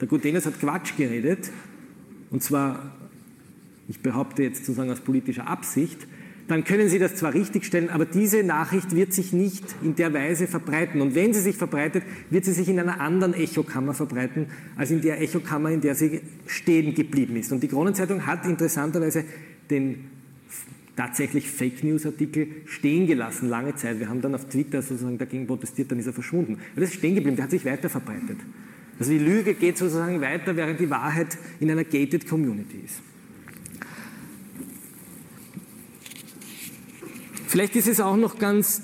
der 0.00 0.06
Gutenes 0.06 0.46
hat 0.46 0.60
Quatsch 0.60 0.96
geredet, 0.96 1.50
und 2.30 2.42
zwar 2.42 2.92
ich 3.88 4.00
behaupte 4.00 4.42
jetzt 4.42 4.64
sozusagen 4.64 4.90
aus 4.90 5.00
politischer 5.00 5.46
Absicht, 5.46 6.06
dann 6.48 6.62
können 6.62 6.88
Sie 6.88 7.00
das 7.00 7.16
zwar 7.16 7.34
richtigstellen, 7.34 7.90
aber 7.90 8.04
diese 8.04 8.44
Nachricht 8.44 8.94
wird 8.94 9.12
sich 9.12 9.32
nicht 9.32 9.64
in 9.82 9.96
der 9.96 10.14
Weise 10.14 10.46
verbreiten. 10.46 11.00
Und 11.00 11.16
wenn 11.16 11.34
sie 11.34 11.40
sich 11.40 11.56
verbreitet, 11.56 12.04
wird 12.30 12.44
sie 12.44 12.52
sich 12.52 12.68
in 12.68 12.78
einer 12.78 13.00
anderen 13.00 13.34
Echokammer 13.34 13.94
verbreiten, 13.94 14.46
als 14.76 14.92
in 14.92 15.00
der 15.00 15.20
Echokammer, 15.20 15.70
in 15.70 15.80
der 15.80 15.96
sie 15.96 16.20
stehen 16.46 16.94
geblieben 16.94 17.34
ist. 17.36 17.50
Und 17.50 17.64
die 17.64 17.68
Kronenzeitung 17.68 18.26
hat 18.26 18.46
interessanterweise 18.46 19.24
den 19.70 20.04
tatsächlich 20.94 21.50
Fake 21.50 21.82
News 21.82 22.06
Artikel 22.06 22.46
stehen 22.64 23.06
gelassen, 23.08 23.48
lange 23.48 23.74
Zeit. 23.74 23.98
Wir 23.98 24.08
haben 24.08 24.20
dann 24.20 24.34
auf 24.34 24.46
Twitter 24.46 24.82
sozusagen 24.82 25.18
dagegen 25.18 25.46
protestiert, 25.48 25.90
dann 25.90 25.98
ist 25.98 26.06
er 26.06 26.12
verschwunden. 26.12 26.58
Aber 26.72 26.80
das 26.80 26.90
ist 26.90 26.96
stehen 26.96 27.16
geblieben, 27.16 27.36
der 27.36 27.44
hat 27.44 27.50
sich 27.50 27.64
weiter 27.64 27.88
verbreitet. 27.88 28.38
Also 28.98 29.10
die 29.10 29.18
Lüge 29.18 29.54
geht 29.54 29.76
sozusagen 29.76 30.20
weiter, 30.20 30.56
während 30.56 30.78
die 30.80 30.88
Wahrheit 30.88 31.36
in 31.60 31.70
einer 31.70 31.84
gated 31.84 32.26
Community 32.28 32.82
ist. 32.84 33.00
Vielleicht 37.46 37.76
ist 37.76 37.86
es 37.86 38.00
auch 38.00 38.16
noch 38.16 38.38
ganz 38.38 38.82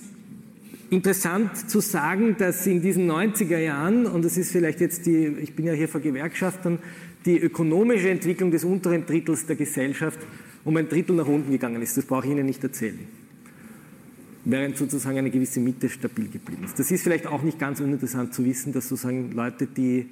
interessant 0.91 1.71
zu 1.71 1.81
sagen, 1.81 2.37
dass 2.39 2.67
in 2.67 2.81
diesen 2.81 3.11
90er 3.11 3.59
Jahren, 3.59 4.07
und 4.07 4.25
das 4.25 4.37
ist 4.37 4.53
vielleicht 4.53 4.81
jetzt 4.81 5.07
die, 5.07 5.27
ich 5.41 5.55
bin 5.55 5.67
ja 5.67 5.73
hier 5.73 5.89
vor 5.89 6.01
Gewerkschaftern, 6.01 6.79
die 7.25 7.39
ökonomische 7.39 8.11
Entwicklung 8.11 8.51
des 8.51 8.65
unteren 8.65 9.07
Drittels 9.07 9.47
der 9.47 9.57
Gesellschaft 9.57 10.19
um 10.65 10.77
ein 10.77 10.89
Drittel 10.89 11.17
nach 11.17 11.27
unten 11.27 11.51
gegangen 11.51 11.83
ist. 11.83 11.97
Das 11.97 12.05
brauche 12.05 12.27
ich 12.27 12.33
Ihnen 12.33 12.47
nicht 12.47 12.63
erzählen. 12.63 13.01
Während 14.45 14.77
sozusagen 14.77 15.19
eine 15.19 15.31
gewisse 15.31 15.61
Mitte 15.61 15.89
stabil 15.89 16.29
geblieben 16.29 16.65
ist. 16.65 16.79
Das 16.79 16.91
ist 16.91 17.03
vielleicht 17.03 17.27
auch 17.27 17.43
nicht 17.43 17.59
ganz 17.59 17.81
uninteressant 17.81 18.35
zu 18.35 18.45
wissen, 18.45 18.73
dass 18.73 18.89
sozusagen 18.89 19.33
Leute, 19.33 19.67
die 19.67 20.07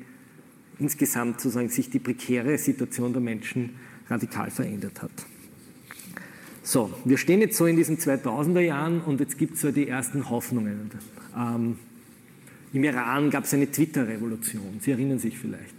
insgesamt 0.78 1.40
sozusagen 1.40 1.68
sich 1.68 1.90
die 1.90 1.98
prekäre 1.98 2.56
Situation 2.58 3.12
der 3.12 3.22
Menschen 3.22 3.70
radikal 4.08 4.50
verändert 4.50 5.02
hat. 5.02 5.10
So, 6.62 6.90
wir 7.04 7.16
stehen 7.16 7.40
jetzt 7.40 7.56
so 7.56 7.66
in 7.66 7.76
diesen 7.76 7.98
2000er 7.98 8.60
Jahren 8.60 9.00
und 9.00 9.20
jetzt 9.20 9.38
gibt 9.38 9.54
es 9.54 9.62
so 9.62 9.70
die 9.70 9.88
ersten 9.88 10.28
Hoffnungen. 10.28 10.90
Ähm, 11.36 11.78
Im 12.72 12.84
Iran 12.84 13.30
gab 13.30 13.44
es 13.44 13.54
eine 13.54 13.70
Twitter-Revolution, 13.70 14.78
Sie 14.80 14.90
erinnern 14.90 15.18
sich 15.18 15.38
vielleicht. 15.38 15.74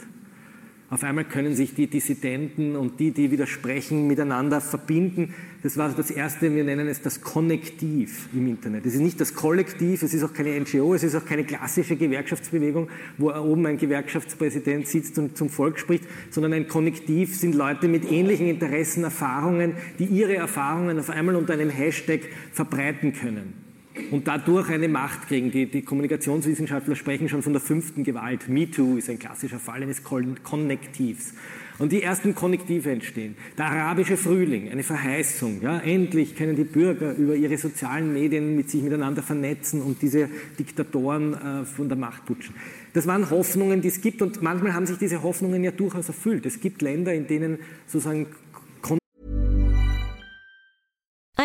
Auf 0.91 1.05
einmal 1.05 1.23
können 1.23 1.55
sich 1.55 1.73
die 1.73 1.87
Dissidenten 1.87 2.75
und 2.75 2.99
die, 2.99 3.11
die 3.11 3.31
widersprechen, 3.31 4.07
miteinander 4.07 4.59
verbinden. 4.59 5.33
Das 5.63 5.77
war 5.77 5.87
das 5.87 6.11
Erste, 6.11 6.53
wir 6.53 6.65
nennen 6.65 6.89
es 6.89 7.01
das 7.01 7.21
Konnektiv 7.21 8.27
im 8.33 8.45
Internet. 8.47 8.85
Es 8.85 8.95
ist 8.95 8.99
nicht 8.99 9.21
das 9.21 9.33
Kollektiv, 9.33 10.03
es 10.03 10.13
ist 10.13 10.21
auch 10.21 10.33
keine 10.33 10.59
NGO, 10.59 10.93
es 10.93 11.03
ist 11.03 11.15
auch 11.15 11.23
keine 11.23 11.45
klassische 11.45 11.95
Gewerkschaftsbewegung, 11.95 12.89
wo 13.17 13.31
oben 13.31 13.65
ein 13.67 13.77
Gewerkschaftspräsident 13.77 14.85
sitzt 14.85 15.17
und 15.17 15.37
zum 15.37 15.49
Volk 15.49 15.79
spricht, 15.79 16.03
sondern 16.29 16.51
ein 16.51 16.67
Konnektiv 16.67 17.37
sind 17.37 17.55
Leute 17.55 17.87
mit 17.87 18.11
ähnlichen 18.11 18.49
Interessen, 18.49 19.05
Erfahrungen, 19.05 19.75
die 19.97 20.07
ihre 20.07 20.35
Erfahrungen 20.35 20.99
auf 20.99 21.09
einmal 21.09 21.37
unter 21.37 21.53
einem 21.53 21.69
Hashtag 21.69 22.19
verbreiten 22.51 23.13
können 23.13 23.60
und 24.11 24.27
dadurch 24.27 24.69
eine 24.69 24.87
Macht 24.87 25.27
kriegen. 25.27 25.51
Die, 25.51 25.65
die, 25.65 25.81
Kommunikationswissenschaftler 25.81 26.95
sprechen 26.95 27.29
schon 27.29 27.41
von 27.41 27.53
der 27.53 27.61
fünften 27.61 28.03
Gewalt. 28.03 28.47
MeToo 28.47 28.97
ist 28.97 29.09
ein 29.09 29.19
klassischer 29.19 29.59
Fall 29.59 29.83
eines 29.83 30.03
Konnektivs. 30.03 31.33
Und 31.79 31.91
die 31.91 32.03
ersten 32.03 32.35
Konnektive 32.35 32.91
entstehen. 32.91 33.35
Der 33.57 33.65
arabische 33.65 34.15
Frühling, 34.15 34.69
eine 34.69 34.83
Verheißung. 34.83 35.61
Ja, 35.61 35.79
endlich 35.79 36.35
können 36.35 36.55
die 36.55 36.63
Bürger 36.63 37.15
über 37.15 37.33
ihre 37.35 37.57
sozialen 37.57 38.13
Medien 38.13 38.55
mit 38.55 38.69
sich 38.69 38.83
miteinander 38.83 39.23
vernetzen 39.23 39.81
und 39.81 40.01
diese 40.01 40.29
Diktatoren 40.59 41.33
äh, 41.33 41.65
von 41.65 41.89
der 41.89 41.97
Macht 41.97 42.25
putschen. 42.25 42.53
Das 42.93 43.07
waren 43.07 43.29
Hoffnungen, 43.29 43.81
die 43.81 43.87
es 43.87 44.01
gibt 44.01 44.21
und 44.21 44.43
manchmal 44.43 44.73
haben 44.73 44.85
sich 44.85 44.97
diese 44.97 45.23
Hoffnungen 45.23 45.63
ja 45.63 45.71
durchaus 45.71 46.07
erfüllt. 46.07 46.45
Es 46.45 46.59
gibt 46.59 46.81
Länder, 46.83 47.13
in 47.13 47.25
denen 47.25 47.57
sozusagen 47.87 48.27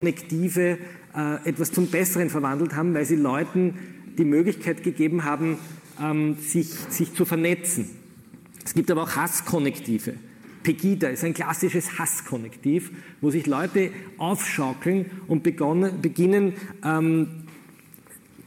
Konnektive 0.00 0.78
äh, 1.12 1.48
etwas 1.48 1.72
zum 1.72 1.88
Besseren 1.88 2.30
verwandelt 2.30 2.76
haben, 2.76 2.94
weil 2.94 3.04
sie 3.04 3.16
Leuten 3.16 3.74
die 4.16 4.24
Möglichkeit 4.24 4.84
gegeben 4.84 5.24
haben, 5.24 5.58
ähm, 6.00 6.36
sich, 6.36 6.68
sich 6.68 7.14
zu 7.14 7.24
vernetzen. 7.24 7.90
Es 8.64 8.74
gibt 8.74 8.92
aber 8.92 9.02
auch 9.02 9.16
Hasskonnektive. 9.16 10.14
Pegida 10.62 11.08
ist 11.08 11.24
ein 11.24 11.34
klassisches 11.34 11.98
Hasskonnektiv, 11.98 12.92
wo 13.20 13.32
sich 13.32 13.48
Leute 13.48 13.90
aufschaukeln 14.18 15.06
und 15.26 15.42
begonnen, 15.42 16.00
beginnen, 16.00 16.52
ähm, 16.84 17.48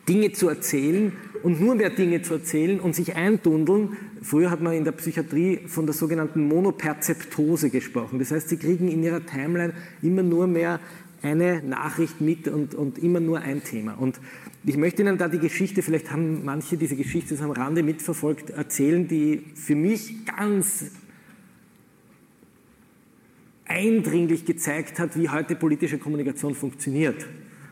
Dinge 0.08 0.32
zu 0.32 0.47
erzählen 0.47 1.12
und 1.43 1.60
nur 1.60 1.76
mehr 1.76 1.89
Dinge 1.89 2.22
zu 2.22 2.36
erzählen 2.36 2.80
und 2.80 2.95
sich 2.95 3.16
eindundeln. 3.16 3.97
Früher 4.22 4.52
hat 4.52 4.62
man 4.62 4.74
in 4.74 4.84
der 4.84 4.91
Psychiatrie 4.93 5.60
von 5.68 5.86
der 5.86 5.93
sogenannten 5.93 6.47
Monoperzeptose 6.47 7.70
gesprochen. 7.70 8.20
Das 8.20 8.32
heißt, 8.32 8.49
sie 8.49 8.58
kriegen 8.58 8.88
in 8.88 9.04
ihrer 9.04 9.26
Timeline 9.26 9.74
immer 10.02 10.24
nur 10.24 10.47
mehr 10.47 10.80
eine 11.22 11.61
Nachricht 11.61 12.22
mit 12.22 12.47
und, 12.47 12.74
und 12.76 12.97
immer 12.97 13.19
nur 13.19 13.39
ein 13.39 13.63
Thema. 13.63 13.93
Und 13.93 14.19
ich 14.65 14.78
möchte 14.78 15.01
Ihnen 15.01 15.17
da 15.17 15.28
die 15.28 15.39
Geschichte, 15.39 15.82
vielleicht 15.82 16.11
haben 16.11 16.43
manche 16.45 16.78
diese 16.78 16.95
Geschichte 16.95 17.38
am 17.43 17.51
Rande 17.51 17.84
mitverfolgt, 17.84 18.51
erzählen, 18.51 19.07
die 19.07 19.43
für 19.55 19.76
mich 19.76 20.26
ganz 20.26 20.91
eindringlich 23.65 24.45
gezeigt 24.45 24.99
hat, 24.99 25.17
wie 25.17 25.30
heute 25.30 25.55
politische 25.55 25.97
Kommunikation 25.97 26.55
funktioniert 26.55 27.26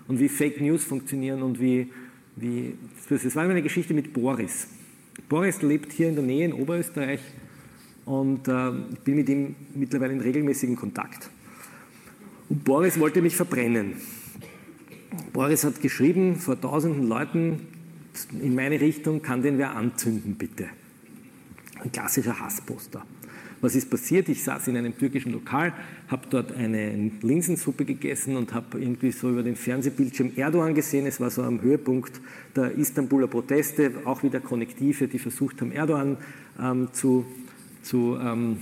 und 0.08 0.20
wie 0.20 0.30
Fake 0.30 0.62
News 0.62 0.84
funktionieren 0.84 1.42
und 1.42 1.60
wie, 1.60 1.92
wie 2.36 2.76
das 3.10 3.36
war 3.36 3.44
eine 3.44 3.62
Geschichte 3.62 3.94
mit 3.94 4.14
Boris. 4.14 4.68
Boris 5.28 5.62
lebt 5.62 5.92
hier 5.92 6.10
in 6.10 6.16
der 6.16 6.24
Nähe 6.24 6.46
in 6.46 6.54
Oberösterreich 6.54 7.20
und 8.06 8.48
äh, 8.48 8.72
ich 8.94 9.00
bin 9.00 9.16
mit 9.16 9.30
ihm 9.30 9.56
mittlerweile 9.76 10.14
in 10.14 10.22
regelmäßigen 10.22 10.76
Kontakt. 10.76 11.30
Und 12.50 12.64
Boris 12.64 13.00
wollte 13.00 13.22
mich 13.22 13.36
verbrennen. 13.36 13.94
Boris 15.34 15.64
hat 15.64 15.82
geschrieben 15.82 16.36
vor 16.36 16.60
tausenden 16.60 17.08
Leuten 17.08 17.68
in 18.42 18.56
meine 18.56 18.82
Richtung, 18.82 19.22
kann 19.22 19.44
den 19.44 19.58
wer 19.58 19.76
anzünden, 19.76 20.36
bitte. 20.36 20.66
Ein 21.82 21.92
klassischer 21.92 22.40
Hassposter. 22.40 23.06
Was 23.62 23.76
ist 23.76 23.90
passiert? 23.90 24.30
Ich 24.30 24.44
saß 24.44 24.70
in 24.70 24.78
einem 24.78 24.98
türkischen 24.98 25.34
Lokal, 25.34 25.74
habe 26.08 26.28
dort 26.30 26.54
eine 26.54 27.12
Linsensuppe 27.22 27.84
gegessen 27.86 28.38
und 28.38 28.54
habe 28.54 28.80
irgendwie 28.80 29.12
so 29.12 29.30
über 29.30 29.44
den 29.44 29.56
Fernsehbildschirm 29.56 30.32
Erdogan 30.38 30.74
gesehen. 30.74 31.06
Es 31.06 31.20
war 31.20 31.30
so 31.30 31.44
am 31.44 31.62
Höhepunkt 31.62 32.22
der 32.56 32.72
Istanbuler 32.72 33.28
Proteste, 33.28 33.92
auch 34.06 34.24
wieder 34.24 34.40
Konnektive, 34.40 35.08
die 35.08 35.20
versucht 35.20 35.62
haben, 35.62 35.72
Erdogan 35.72 36.18
ähm, 36.60 36.88
zu, 36.94 37.26
zu 37.84 38.18
ähm, 38.22 38.58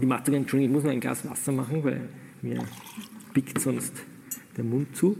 die 0.00 0.06
macht 0.06 0.26
sogar, 0.26 0.40
Entschuldigung, 0.40 0.70
ich 0.70 0.74
muss 0.76 0.84
noch 0.84 0.92
ein 0.92 1.00
Glas 1.00 1.28
Wasser 1.28 1.52
machen, 1.52 1.84
weil 1.84 2.08
mir 2.40 2.64
pickt 3.34 3.60
sonst 3.60 3.92
der 4.56 4.64
Mund 4.64 4.96
zu. 4.96 5.16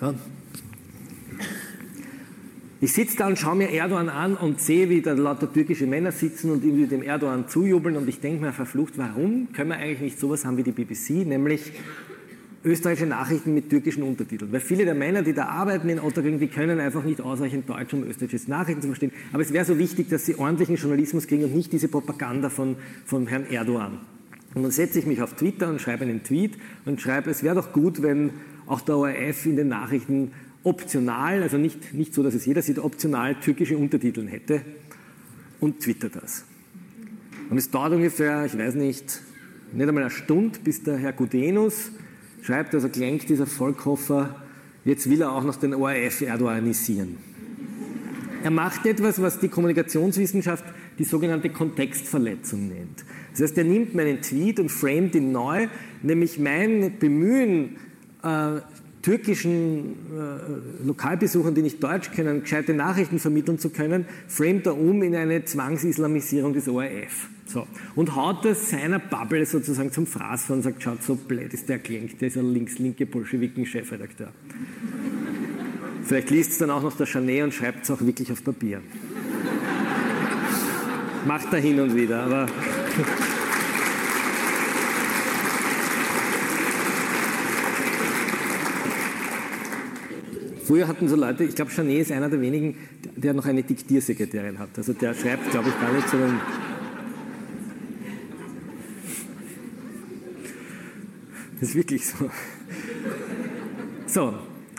Ja. 0.00 0.14
Ich 2.80 2.92
sitze 2.92 3.16
da 3.16 3.28
und 3.28 3.38
schaue 3.38 3.54
mir 3.54 3.70
Erdogan 3.70 4.08
an 4.08 4.34
und 4.34 4.60
sehe, 4.60 4.88
wie 4.88 5.00
da 5.00 5.12
lauter 5.12 5.50
türkische 5.52 5.86
Männer 5.86 6.10
sitzen 6.10 6.50
und 6.50 6.64
irgendwie 6.64 6.86
dem 6.86 7.02
Erdogan 7.02 7.48
zujubeln 7.48 7.96
und 7.96 8.08
ich 8.08 8.18
denke 8.18 8.44
mir 8.44 8.52
verflucht, 8.52 8.94
warum 8.96 9.52
können 9.52 9.70
wir 9.70 9.76
eigentlich 9.76 10.00
nicht 10.00 10.18
sowas 10.18 10.44
haben 10.44 10.56
wie 10.56 10.64
die 10.64 10.72
BBC, 10.72 11.24
nämlich 11.24 11.72
österreichische 12.64 13.06
Nachrichten 13.06 13.54
mit 13.54 13.70
türkischen 13.70 14.02
Untertiteln. 14.02 14.52
Weil 14.52 14.60
viele 14.60 14.84
der 14.84 14.94
Männer, 14.94 15.22
die 15.22 15.32
da 15.32 15.46
arbeiten 15.46 15.88
in 15.88 15.98
Otterkring, 15.98 16.38
die 16.38 16.48
können 16.48 16.80
einfach 16.80 17.04
nicht 17.04 17.20
ausreichend 17.20 17.68
Deutsch, 17.68 17.92
um 17.92 18.04
österreichische 18.04 18.50
Nachrichten 18.50 18.82
zu 18.82 18.88
verstehen. 18.88 19.12
Aber 19.32 19.42
es 19.42 19.52
wäre 19.52 19.64
so 19.64 19.78
wichtig, 19.78 20.08
dass 20.08 20.26
sie 20.26 20.36
ordentlichen 20.36 20.76
Journalismus 20.76 21.26
kriegen 21.26 21.44
und 21.44 21.54
nicht 21.54 21.72
diese 21.72 21.88
Propaganda 21.88 22.50
von, 22.50 22.76
von 23.04 23.26
Herrn 23.26 23.46
Erdogan. 23.46 23.98
Und 24.54 24.62
dann 24.62 24.70
setze 24.70 24.98
ich 24.98 25.06
mich 25.06 25.22
auf 25.22 25.34
Twitter 25.34 25.68
und 25.68 25.80
schreibe 25.80 26.04
einen 26.04 26.22
Tweet 26.22 26.58
und 26.84 27.00
schreibe, 27.00 27.30
es 27.30 27.42
wäre 27.42 27.54
doch 27.54 27.72
gut, 27.72 28.02
wenn 28.02 28.30
auch 28.66 28.80
der 28.80 28.96
ORF 28.96 29.46
in 29.46 29.56
den 29.56 29.68
Nachrichten 29.68 30.32
optional, 30.62 31.42
also 31.42 31.56
nicht, 31.56 31.94
nicht 31.94 32.14
so, 32.14 32.22
dass 32.22 32.34
es 32.34 32.46
jeder 32.46 32.62
sieht, 32.62 32.78
optional 32.78 33.34
türkische 33.36 33.76
Untertitel 33.76 34.28
hätte 34.28 34.62
und 35.58 35.80
twitter 35.80 36.08
das. 36.08 36.44
Und 37.50 37.58
es 37.58 37.70
dauert 37.70 37.92
ungefähr, 37.92 38.44
ich 38.44 38.56
weiß 38.56 38.74
nicht, 38.74 39.22
nicht 39.72 39.88
einmal 39.88 40.04
eine 40.04 40.10
Stunde, 40.10 40.58
bis 40.62 40.82
der 40.82 40.96
Herr 40.98 41.12
Gudenus 41.12 41.92
schreibt, 42.42 42.74
also 42.74 42.88
klingt 42.88 43.28
dieser 43.28 43.46
Volkhofer, 43.46 44.36
jetzt 44.84 45.08
will 45.08 45.22
er 45.22 45.32
auch 45.32 45.44
noch 45.44 45.56
den 45.56 45.74
ORF 45.74 46.20
erdoganisieren. 46.20 47.16
Er 48.42 48.50
macht 48.50 48.84
etwas, 48.86 49.22
was 49.22 49.38
die 49.38 49.48
Kommunikationswissenschaft 49.48 50.64
die 50.98 51.04
sogenannte 51.04 51.48
Kontextverletzung 51.48 52.68
nennt. 52.68 53.04
Das 53.30 53.42
heißt, 53.42 53.58
er 53.58 53.64
nimmt 53.64 53.94
meinen 53.94 54.20
Tweet 54.20 54.58
und 54.58 54.68
framet 54.68 55.14
ihn 55.14 55.32
neu, 55.32 55.68
nämlich 56.02 56.38
mein 56.38 56.98
Bemühen, 56.98 57.76
äh, 58.22 58.60
türkischen 59.00 59.96
äh, 60.16 60.86
Lokalbesuchern, 60.86 61.54
die 61.54 61.62
nicht 61.62 61.82
Deutsch 61.82 62.12
können, 62.12 62.42
gescheite 62.42 62.72
Nachrichten 62.72 63.18
vermitteln 63.18 63.58
zu 63.58 63.70
können, 63.70 64.06
framet 64.28 64.66
er 64.66 64.78
um 64.78 65.02
in 65.02 65.14
eine 65.14 65.44
Zwangsislamisierung 65.44 66.52
des 66.52 66.68
ORF. 66.68 67.28
So. 67.46 67.66
Und 67.94 68.14
haut 68.16 68.44
das 68.44 68.70
seiner 68.70 68.98
Bubble 68.98 69.44
sozusagen 69.44 69.92
zum 69.92 70.06
Fraß 70.06 70.50
und 70.50 70.62
sagt, 70.62 70.82
schaut, 70.82 71.02
so 71.02 71.16
blöd 71.16 71.52
ist 71.52 71.68
der 71.68 71.78
klingt, 71.78 72.20
der 72.20 72.28
ist 72.28 72.36
ein 72.36 72.52
links-linke 72.52 73.06
Bolschewiken-Chefredakteur. 73.06 74.28
Vielleicht 76.04 76.30
liest 76.30 76.52
es 76.52 76.58
dann 76.58 76.70
auch 76.70 76.82
noch 76.82 76.96
der 76.96 77.06
Chanet 77.06 77.44
und 77.44 77.54
schreibt 77.54 77.84
es 77.84 77.90
auch 77.90 78.00
wirklich 78.00 78.30
auf 78.32 78.42
Papier. 78.42 78.80
Macht 81.26 81.52
er 81.52 81.60
hin 81.60 81.80
und 81.80 81.94
wieder, 81.94 82.22
aber... 82.22 82.46
Früher 90.64 90.88
hatten 90.88 91.08
so 91.08 91.16
Leute, 91.16 91.44
ich 91.44 91.54
glaube, 91.54 91.70
Chanet 91.70 92.00
ist 92.00 92.12
einer 92.12 92.30
der 92.30 92.40
wenigen, 92.40 92.76
der 93.16 93.34
noch 93.34 93.44
eine 93.46 93.62
Diktiersekretärin 93.62 94.58
hat. 94.58 94.70
Also 94.76 94.92
der 94.92 95.12
schreibt, 95.12 95.50
glaube 95.50 95.68
ich, 95.68 95.80
gar 95.80 95.92
nicht, 95.92 96.08
sondern 96.08 96.40
Das 101.62 101.68
ist 101.68 101.76
wirklich 101.76 102.04
so. 102.04 102.28
So, 104.08 104.34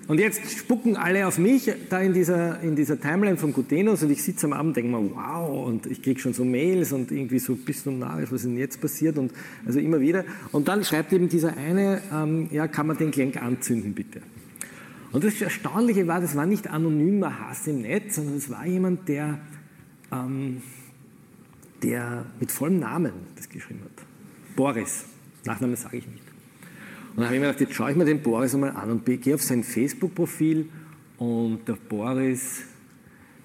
und 0.10 0.20
jetzt 0.20 0.42
spucken 0.52 0.98
alle 0.98 1.26
auf 1.26 1.38
mich 1.38 1.72
da 1.90 2.02
in 2.02 2.12
dieser, 2.12 2.60
in 2.60 2.76
dieser 2.76 3.00
Timeline 3.00 3.38
von 3.38 3.54
Gutenus 3.54 4.04
und 4.04 4.12
ich 4.12 4.22
sitze 4.22 4.48
am 4.48 4.52
Abend 4.52 4.68
und 4.72 4.76
denke 4.76 4.92
mir, 4.92 5.16
wow, 5.16 5.66
und 5.66 5.86
ich 5.86 6.02
kriege 6.02 6.20
schon 6.20 6.34
so 6.34 6.44
Mails 6.44 6.92
und 6.92 7.10
irgendwie 7.10 7.40
so, 7.40 7.56
bist 7.56 7.86
du 7.86 7.92
narrisch, 7.92 8.34
was 8.34 8.42
ist 8.42 8.48
denn 8.48 8.58
jetzt 8.58 8.82
passiert? 8.82 9.18
Und 9.18 9.32
also 9.66 9.80
immer 9.80 10.02
wieder. 10.02 10.26
Und 10.52 10.68
dann 10.68 10.84
schreibt 10.84 11.14
eben 11.14 11.30
dieser 11.30 11.56
eine, 11.56 12.02
ähm, 12.12 12.50
ja, 12.52 12.68
kann 12.68 12.88
man 12.88 12.98
den 12.98 13.12
Klenk 13.12 13.42
anzünden, 13.42 13.94
bitte? 13.94 14.22
Und 15.14 15.24
das 15.24 15.42
Erstaunliche 15.42 16.06
war, 16.08 16.20
das 16.20 16.36
war 16.36 16.46
nicht 16.46 16.68
anonymer 16.68 17.48
Hass 17.48 17.66
im 17.66 17.84
Netz, 17.84 18.16
sondern 18.16 18.36
es 18.36 18.50
war 18.50 18.68
jemand, 18.68 19.08
der, 19.08 19.40
ähm, 20.12 20.62
der 21.82 22.26
mit 22.42 22.52
vollem 22.52 22.80
Namen 22.80 23.14
das 23.38 23.48
geschrieben 23.48 23.80
hat. 23.86 24.06
Boris. 24.58 25.06
Nachname 25.46 25.78
sage 25.78 25.96
ich 25.96 26.08
nicht. 26.08 26.33
Und 27.16 27.20
dann 27.20 27.26
habe 27.28 27.36
ich 27.36 27.41
mir 27.41 27.47
gedacht, 27.47 27.61
jetzt 27.61 27.76
schaue 27.76 27.91
ich 27.91 27.97
mir 27.97 28.05
den 28.05 28.22
Boris 28.24 28.55
einmal 28.55 28.72
an 28.72 28.89
und 28.89 29.05
gehe 29.05 29.36
auf 29.36 29.43
sein 29.43 29.64
Facebook-Profil 29.64 30.68
und 31.18 31.59
der 31.68 31.78
Boris 31.88 32.64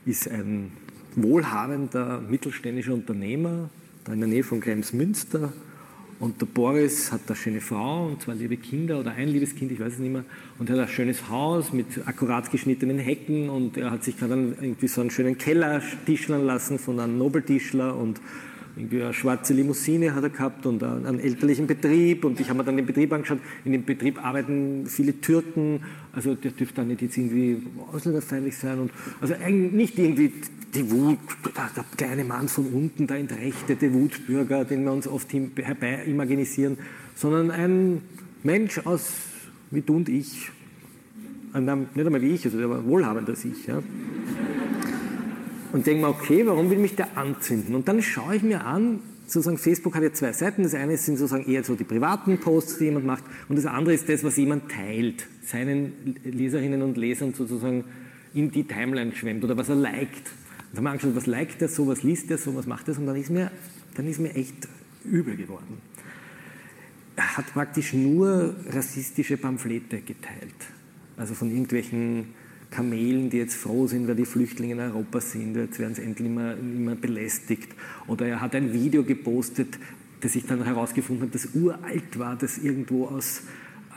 ist 0.06 0.30
ein 0.30 0.72
wohlhabender 1.14 2.20
mittelständischer 2.20 2.94
Unternehmer, 2.94 3.68
da 4.04 4.14
in 4.14 4.20
der 4.20 4.28
Nähe 4.28 4.42
von 4.42 4.60
Kremsmünster. 4.60 5.52
Und 6.18 6.40
der 6.40 6.46
Boris 6.46 7.12
hat 7.12 7.20
eine 7.26 7.36
schöne 7.36 7.60
Frau 7.60 8.06
und 8.06 8.22
zwei 8.22 8.34
liebe 8.34 8.56
Kinder 8.56 8.98
oder 8.98 9.12
ein 9.12 9.28
liebes 9.28 9.54
Kind, 9.54 9.70
ich 9.70 9.78
weiß 9.78 9.94
es 9.94 9.98
nicht 10.00 10.12
mehr. 10.12 10.24
Und 10.58 10.68
er 10.68 10.76
hat 10.76 10.88
ein 10.88 10.92
schönes 10.92 11.28
Haus 11.28 11.72
mit 11.72 12.06
akkurat 12.06 12.50
geschnittenen 12.50 12.98
Hecken 12.98 13.50
und 13.50 13.76
er 13.76 13.90
hat 13.90 14.02
sich 14.02 14.18
gerade 14.18 14.56
irgendwie 14.60 14.88
so 14.88 15.02
einen 15.02 15.10
schönen 15.10 15.38
Keller 15.38 15.80
tischlern 16.06 16.44
lassen 16.44 16.78
von 16.78 16.98
einem 16.98 17.18
Nobeltischler 17.18 17.96
und 17.96 18.20
irgendwie 18.78 19.02
eine 19.02 19.12
schwarze 19.12 19.52
Limousine 19.54 20.14
hat 20.14 20.22
er 20.22 20.30
gehabt 20.30 20.64
und 20.64 20.82
einen 20.82 21.18
elterlichen 21.18 21.66
Betrieb 21.66 22.24
und 22.24 22.38
ich 22.38 22.48
habe 22.48 22.58
mir 22.58 22.64
dann 22.64 22.76
den 22.76 22.86
Betrieb 22.86 23.12
angeschaut. 23.12 23.40
In 23.64 23.72
dem 23.72 23.84
Betrieb 23.84 24.24
arbeiten 24.24 24.86
viele 24.86 25.20
Türken, 25.20 25.80
also 26.12 26.34
der 26.34 26.52
dürfte 26.52 26.76
dann 26.76 26.88
nicht 26.88 27.02
jetzt 27.02 27.16
irgendwie 27.16 27.62
ausländerfeindlich 27.92 28.56
sein 28.56 28.78
und 28.78 28.92
also 29.20 29.34
eigentlich 29.34 29.72
nicht 29.72 29.98
irgendwie 29.98 30.32
die 30.74 30.90
Wut, 30.90 31.18
der, 31.56 31.84
kleine 31.96 32.24
Mann 32.24 32.46
von 32.46 32.66
unten, 32.66 33.06
der 33.06 33.16
entrechtete 33.16 33.92
Wutbürger, 33.92 34.64
den 34.64 34.84
wir 34.84 34.92
uns 34.92 35.08
oft 35.08 35.32
herbei 35.32 36.04
imaginisieren, 36.06 36.78
sondern 37.14 37.50
ein 37.50 38.02
Mensch 38.44 38.78
aus 38.86 39.12
wie 39.70 39.80
du 39.80 39.96
und 39.96 40.08
ich, 40.08 40.50
nicht 41.52 41.68
einmal 41.68 42.22
wie 42.22 42.34
ich, 42.34 42.44
also 42.44 42.58
der 42.58 42.70
war 42.70 42.84
wohlhabender 42.84 43.30
als 43.30 43.44
ich. 43.44 43.66
Ja 43.66 43.82
und 45.78 45.86
denke 45.86 46.02
mir, 46.02 46.08
okay, 46.08 46.44
warum 46.44 46.70
will 46.70 46.78
mich 46.78 46.96
der 46.96 47.16
anzünden? 47.16 47.76
Und 47.76 47.86
dann 47.86 48.02
schaue 48.02 48.34
ich 48.34 48.42
mir 48.42 48.64
an, 48.64 48.98
sozusagen 49.26 49.58
Facebook 49.58 49.94
hat 49.94 50.02
ja 50.02 50.12
zwei 50.12 50.32
Seiten. 50.32 50.64
Das 50.64 50.74
eine 50.74 50.96
sind 50.96 51.18
sozusagen 51.18 51.48
eher 51.48 51.62
so 51.62 51.76
die 51.76 51.84
privaten 51.84 52.38
Posts, 52.38 52.78
die 52.78 52.86
jemand 52.86 53.06
macht, 53.06 53.22
und 53.48 53.54
das 53.54 53.64
andere 53.64 53.94
ist 53.94 54.08
das, 54.08 54.24
was 54.24 54.36
jemand 54.36 54.72
teilt, 54.72 55.28
seinen 55.44 56.16
Leserinnen 56.24 56.82
und 56.82 56.96
Lesern 56.96 57.32
sozusagen 57.32 57.84
in 58.34 58.50
die 58.50 58.64
Timeline 58.64 59.14
schwemmt 59.14 59.44
oder 59.44 59.56
was 59.56 59.68
er 59.68 59.76
liked. 59.76 60.16
Und 60.16 60.72
dann 60.72 60.78
haben 60.78 60.84
wir 60.84 60.90
angeschaut, 60.90 61.14
was 61.14 61.26
liked 61.26 61.62
er 61.62 61.68
so, 61.68 61.86
was 61.86 62.02
liest 62.02 62.28
er 62.32 62.38
so, 62.38 62.56
was 62.56 62.66
macht 62.66 62.88
er 62.88 62.94
so, 62.94 63.00
und 63.00 63.06
dann 63.06 63.14
ist 63.14 63.30
mir, 63.30 63.52
dann 63.94 64.08
ist 64.08 64.18
mir 64.18 64.34
echt 64.34 64.66
übel 65.04 65.36
geworden. 65.36 65.78
Er 67.14 67.36
hat 67.36 67.52
praktisch 67.54 67.92
nur 67.92 68.56
rassistische 68.68 69.36
Pamphlete 69.36 70.00
geteilt. 70.00 70.54
Also 71.16 71.34
von 71.34 71.50
irgendwelchen 71.50 72.34
Kamelen, 72.70 73.30
die 73.30 73.38
jetzt 73.38 73.56
froh 73.56 73.86
sind, 73.86 74.08
weil 74.08 74.16
die 74.16 74.26
Flüchtlinge 74.26 74.74
in 74.74 74.80
Europa 74.80 75.20
sind, 75.20 75.56
jetzt 75.56 75.78
werden 75.78 75.94
sie 75.94 76.02
endlich 76.02 76.28
immer, 76.28 76.54
immer 76.56 76.94
belästigt. 76.94 77.68
Oder 78.06 78.26
er 78.26 78.40
hat 78.40 78.54
ein 78.54 78.72
Video 78.72 79.04
gepostet, 79.04 79.78
das 80.20 80.34
ich 80.34 80.46
dann 80.46 80.64
herausgefunden 80.64 81.28
habe, 81.28 81.32
das 81.32 81.54
uralt 81.54 82.18
war, 82.18 82.36
das 82.36 82.58
irgendwo 82.58 83.06
aus, 83.06 83.42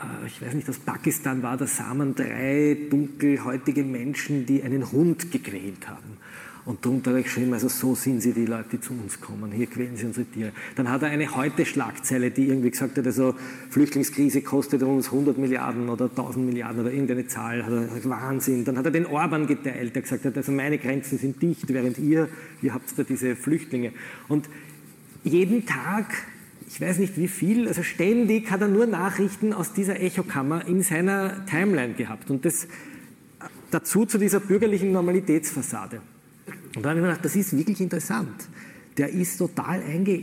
äh, 0.00 0.26
ich 0.26 0.40
weiß 0.40 0.54
nicht, 0.54 0.68
aus 0.68 0.78
Pakistan 0.78 1.42
war, 1.42 1.56
da 1.56 1.66
sah 1.66 1.92
man 1.94 2.14
drei 2.14 2.76
dunkelhäutige 2.88 3.84
Menschen, 3.84 4.46
die 4.46 4.62
einen 4.62 4.90
Hund 4.90 5.30
gequält 5.30 5.88
haben. 5.88 6.16
Und 6.64 6.84
darunter 6.84 7.10
habe 7.10 7.20
ich 7.20 7.26
geschrieben, 7.26 7.52
also 7.54 7.68
so 7.68 7.96
sind 7.96 8.20
sie 8.20 8.32
die 8.32 8.46
Leute, 8.46 8.68
die 8.72 8.80
zu 8.80 8.92
uns 8.92 9.20
kommen. 9.20 9.50
Hier 9.50 9.66
quälen 9.66 9.96
sie 9.96 10.06
unsere 10.06 10.26
Tiere. 10.26 10.52
Dann 10.76 10.88
hat 10.88 11.02
er 11.02 11.08
eine 11.08 11.34
Heute-Schlagzeile, 11.34 12.30
die 12.30 12.46
irgendwie 12.46 12.70
gesagt 12.70 12.96
hat, 12.96 13.04
also 13.04 13.34
Flüchtlingskrise 13.70 14.42
kostet 14.42 14.84
uns 14.84 15.06
100 15.06 15.38
Milliarden 15.38 15.88
oder 15.88 16.04
1000 16.04 16.46
Milliarden 16.46 16.82
oder 16.82 16.92
irgendeine 16.92 17.26
Zahl. 17.26 17.64
Hat 17.64 17.72
er, 17.72 18.08
Wahnsinn. 18.08 18.64
Dann 18.64 18.78
hat 18.78 18.84
er 18.84 18.92
den 18.92 19.06
Orban 19.06 19.48
geteilt, 19.48 19.96
der 19.96 20.02
gesagt 20.02 20.24
hat, 20.24 20.36
also 20.36 20.52
meine 20.52 20.78
Grenzen 20.78 21.18
sind 21.18 21.42
dicht, 21.42 21.68
während 21.68 21.98
ihr, 21.98 22.28
ihr 22.62 22.74
habt 22.74 22.96
da 22.96 23.02
diese 23.02 23.34
Flüchtlinge. 23.34 23.92
Und 24.28 24.48
jeden 25.24 25.66
Tag 25.66 26.06
ich 26.68 26.80
weiß 26.80 27.00
nicht 27.00 27.18
wie 27.18 27.28
viel, 27.28 27.68
also 27.68 27.82
ständig 27.82 28.50
hat 28.50 28.62
er 28.62 28.68
nur 28.68 28.86
Nachrichten 28.86 29.52
aus 29.52 29.74
dieser 29.74 30.00
Echokammer 30.00 30.66
in 30.66 30.82
seiner 30.82 31.44
Timeline 31.44 31.92
gehabt. 31.92 32.30
Und 32.30 32.46
das 32.46 32.66
dazu 33.70 34.06
zu 34.06 34.16
dieser 34.16 34.40
bürgerlichen 34.40 34.90
Normalitätsfassade. 34.90 36.00
Und 36.74 36.84
dann 36.84 36.90
habe 36.90 37.00
ich 37.00 37.02
mir 37.02 37.08
gedacht, 37.10 37.24
das 37.24 37.36
ist 37.36 37.56
wirklich 37.56 37.80
interessant. 37.80 38.48
Der 38.96 39.08
ist 39.10 39.38
total 39.38 39.82
einge... 39.82 40.20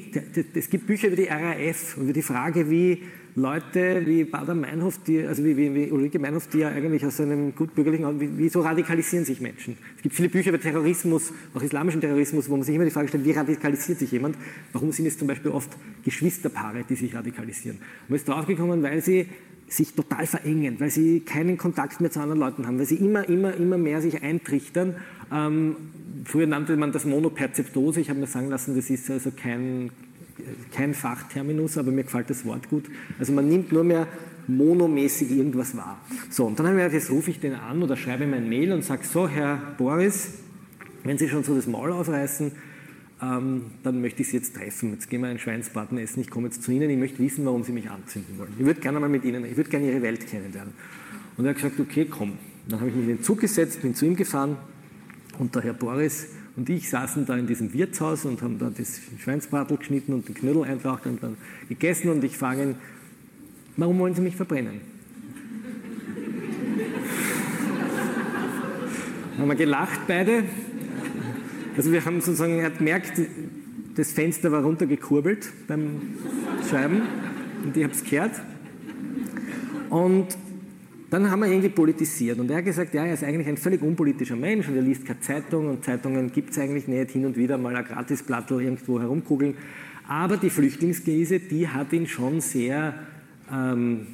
Es 0.53 0.69
gibt 0.69 0.87
Bücher 0.87 1.07
über 1.07 1.15
die 1.15 1.25
RAF, 1.25 1.97
über 1.97 2.13
die 2.13 2.21
Frage, 2.21 2.69
wie 2.69 3.03
Leute 3.35 4.05
wie 4.05 4.23
Bader 4.23 4.55
Meinhof, 4.55 4.99
die, 5.03 5.23
also 5.23 5.43
wie, 5.43 5.55
wie, 5.55 5.73
wie, 5.73 5.91
Ulrike 5.91 6.19
Meinhof, 6.19 6.47
die 6.47 6.59
ja 6.59 6.69
eigentlich 6.69 7.05
aus 7.05 7.19
einem 7.21 7.55
gutbürgerlichen, 7.55 8.19
wie, 8.19 8.37
wie 8.37 8.49
so 8.49 8.61
radikalisieren 8.61 9.25
sich 9.25 9.39
Menschen? 9.39 9.77
Es 9.95 10.01
gibt 10.01 10.15
viele 10.15 10.29
Bücher 10.29 10.49
über 10.49 10.59
Terrorismus, 10.59 11.31
auch 11.53 11.61
islamischen 11.61 12.01
Terrorismus, 12.01 12.49
wo 12.49 12.55
man 12.55 12.63
sich 12.63 12.75
immer 12.75 12.85
die 12.85 12.91
Frage 12.91 13.07
stellt, 13.07 13.25
wie 13.25 13.31
radikalisiert 13.31 13.99
sich 13.99 14.11
jemand? 14.11 14.35
Warum 14.73 14.91
sind 14.91 15.05
es 15.05 15.17
zum 15.17 15.27
Beispiel 15.27 15.51
oft 15.51 15.69
Geschwisterpaare, 16.03 16.83
die 16.89 16.95
sich 16.95 17.13
radikalisieren? 17.15 17.77
Und 17.77 18.09
man 18.09 18.15
ist 18.17 18.27
draufgekommen, 18.27 18.83
weil 18.83 19.01
sie 19.01 19.27
sich 19.67 19.93
total 19.93 20.25
verengen, 20.25 20.79
weil 20.79 20.89
sie 20.89 21.19
keinen 21.21 21.57
Kontakt 21.57 22.01
mehr 22.01 22.11
zu 22.11 22.19
anderen 22.19 22.39
Leuten 22.39 22.67
haben, 22.67 22.79
weil 22.79 22.87
sie 22.87 22.95
immer, 22.95 23.27
immer, 23.29 23.53
immer 23.53 23.77
mehr 23.77 24.01
sich 24.01 24.21
eintrichtern. 24.23 24.95
Ähm, 25.31 25.75
früher 26.25 26.47
nannte 26.47 26.75
man 26.77 26.91
das 26.91 27.05
Monoperzeptose. 27.05 28.01
Ich 28.01 28.09
habe 28.09 28.19
mir 28.19 28.27
sagen 28.27 28.49
lassen, 28.49 28.75
das 28.75 28.89
ist 28.89 29.09
also 29.09 29.31
kein, 29.31 29.91
kein 30.73 30.93
Fachterminus, 30.93 31.77
aber 31.77 31.91
mir 31.91 32.03
gefällt 32.03 32.29
das 32.29 32.45
Wort 32.45 32.69
gut. 32.69 32.85
Also 33.19 33.33
man 33.33 33.47
nimmt 33.47 33.71
nur 33.71 33.83
mehr 33.83 34.07
monomäßig 34.47 35.31
irgendwas 35.31 35.77
wahr. 35.77 35.99
So, 36.29 36.45
und 36.45 36.57
dann 36.57 36.67
habe 36.67 36.77
ich 36.77 36.83
gedacht, 36.83 36.99
jetzt 36.99 37.11
rufe 37.11 37.29
ich 37.29 37.39
den 37.39 37.53
an 37.53 37.83
oder 37.83 37.95
schreibe 37.95 38.23
ihm 38.23 38.33
ein 38.33 38.49
Mail 38.49 38.71
und 38.71 38.83
sage, 38.83 39.05
so, 39.05 39.27
Herr 39.27 39.57
Boris, 39.77 40.39
wenn 41.03 41.17
Sie 41.17 41.29
schon 41.29 41.43
so 41.43 41.55
das 41.55 41.67
Maul 41.67 41.91
aufreißen, 41.91 42.51
ähm, 43.21 43.65
dann 43.83 44.01
möchte 44.01 44.23
ich 44.23 44.29
Sie 44.29 44.37
jetzt 44.37 44.55
treffen. 44.55 44.93
Jetzt 44.93 45.09
gehen 45.09 45.21
wir 45.21 45.27
einen 45.27 45.39
Schweinsbraten 45.39 45.97
essen, 45.99 46.21
ich 46.21 46.29
komme 46.29 46.47
jetzt 46.47 46.63
zu 46.63 46.71
Ihnen, 46.71 46.89
ich 46.89 46.97
möchte 46.97 47.19
wissen, 47.19 47.45
warum 47.45 47.63
Sie 47.63 47.71
mich 47.71 47.89
anzünden 47.91 48.39
wollen. 48.39 48.53
Ich 48.57 48.65
würde 48.65 48.81
gerne 48.81 48.99
mal 48.99 49.09
mit 49.09 49.23
Ihnen, 49.23 49.45
ich 49.45 49.55
würde 49.55 49.69
gerne 49.69 49.91
Ihre 49.91 50.01
Welt 50.01 50.25
kennenlernen. 50.25 50.73
Und 51.37 51.45
er 51.45 51.49
hat 51.49 51.57
gesagt, 51.57 51.79
okay, 51.79 52.07
komm. 52.09 52.33
Dann 52.67 52.79
habe 52.79 52.89
ich 52.89 52.95
mich 52.95 53.07
in 53.07 53.17
den 53.17 53.23
Zug 53.23 53.39
gesetzt, 53.39 53.81
bin 53.81 53.95
zu 53.95 54.05
ihm 54.05 54.15
gefahren 54.15 54.57
und 55.39 55.55
der 55.55 55.63
Herr 55.63 55.73
Boris 55.73 56.27
und 56.55 56.69
ich 56.69 56.87
saßen 56.89 57.25
da 57.25 57.35
in 57.35 57.47
diesem 57.47 57.73
Wirtshaus 57.73 58.25
und 58.25 58.43
haben 58.43 58.59
da 58.59 58.69
das 58.69 58.99
Schweinsbratel 59.17 59.77
geschnitten 59.77 60.13
und 60.13 60.27
den 60.27 60.35
Knödel 60.35 60.65
eintraucht 60.65 61.07
und 61.07 61.23
dann 61.23 61.35
gegessen 61.67 62.09
und 62.09 62.23
ich 62.23 62.37
frage 62.37 62.61
ihn, 62.61 62.75
warum 63.77 63.97
wollen 63.97 64.13
Sie 64.13 64.21
mich 64.21 64.35
verbrennen? 64.35 64.81
haben 69.37 69.47
wir 69.47 69.55
gelacht 69.55 70.01
beide 70.07 70.43
also 71.79 71.93
wir 71.93 72.03
haben 72.03 72.19
sozusagen, 72.19 72.59
er 72.59 72.65
hat 72.65 72.79
gemerkt, 72.79 73.21
das 73.95 74.11
Fenster 74.11 74.51
war 74.51 74.63
runtergekurbelt 74.63 75.49
beim 75.65 76.01
Schreiben 76.69 77.03
und 77.63 77.77
ich 77.77 77.85
habe 77.85 77.93
es 77.93 78.03
gehört. 78.03 78.33
Und 79.89 80.27
dann 81.09 81.31
haben 81.31 81.39
wir 81.39 81.47
irgendwie 81.47 81.69
politisiert 81.69 82.39
und 82.39 82.51
er 82.51 82.57
hat 82.57 82.65
gesagt, 82.65 82.93
ja, 82.93 83.05
er 83.05 83.13
ist 83.13 83.23
eigentlich 83.23 83.47
ein 83.47 83.57
völlig 83.57 83.81
unpolitischer 83.81 84.35
Mensch 84.35 84.67
und 84.67 84.75
er 84.75 84.81
liest 84.81 85.05
keine 85.05 85.19
Zeitung 85.21 85.67
und 85.67 85.83
Zeitungen 85.83 86.31
gibt 86.31 86.51
es 86.51 86.59
eigentlich 86.59 86.87
nicht, 86.87 87.11
hin 87.11 87.25
und 87.25 87.35
wieder 87.35 87.57
mal 87.57 87.75
ein 87.75 87.83
Gratisblattel 87.83 88.61
irgendwo 88.61 88.99
herumkugeln. 88.99 89.55
Aber 90.07 90.37
die 90.37 90.49
Flüchtlingskrise, 90.49 91.39
die 91.39 91.67
hat 91.67 91.93
ihn 91.93 92.07
schon 92.07 92.41
sehr 92.41 92.93
ähm, 93.51 94.07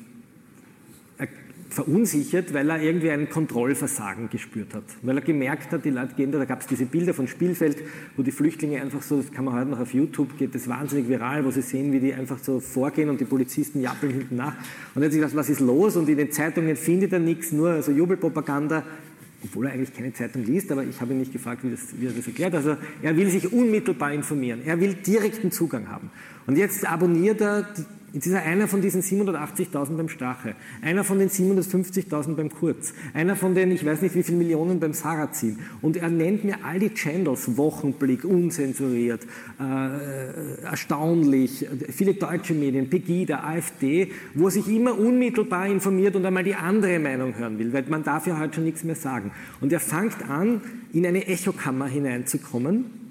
verunsichert, 1.75 2.53
weil 2.53 2.69
er 2.69 2.81
irgendwie 2.81 3.11
ein 3.11 3.29
Kontrollversagen 3.29 4.29
gespürt 4.29 4.73
hat. 4.73 4.83
Weil 5.01 5.17
er 5.17 5.21
gemerkt 5.21 5.71
hat, 5.73 5.83
die 5.83 5.89
Leute 5.89 6.15
gehen 6.15 6.31
da, 6.31 6.37
da 6.39 6.45
gab 6.45 6.61
es 6.61 6.67
diese 6.67 6.85
Bilder 6.85 7.13
von 7.13 7.27
Spielfeld, 7.27 7.77
wo 8.15 8.23
die 8.23 8.31
Flüchtlinge 8.31 8.81
einfach 8.81 9.01
so, 9.01 9.17
das 9.17 9.31
kann 9.31 9.43
man 9.43 9.53
heute 9.53 9.69
noch 9.69 9.81
auf 9.81 9.93
YouTube, 9.93 10.37
geht 10.37 10.55
das 10.55 10.69
wahnsinnig 10.69 11.09
viral, 11.09 11.43
wo 11.43 11.51
sie 11.51 11.61
sehen, 11.61 11.91
wie 11.91 11.99
die 11.99 12.13
einfach 12.13 12.39
so 12.39 12.61
vorgehen 12.61 13.09
und 13.09 13.19
die 13.19 13.25
Polizisten 13.25 13.81
jappeln 13.81 14.13
hinten 14.13 14.37
nach. 14.37 14.55
Und 14.95 15.01
er 15.01 15.05
hat 15.05 15.11
sich 15.11 15.21
gedacht, 15.21 15.35
was 15.35 15.49
ist 15.49 15.59
los? 15.59 15.97
Und 15.97 16.07
in 16.07 16.17
den 16.17 16.31
Zeitungen 16.31 16.77
findet 16.77 17.11
er 17.11 17.19
nichts, 17.19 17.51
nur 17.51 17.71
also 17.71 17.91
Jubelpropaganda 17.91 18.83
obwohl 19.43 19.67
er 19.67 19.73
eigentlich 19.73 19.93
keine 19.93 20.11
Zeitung 20.11 20.43
liest, 20.43 20.71
aber 20.71 20.83
ich 20.83 20.99
habe 21.01 21.13
ihn 21.13 21.19
nicht 21.19 21.31
gefragt, 21.31 21.63
wie, 21.63 21.69
das, 21.69 21.99
wie, 21.99 22.07
er 22.07 22.13
das 22.13 22.25
erklärt. 22.25 22.55
Also 22.55 22.77
er 23.03 23.15
will 23.15 23.29
sich 23.29 23.53
unmittelbar 23.53 24.11
informieren, 24.11 24.61
er 24.65 24.79
will 24.79 24.95
direkten 24.95 25.51
Zugang 25.51 25.87
haben. 25.87 26.09
Und 26.47 26.57
jetzt 26.57 26.89
abonniert 26.89 27.41
er 27.41 27.67
Jetzt 28.15 28.27
ist 28.27 28.33
er 28.33 28.43
einer 28.43 28.69
von 28.69 28.81
diesen 28.81 29.01
780.000 29.01 29.97
beim 29.97 30.07
Strache, 30.07 30.55
einer 30.81 31.03
von 31.03 31.19
den 31.19 31.29
750.000 31.29 32.35
beim 32.35 32.49
Kurz, 32.49 32.93
einer 33.13 33.35
von 33.35 33.53
den, 33.55 33.71
ich 33.71 33.85
weiß 33.85 34.01
nicht 34.01 34.15
wie 34.15 34.23
viele 34.23 34.37
Millionen 34.37 34.79
beim 34.79 34.93
Sarrazin. 34.93 35.59
Und 35.81 35.97
er 35.97 36.07
nennt 36.07 36.45
mir 36.45 36.63
all 36.63 36.79
die 36.79 36.93
Channels, 36.93 37.57
Wochenblick, 37.57 38.23
unzensuriert, 38.23 39.27
äh, 39.59 40.63
erstaunlich, 40.63 41.67
viele 41.89 42.13
deutsche 42.13 42.53
Medien, 42.53 42.89
Pegida, 42.89 43.43
AfD, 43.43 44.09
wo 44.33 44.45
er 44.45 44.51
sich 44.51 44.69
immer 44.69 44.97
unmittelbar 44.97 45.67
informiert 45.67 46.15
und 46.15 46.25
einmal 46.25 46.45
die 46.45 46.55
andere 46.55 46.97
Meinung 46.99 47.37
hören 47.37 47.59
will, 47.59 47.73
weil 47.73 47.83
man 47.89 48.05
darf 48.05 48.27
ja 48.27 48.39
heute 48.39 48.53
schon 48.53 48.63
nichts 48.63 48.85
mehr 48.85 48.95
sagen. 48.95 49.31
Und 49.59 49.73
er 49.73 49.81
fängt 49.81 50.29
an, 50.29 50.61
in 50.93 51.05
eine 51.05 51.27
Echokammer 51.27 51.87
hineinzukommen 51.87 53.04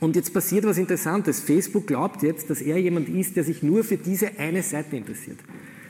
und 0.00 0.16
jetzt 0.16 0.32
passiert 0.32 0.64
was 0.64 0.78
Interessantes. 0.78 1.40
Facebook 1.40 1.86
glaubt 1.86 2.22
jetzt, 2.22 2.50
dass 2.50 2.60
er 2.60 2.78
jemand 2.78 3.08
ist, 3.08 3.36
der 3.36 3.44
sich 3.44 3.62
nur 3.62 3.84
für 3.84 3.96
diese 3.96 4.38
eine 4.38 4.62
Seite 4.62 4.96
interessiert. 4.96 5.38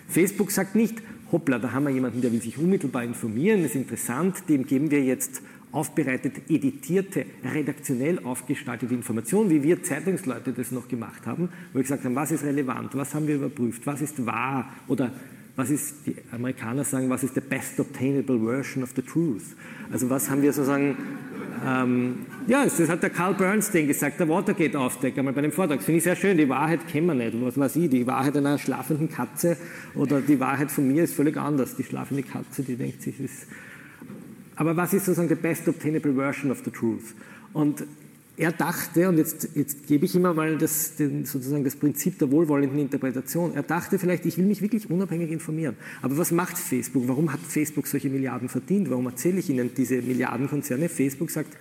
Facebook 0.09 0.51
sagt 0.51 0.75
nicht, 0.75 1.03
hoppla, 1.31 1.59
da 1.59 1.73
haben 1.73 1.85
wir 1.85 1.91
jemanden, 1.91 2.23
der 2.23 2.33
will 2.33 2.41
sich 2.41 2.59
unmittelbar 2.59 3.05
informieren, 3.05 3.65
ist 3.65 3.75
interessant, 3.75 4.49
dem 4.49 4.67
geben 4.67 4.91
wir 4.91 5.03
jetzt 5.03 5.43
aufbereitet, 5.71 6.33
editierte, 6.49 7.27
redaktionell 7.45 8.21
aufgestaltete 8.25 8.95
Informationen, 8.95 9.51
wie 9.51 9.63
wir 9.63 9.83
Zeitungsleute 9.83 10.53
das 10.53 10.73
noch 10.73 10.89
gemacht 10.89 11.27
haben, 11.27 11.51
wo 11.73 11.79
wir 11.79 11.83
gesagt 11.83 12.05
haben, 12.05 12.15
was 12.15 12.31
ist 12.31 12.45
relevant, 12.45 12.95
was 12.95 13.15
haben 13.15 13.27
wir 13.27 13.35
überprüft, 13.35 13.87
was 13.87 14.01
ist 14.01 14.25
wahr 14.25 14.73
oder 14.87 15.13
was 15.59 15.71
ist, 15.71 16.07
die 16.07 16.15
Amerikaner 16.31 16.85
sagen, 16.85 17.11
was 17.11 17.25
ist 17.25 17.35
the 17.35 17.41
best 17.41 17.81
obtainable 17.81 18.39
version 18.39 18.85
of 18.85 18.91
the 18.95 19.03
truth. 19.03 19.57
Also 19.91 20.09
was 20.09 20.31
haben 20.31 20.41
wir 20.41 20.53
sozusagen 20.53 20.97
ähm, 21.67 22.27
ja, 22.47 22.65
das 22.65 22.89
hat 22.89 23.03
der 23.03 23.11
Carl 23.11 23.35
Bernstein 23.35 23.89
gesagt, 23.89 24.21
der 24.21 24.29
Watergate-Aufdecker 24.29 25.21
mal 25.25 25.33
bei 25.33 25.41
dem 25.41 25.51
Vortrag. 25.51 25.79
Das 25.79 25.87
finde 25.87 25.99
ich 25.99 26.05
sehr 26.05 26.15
schön. 26.15 26.37
Die 26.37 26.49
Wahrheit 26.49 26.87
kennen 26.87 27.09
wir 27.09 27.15
nicht. 27.15 27.35
Was 27.43 27.59
weiß 27.59 27.75
ich, 27.75 27.91
die 27.91 28.07
Wahrheit 28.07 28.37
einer 28.37 28.57
schlafenden 28.57 29.11
Katze 29.11 29.57
oder 29.97 30.21
die 30.21 30.39
Wahrheit 30.39 30.71
von 30.71 30.87
mir 30.87 31.03
ist 31.03 31.15
völlig 31.15 31.37
anders. 31.37 31.75
Die 31.75 31.83
schlafende 31.83 32.23
Katze, 32.23 32.63
die 32.63 32.77
denkt 32.77 33.03
sich, 33.03 33.19
ist. 33.19 33.49
Aber 34.55 34.77
was 34.77 34.93
ist 34.93 35.07
sozusagen 35.07 35.29
the 35.29 35.35
best 35.35 35.67
obtainable 35.67 36.15
version 36.15 36.53
of 36.53 36.63
the 36.65 36.71
truth? 36.71 37.15
Und 37.53 37.83
er 38.39 38.53
dachte, 38.53 39.09
und 39.09 39.19
jetzt, 39.19 39.49
jetzt 39.57 39.89
gebe 39.89 40.05
ich 40.05 40.15
immer 40.15 40.33
mal 40.33 40.57
das, 40.59 40.95
den, 40.95 41.25
sozusagen 41.25 41.65
das 41.65 41.75
Prinzip 41.75 42.19
der 42.21 42.31
wohlwollenden 42.31 42.79
Interpretation, 42.79 43.53
er 43.55 43.65
dachte 43.65 43.99
vielleicht, 43.99 44.25
ich 44.27 44.39
will 44.39 44.47
mich 44.47 44.63
wirklich 44.63 44.89
unabhängig 44.89 45.33
informieren. 45.33 45.77
Aber 46.03 46.17
was 46.17 46.31
macht 46.31 46.57
Facebook? 46.57 47.09
Warum 47.09 47.33
hat 47.33 47.41
Facebook 47.41 47.89
solche 47.89 48.09
Milliarden 48.09 48.49
verdient? 48.49 48.91
Warum 48.91 49.07
erzähle 49.07 49.41
ich 49.41 49.51
Ihnen 49.51 49.75
diese 49.77 49.97
Milliardenkonzerne? 50.03 50.89
Facebook 50.89 51.33
sagt, 51.33 51.57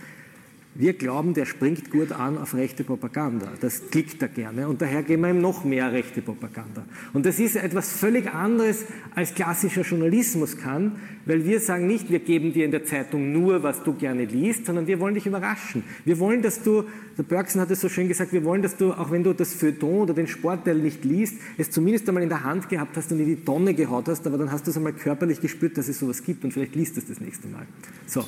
wir 0.77 0.93
glauben, 0.93 1.33
der 1.33 1.45
springt 1.45 1.89
gut 1.89 2.11
an 2.11 2.37
auf 2.37 2.53
rechte 2.53 2.83
Propaganda. 2.83 3.51
Das 3.61 3.89
klickt 3.89 4.21
er 4.21 4.27
gerne 4.27 4.67
und 4.67 4.81
daher 4.81 5.01
geben 5.01 5.23
wir 5.23 5.31
ihm 5.31 5.41
noch 5.41 5.63
mehr 5.63 5.91
rechte 5.91 6.21
Propaganda. 6.21 6.85
Und 7.13 7.25
das 7.25 7.39
ist 7.39 7.55
etwas 7.55 7.91
völlig 7.91 8.31
anderes, 8.33 8.85
als 9.15 9.33
klassischer 9.33 9.81
Journalismus 9.81 10.57
kann, 10.57 10.97
weil 11.25 11.45
wir 11.45 11.59
sagen 11.59 11.87
nicht, 11.87 12.11
wir 12.11 12.19
geben 12.19 12.53
dir 12.53 12.63
in 12.63 12.71
der 12.71 12.85
Zeitung 12.85 13.31
nur, 13.31 13.63
was 13.63 13.83
du 13.83 13.93
gerne 13.93 14.25
liest, 14.25 14.67
sondern 14.67 14.85
wir 14.85 14.99
wollen 14.99 15.15
dich 15.15 15.25
überraschen. 15.25 15.83
Wir 16.05 16.19
wollen, 16.19 16.43
dass 16.43 16.61
du, 16.61 16.83
der 17.17 17.23
Bergson 17.23 17.59
hat 17.59 17.71
es 17.71 17.81
so 17.81 17.89
schön 17.89 18.07
gesagt, 18.07 18.31
wir 18.31 18.43
wollen, 18.43 18.61
dass 18.61 18.77
du, 18.77 18.93
auch 18.93 19.09
wenn 19.09 19.23
du 19.23 19.33
das 19.33 19.53
Feuilleton 19.53 20.01
oder 20.01 20.13
den 20.13 20.27
Sportteil 20.27 20.77
nicht 20.77 21.03
liest, 21.03 21.37
es 21.57 21.71
zumindest 21.71 22.07
einmal 22.07 22.23
in 22.23 22.29
der 22.29 22.43
Hand 22.43 22.69
gehabt 22.69 22.95
hast 22.95 23.11
und 23.11 23.19
in 23.19 23.25
die 23.25 23.43
Tonne 23.43 23.73
gehaut 23.73 24.07
hast, 24.07 24.27
aber 24.27 24.37
dann 24.37 24.51
hast 24.51 24.67
du 24.67 24.71
es 24.71 24.77
einmal 24.77 24.93
körperlich 24.93 25.41
gespürt, 25.41 25.77
dass 25.77 25.87
es 25.87 25.97
sowas 25.97 26.23
gibt 26.23 26.43
und 26.43 26.51
vielleicht 26.51 26.75
liest 26.75 26.97
es 26.97 27.07
das 27.07 27.19
nächste 27.19 27.47
Mal. 27.47 27.65
So. 28.05 28.23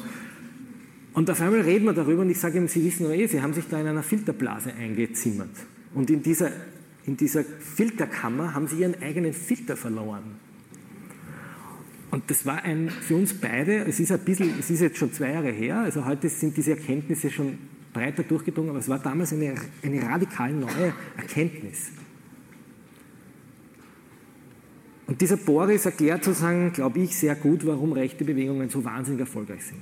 Und 1.14 1.30
auf 1.30 1.42
einmal 1.42 1.62
reden 1.62 1.86
wir 1.86 1.94
darüber 1.94 2.22
und 2.22 2.30
ich 2.30 2.40
sage 2.40 2.58
ihm, 2.58 2.68
Sie 2.68 2.84
wissen 2.84 3.04
doch 3.04 3.14
eh, 3.14 3.28
Sie 3.28 3.42
haben 3.42 3.54
sich 3.54 3.66
da 3.68 3.80
in 3.80 3.88
einer 3.88 4.04
Filterblase 4.04 4.74
eingezimmert. 4.74 5.50
Und 5.94 6.10
in 6.10 6.22
dieser, 6.22 6.52
in 7.06 7.18
dieser 7.18 7.44
Filterkammer 7.44 8.54
haben 8.54 8.68
Sie 8.68 8.82
Ihren 8.82 9.02
eigenen 9.02 9.34
Filter 9.34 9.76
verloren. 9.76 10.38
Und 12.12 12.30
das 12.30 12.46
war 12.46 12.64
ein, 12.64 12.90
für 12.90 13.16
uns 13.16 13.34
beide, 13.34 13.86
es 13.86 14.00
ist 14.00 14.12
ein 14.12 14.20
bisschen, 14.20 14.52
es 14.60 14.70
ist 14.70 14.82
jetzt 14.82 14.98
schon 14.98 15.14
zwei 15.14 15.32
Jahre 15.32 15.52
her, 15.52 15.80
also 15.80 16.06
heute 16.06 16.28
sind 16.28 16.58
diese 16.58 16.72
Erkenntnisse 16.72 17.30
schon 17.30 17.58
breiter 17.94 18.24
durchgedrungen, 18.24 18.72
aber 18.72 18.80
es 18.80 18.90
war 18.90 19.00
damals 19.00 19.34
eine, 19.34 19.56
eine 19.84 20.02
radikal 20.02 20.52
neue 20.52 20.94
Erkenntnis. 21.18 21.92
Und 25.06 25.22
dieser 25.22 25.38
Boris 25.38 25.86
erklärt 25.86 26.24
sozusagen, 26.24 26.72
glaube 26.72 27.00
ich, 27.00 27.16
sehr 27.16 27.36
gut, 27.36 27.66
warum 27.66 27.94
rechte 27.94 28.24
Bewegungen 28.24 28.70
so 28.70 28.84
wahnsinnig 28.84 29.22
erfolgreich 29.22 29.64
sind. 29.64 29.82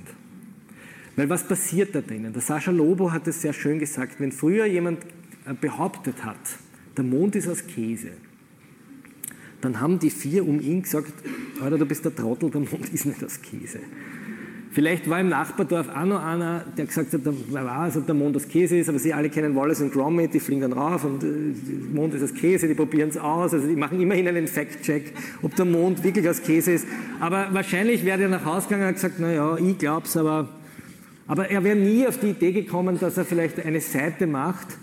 Weil 1.18 1.28
was 1.28 1.42
passiert 1.42 1.96
da 1.96 2.00
drinnen? 2.00 2.32
Der 2.32 2.40
Sascha 2.40 2.70
Lobo 2.70 3.10
hat 3.10 3.26
es 3.26 3.42
sehr 3.42 3.52
schön 3.52 3.80
gesagt, 3.80 4.20
wenn 4.20 4.30
früher 4.30 4.66
jemand 4.66 5.02
äh, 5.46 5.52
behauptet 5.60 6.24
hat, 6.24 6.36
der 6.96 7.02
Mond 7.02 7.34
ist 7.34 7.48
aus 7.48 7.66
Käse, 7.66 8.10
dann 9.60 9.80
haben 9.80 9.98
die 9.98 10.10
vier 10.10 10.46
um 10.46 10.60
ihn 10.60 10.82
gesagt, 10.82 11.12
Alter, 11.60 11.76
du 11.76 11.86
bist 11.86 12.04
der 12.04 12.14
Trottel, 12.14 12.50
der 12.50 12.60
Mond 12.60 12.88
ist 12.94 13.04
nicht 13.04 13.24
aus 13.24 13.42
Käse. 13.42 13.80
Vielleicht 14.70 15.10
war 15.10 15.18
im 15.18 15.28
Nachbardorf 15.28 15.88
auch 15.88 16.04
noch 16.04 16.24
einer, 16.24 16.64
der 16.76 16.86
gesagt 16.86 17.12
hat, 17.12 17.22
wer 17.24 17.66
weiß, 17.66 17.96
ob 17.96 18.06
der 18.06 18.14
Mond 18.14 18.36
aus 18.36 18.46
Käse 18.46 18.78
ist, 18.78 18.88
aber 18.88 19.00
sie 19.00 19.12
alle 19.12 19.28
kennen 19.28 19.56
Wallace 19.56 19.80
und 19.80 19.92
Gromit, 19.92 20.34
die 20.34 20.38
fliegen 20.38 20.60
dann 20.60 20.72
rauf 20.72 21.02
und 21.02 21.20
der 21.24 21.30
äh, 21.30 21.94
Mond 21.94 22.14
ist 22.14 22.22
aus 22.22 22.34
Käse, 22.34 22.68
die 22.68 22.74
probieren 22.74 23.08
es 23.08 23.16
aus, 23.16 23.52
also 23.52 23.66
die 23.66 23.74
machen 23.74 24.00
immerhin 24.00 24.28
einen 24.28 24.46
Fact-Check, 24.46 25.12
ob 25.42 25.56
der 25.56 25.64
Mond 25.64 26.04
wirklich 26.04 26.28
aus 26.28 26.40
Käse 26.40 26.74
ist. 26.74 26.86
Aber 27.18 27.48
wahrscheinlich 27.50 28.04
wäre 28.04 28.18
der 28.18 28.28
nach 28.28 28.44
Hause 28.44 28.68
gegangen 28.68 28.86
und 28.86 28.94
gesagt, 28.94 29.18
naja, 29.18 29.56
ich 29.58 29.78
glaub's, 29.78 30.16
aber 30.16 30.48
aber 31.28 31.50
er 31.50 31.62
wäre 31.62 31.76
nie 31.76 32.06
auf 32.06 32.18
die 32.18 32.30
Idee 32.30 32.52
gekommen, 32.52 32.98
dass 32.98 33.18
er 33.18 33.24
vielleicht 33.26 33.64
eine 33.64 33.82
Seite 33.82 34.26
macht, 34.26 34.78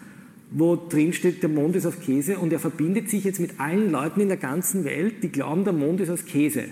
wo 0.51 0.75
drin 0.75 1.11
steht, 1.11 1.41
der 1.41 1.49
Mond 1.49 1.75
ist 1.75 1.87
aus 1.87 1.99
Käse 1.99 2.37
und 2.37 2.53
er 2.53 2.59
verbindet 2.59 3.09
sich 3.09 3.23
jetzt 3.23 3.39
mit 3.39 3.59
allen 3.59 3.91
Leuten 3.91 4.21
in 4.21 4.27
der 4.27 4.37
ganzen 4.37 4.85
Welt, 4.85 5.23
die 5.23 5.29
glauben, 5.29 5.63
der 5.63 5.73
Mond 5.73 5.99
ist 5.99 6.11
aus 6.11 6.23
Käse. 6.25 6.65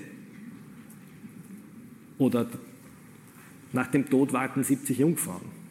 Oder 2.20 2.48
nach 3.74 3.88
dem 3.88 4.08
Tod 4.08 4.32
warten 4.32 4.64
70 4.64 5.00
Jungfrauen. 5.00 5.64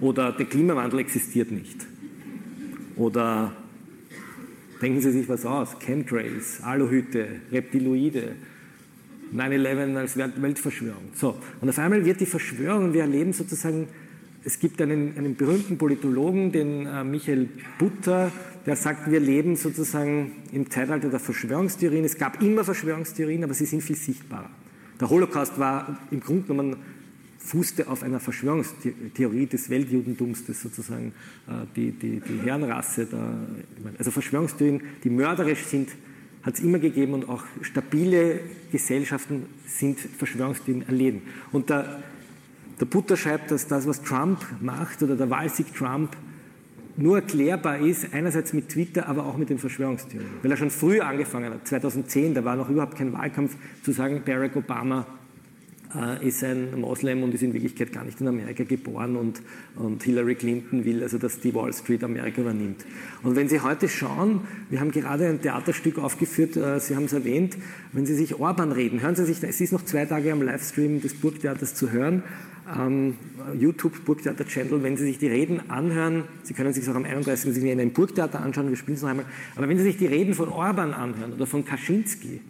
Oder 0.00 0.30
der 0.30 0.46
Klimawandel 0.46 1.00
existiert 1.00 1.50
nicht. 1.50 1.84
Oder 2.94 3.52
denken 4.80 5.00
Sie 5.00 5.10
sich 5.10 5.28
was 5.28 5.44
aus, 5.44 5.76
Chemtrails, 5.80 6.62
Aluhüte, 6.62 7.26
Reptiloide, 7.50 8.36
9-11 9.34 9.96
als 9.96 10.16
Weltverschwörung. 10.16 11.10
So, 11.14 11.36
und 11.60 11.68
auf 11.68 11.78
einmal 11.78 12.04
wird 12.04 12.20
die 12.20 12.26
Verschwörung, 12.26 12.92
wir 12.92 13.02
erleben 13.02 13.32
sozusagen, 13.32 13.88
es 14.44 14.58
gibt 14.60 14.80
einen, 14.80 15.16
einen 15.16 15.36
berühmten 15.36 15.76
Politologen, 15.78 16.52
den 16.52 16.86
äh, 16.86 17.04
Michael 17.04 17.48
Butter, 17.78 18.30
der 18.66 18.76
sagt, 18.76 19.10
wir 19.10 19.20
leben 19.20 19.56
sozusagen 19.56 20.32
im 20.52 20.70
Zeitalter 20.70 21.08
der 21.08 21.20
Verschwörungstheorien. 21.20 22.04
Es 22.04 22.16
gab 22.16 22.42
immer 22.42 22.64
Verschwörungstheorien, 22.64 23.44
aber 23.44 23.54
sie 23.54 23.66
sind 23.66 23.82
viel 23.82 23.96
sichtbarer. 23.96 24.50
Der 25.00 25.10
Holocaust 25.10 25.58
war 25.58 25.98
im 26.10 26.20
Grunde 26.20 26.46
genommen 26.48 26.76
fußte 27.38 27.88
auf 27.88 28.02
einer 28.02 28.20
Verschwörungstheorie 28.20 29.46
des 29.46 29.70
Weltjudentums, 29.70 30.44
das 30.46 30.60
sozusagen 30.60 31.12
äh, 31.46 31.66
die, 31.74 31.92
die, 31.92 32.20
die 32.20 32.40
Herrenrasse, 32.42 33.06
der, 33.06 33.46
also 33.96 34.10
Verschwörungstheorien, 34.10 34.82
die 35.02 35.10
mörderisch 35.10 35.64
sind, 35.64 35.90
hat 36.48 36.54
es 36.54 36.60
immer 36.60 36.78
gegeben 36.78 37.12
und 37.12 37.28
auch 37.28 37.44
stabile 37.60 38.40
Gesellschaften 38.72 39.44
sind 39.66 40.00
Verschwörungstheorien 40.00 40.88
erleben. 40.88 41.22
Und 41.52 41.68
der, 41.68 42.02
der 42.80 42.86
Butter 42.86 43.18
schreibt, 43.18 43.50
dass 43.50 43.66
das, 43.66 43.86
was 43.86 44.02
Trump 44.02 44.38
macht 44.62 45.02
oder 45.02 45.14
der 45.14 45.28
Wahlsieg 45.28 45.74
Trump 45.74 46.16
nur 46.96 47.18
erklärbar 47.18 47.78
ist, 47.80 48.14
einerseits 48.14 48.54
mit 48.54 48.70
Twitter, 48.70 49.08
aber 49.10 49.26
auch 49.26 49.36
mit 49.36 49.50
den 49.50 49.58
Verschwörungstheorien. 49.58 50.30
Weil 50.42 50.50
er 50.50 50.56
schon 50.56 50.70
früher 50.70 51.06
angefangen 51.06 51.52
hat, 51.52 51.68
2010, 51.68 52.32
da 52.32 52.42
war 52.46 52.56
noch 52.56 52.70
überhaupt 52.70 52.96
kein 52.96 53.12
Wahlkampf, 53.12 53.54
zu 53.82 53.92
sagen, 53.92 54.22
Barack 54.24 54.56
Obama 54.56 55.06
ist 56.22 56.44
ein 56.44 56.80
Moslem 56.80 57.22
und 57.22 57.32
ist 57.32 57.42
in 57.42 57.54
Wirklichkeit 57.54 57.92
gar 57.92 58.04
nicht 58.04 58.20
in 58.20 58.28
Amerika 58.28 58.64
geboren 58.64 59.16
und, 59.16 59.40
und 59.76 60.02
Hillary 60.02 60.34
Clinton 60.34 60.84
will 60.84 61.02
also, 61.02 61.16
dass 61.16 61.40
die 61.40 61.54
Wall 61.54 61.72
Street 61.72 62.04
Amerika 62.04 62.42
übernimmt. 62.42 62.84
Und 63.22 63.36
wenn 63.36 63.48
Sie 63.48 63.60
heute 63.60 63.88
schauen, 63.88 64.42
wir 64.68 64.80
haben 64.80 64.90
gerade 64.90 65.26
ein 65.26 65.40
Theaterstück 65.40 65.98
aufgeführt, 65.98 66.56
äh, 66.56 66.78
Sie 66.78 66.94
haben 66.94 67.04
es 67.04 67.14
erwähnt, 67.14 67.56
wenn 67.92 68.04
Sie 68.04 68.14
sich 68.14 68.38
Orban 68.38 68.72
reden, 68.72 69.00
hören 69.00 69.16
Sie 69.16 69.24
sich, 69.24 69.42
es 69.42 69.60
ist 69.60 69.72
noch 69.72 69.84
zwei 69.84 70.04
Tage 70.04 70.30
am 70.32 70.42
Livestream 70.42 71.00
des 71.00 71.14
Burgtheaters 71.14 71.74
zu 71.74 71.90
hören, 71.90 72.22
ähm, 72.76 73.14
YouTube 73.58 74.04
Burgtheater 74.04 74.44
Channel, 74.46 74.82
wenn 74.82 74.96
Sie 74.96 75.04
sich 75.04 75.18
die 75.18 75.28
Reden 75.28 75.70
anhören, 75.70 76.24
Sie 76.42 76.52
können 76.52 76.72
sich 76.74 76.88
auch 76.88 76.94
am 76.94 77.04
31. 77.04 77.56
in 77.56 77.80
einem 77.80 77.92
Burgtheater 77.92 78.40
anschauen, 78.40 78.68
wir 78.68 78.76
spielen 78.76 78.96
es 78.96 79.02
noch 79.02 79.10
einmal, 79.10 79.26
aber 79.56 79.68
wenn 79.68 79.78
Sie 79.78 79.84
sich 79.84 79.96
die 79.96 80.06
Reden 80.06 80.34
von 80.34 80.48
Orban 80.48 80.92
anhören 80.92 81.32
oder 81.32 81.46
von 81.46 81.64
Kaczynski, 81.64 82.40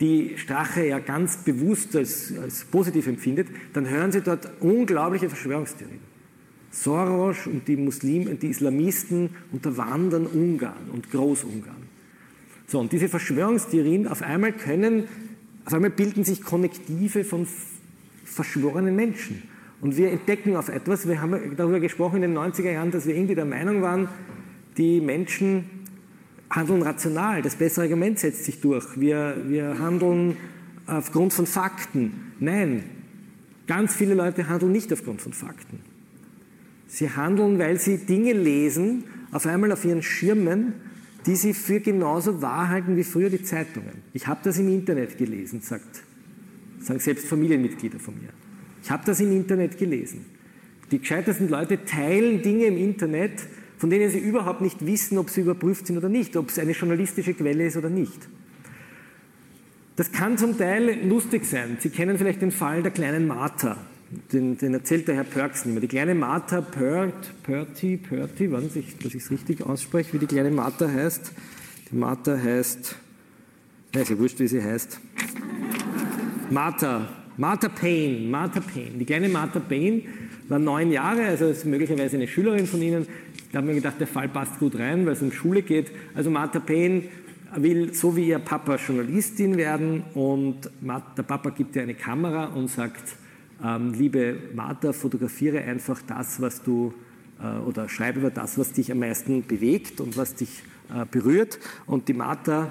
die 0.00 0.34
Strache 0.36 0.86
ja 0.86 0.98
ganz 0.98 1.38
bewusst 1.38 1.96
als, 1.96 2.32
als 2.40 2.64
positiv 2.64 3.06
empfindet, 3.06 3.48
dann 3.72 3.88
hören 3.88 4.12
Sie 4.12 4.20
dort 4.20 4.48
unglaubliche 4.60 5.28
Verschwörungstheorien. 5.28 6.00
Soros 6.70 7.46
und 7.46 7.66
die 7.66 7.76
Muslimen, 7.76 8.38
die 8.38 8.48
Islamisten 8.48 9.30
unterwandern 9.52 10.26
Ungarn 10.26 10.90
und 10.92 11.10
Großungarn. 11.10 11.88
So, 12.66 12.78
und 12.78 12.92
diese 12.92 13.08
Verschwörungstheorien 13.08 14.06
auf 14.06 14.22
einmal 14.22 14.52
können, 14.52 15.04
auf 15.64 15.72
einmal 15.72 15.90
bilden 15.90 16.24
sich 16.24 16.42
Konnektive 16.42 17.24
von 17.24 17.46
verschworenen 18.24 18.94
Menschen. 18.94 19.42
Und 19.80 19.96
wir 19.96 20.10
entdecken 20.10 20.56
auf 20.56 20.68
etwas, 20.68 21.08
wir 21.08 21.20
haben 21.20 21.56
darüber 21.56 21.80
gesprochen 21.80 22.22
in 22.22 22.34
den 22.34 22.38
90er 22.38 22.72
Jahren, 22.72 22.90
dass 22.90 23.06
wir 23.06 23.14
irgendwie 23.14 23.34
der 23.34 23.44
Meinung 23.44 23.80
waren, 23.80 24.08
die 24.76 25.00
Menschen 25.00 25.64
handeln 26.50 26.82
rational, 26.82 27.42
das 27.42 27.56
bessere 27.56 27.84
Argument 27.84 28.18
setzt 28.18 28.44
sich 28.44 28.60
durch, 28.60 28.98
wir, 28.98 29.36
wir 29.46 29.78
handeln 29.78 30.36
aufgrund 30.86 31.32
von 31.32 31.46
Fakten. 31.46 32.32
Nein, 32.40 32.84
ganz 33.66 33.94
viele 33.94 34.14
Leute 34.14 34.48
handeln 34.48 34.72
nicht 34.72 34.92
aufgrund 34.92 35.20
von 35.20 35.32
Fakten. 35.32 35.80
Sie 36.86 37.10
handeln, 37.10 37.58
weil 37.58 37.78
sie 37.78 37.98
Dinge 37.98 38.32
lesen, 38.32 39.04
auf 39.30 39.46
einmal 39.46 39.72
auf 39.72 39.84
ihren 39.84 40.02
Schirmen, 40.02 40.72
die 41.26 41.36
sie 41.36 41.52
für 41.52 41.80
genauso 41.80 42.40
wahr 42.40 42.70
halten 42.70 42.96
wie 42.96 43.04
früher 43.04 43.28
die 43.28 43.42
Zeitungen. 43.42 44.02
Ich 44.14 44.26
habe 44.26 44.40
das 44.42 44.58
im 44.58 44.68
Internet 44.68 45.18
gelesen, 45.18 45.60
sagt, 45.60 46.02
sagen 46.80 47.00
selbst 47.00 47.26
Familienmitglieder 47.26 47.98
von 47.98 48.14
mir. 48.14 48.30
Ich 48.82 48.90
habe 48.90 49.02
das 49.04 49.20
im 49.20 49.32
Internet 49.32 49.76
gelesen. 49.76 50.24
Die 50.90 50.98
gescheitersten 50.98 51.50
Leute 51.50 51.84
teilen 51.84 52.40
Dinge 52.40 52.64
im 52.64 52.78
Internet, 52.78 53.42
von 53.78 53.90
denen 53.90 54.10
sie 54.10 54.18
überhaupt 54.18 54.60
nicht 54.60 54.84
wissen, 54.84 55.18
ob 55.18 55.30
sie 55.30 55.40
überprüft 55.42 55.86
sind 55.86 55.96
oder 55.96 56.08
nicht, 56.08 56.36
ob 56.36 56.50
es 56.50 56.58
eine 56.58 56.72
journalistische 56.72 57.32
Quelle 57.34 57.66
ist 57.66 57.76
oder 57.76 57.88
nicht. 57.88 58.28
Das 59.96 60.12
kann 60.12 60.36
zum 60.36 60.58
Teil 60.58 61.06
lustig 61.08 61.44
sein. 61.44 61.78
Sie 61.80 61.90
kennen 61.90 62.18
vielleicht 62.18 62.42
den 62.42 62.52
Fall 62.52 62.82
der 62.82 62.92
kleinen 62.92 63.26
Martha. 63.26 63.76
Den, 64.32 64.56
den 64.56 64.72
erzählt 64.74 65.06
der 65.06 65.16
Herr 65.16 65.24
Perks 65.24 65.64
nicht 65.64 65.74
mehr. 65.74 65.80
Die 65.80 65.88
kleine 65.88 66.14
Martha 66.14 66.60
Pert, 66.60 67.42
Perty, 67.42 67.96
Perty, 67.96 68.50
wann 68.50 68.70
ich, 68.74 68.96
dass 68.98 69.14
ich 69.14 69.22
es 69.22 69.30
richtig 69.30 69.62
ausspreche, 69.62 70.12
wie 70.14 70.18
die 70.18 70.26
kleine 70.26 70.50
Martha 70.50 70.88
heißt. 70.88 71.32
Die 71.90 71.96
Martha 71.96 72.36
heißt, 72.36 72.96
ja, 73.94 74.00
ist 74.00 74.10
ja 74.10 74.18
wurscht, 74.18 74.38
wie 74.40 74.48
sie 74.48 74.62
heißt. 74.62 75.00
Martha, 76.50 77.08
Martha 77.36 77.68
Payne, 77.68 78.28
Martha 78.28 78.60
Payne. 78.60 78.98
Die 78.98 79.04
kleine 79.04 79.28
Martha 79.28 79.60
Payne 79.60 80.02
war 80.48 80.58
neun 80.58 80.90
Jahre, 80.90 81.26
also 81.26 81.46
ist 81.46 81.66
möglicherweise 81.66 82.16
eine 82.16 82.28
Schülerin 82.28 82.66
von 82.66 82.80
Ihnen. 82.80 83.06
Da 83.52 83.58
haben 83.58 83.68
wir 83.68 83.74
gedacht, 83.74 84.00
der 84.00 84.06
Fall 84.06 84.28
passt 84.28 84.58
gut 84.58 84.78
rein, 84.78 85.06
weil 85.06 85.12
es 85.12 85.22
um 85.22 85.32
Schule 85.32 85.62
geht. 85.62 85.90
Also 86.14 86.30
Martha 86.30 86.60
Payne 86.60 87.04
will 87.56 87.94
so 87.94 88.16
wie 88.16 88.28
ihr 88.28 88.38
Papa 88.38 88.76
Journalistin 88.76 89.56
werden 89.56 90.04
und 90.14 90.70
der 90.82 91.22
Papa 91.22 91.50
gibt 91.50 91.76
ihr 91.76 91.82
eine 91.82 91.94
Kamera 91.94 92.46
und 92.46 92.68
sagt, 92.68 93.16
ähm, 93.64 93.94
liebe 93.94 94.36
Martha, 94.54 94.92
fotografiere 94.92 95.62
einfach 95.62 96.00
das, 96.06 96.40
was 96.40 96.62
du 96.62 96.92
äh, 97.42 97.58
oder 97.60 97.88
schreibe 97.88 98.20
über 98.20 98.30
das, 98.30 98.58
was 98.58 98.72
dich 98.72 98.92
am 98.92 99.00
meisten 99.00 99.46
bewegt 99.46 100.00
und 100.00 100.16
was 100.16 100.34
dich 100.34 100.62
äh, 100.94 101.04
berührt. 101.10 101.58
Und 101.86 102.08
die 102.08 102.14
Martha 102.14 102.70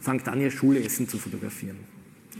fängt 0.00 0.28
an, 0.28 0.40
ihr 0.40 0.50
Schulessen 0.50 1.08
zu 1.08 1.18
fotografieren 1.18 1.91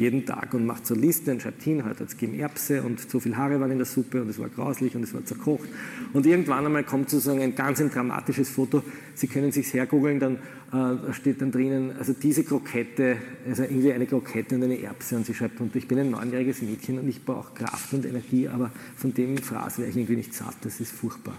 jeden 0.02 0.26
Tag 0.26 0.52
und 0.52 0.66
macht 0.66 0.84
so 0.84 0.94
Liste 0.94 1.30
und 1.30 1.40
schreibt 1.40 1.62
hin, 1.62 1.84
heute 1.84 2.00
hat 2.00 2.08
es 2.08 2.16
gegeben 2.16 2.38
Erbse 2.38 2.82
und 2.82 3.08
so 3.08 3.20
viele 3.20 3.36
Haare 3.36 3.60
waren 3.60 3.70
in 3.70 3.78
der 3.78 3.86
Suppe 3.86 4.20
und 4.20 4.28
es 4.28 4.38
war 4.38 4.48
grauslich 4.48 4.96
und 4.96 5.04
es 5.04 5.14
war 5.14 5.24
zerkocht. 5.24 5.68
Und 6.12 6.26
irgendwann 6.26 6.66
einmal 6.66 6.82
kommt 6.82 7.08
sozusagen 7.08 7.40
ein 7.40 7.54
ganz 7.54 7.80
ein 7.80 7.88
dramatisches 7.88 8.48
Foto. 8.48 8.82
Sie 9.14 9.28
können 9.28 9.52
sich 9.52 9.72
hergoogeln, 9.72 10.18
dann 10.18 10.38
äh, 10.72 11.12
steht 11.12 11.40
dann 11.40 11.52
drinnen, 11.52 11.92
also 11.96 12.14
diese 12.20 12.42
Krokette, 12.42 13.16
also 13.48 13.62
irgendwie 13.62 13.92
eine 13.92 14.06
Krokette 14.06 14.56
und 14.56 14.64
eine 14.64 14.80
Erbse 14.82 15.14
und 15.16 15.24
sie 15.24 15.34
schreibt 15.34 15.60
und 15.60 15.74
ich 15.76 15.86
bin 15.86 16.00
ein 16.00 16.10
neunjähriges 16.10 16.62
Mädchen 16.62 16.98
und 16.98 17.08
ich 17.08 17.24
brauche 17.24 17.54
Kraft 17.54 17.94
und 17.94 18.04
Energie, 18.04 18.48
aber 18.48 18.72
von 18.96 19.14
dem 19.14 19.38
Fraß 19.38 19.78
wäre 19.78 19.88
ich 19.88 19.96
irgendwie 19.96 20.16
nicht 20.16 20.34
satt, 20.34 20.56
das 20.62 20.80
ist 20.80 20.90
furchtbar. 20.90 21.36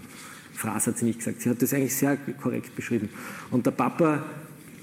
Fraß 0.54 0.86
hat 0.86 0.98
sie 0.98 1.04
nicht 1.04 1.18
gesagt, 1.18 1.42
sie 1.42 1.50
hat 1.50 1.60
das 1.60 1.74
eigentlich 1.74 1.94
sehr 1.94 2.16
korrekt 2.40 2.74
beschrieben. 2.74 3.10
Und 3.50 3.66
der 3.66 3.72
Papa 3.72 4.24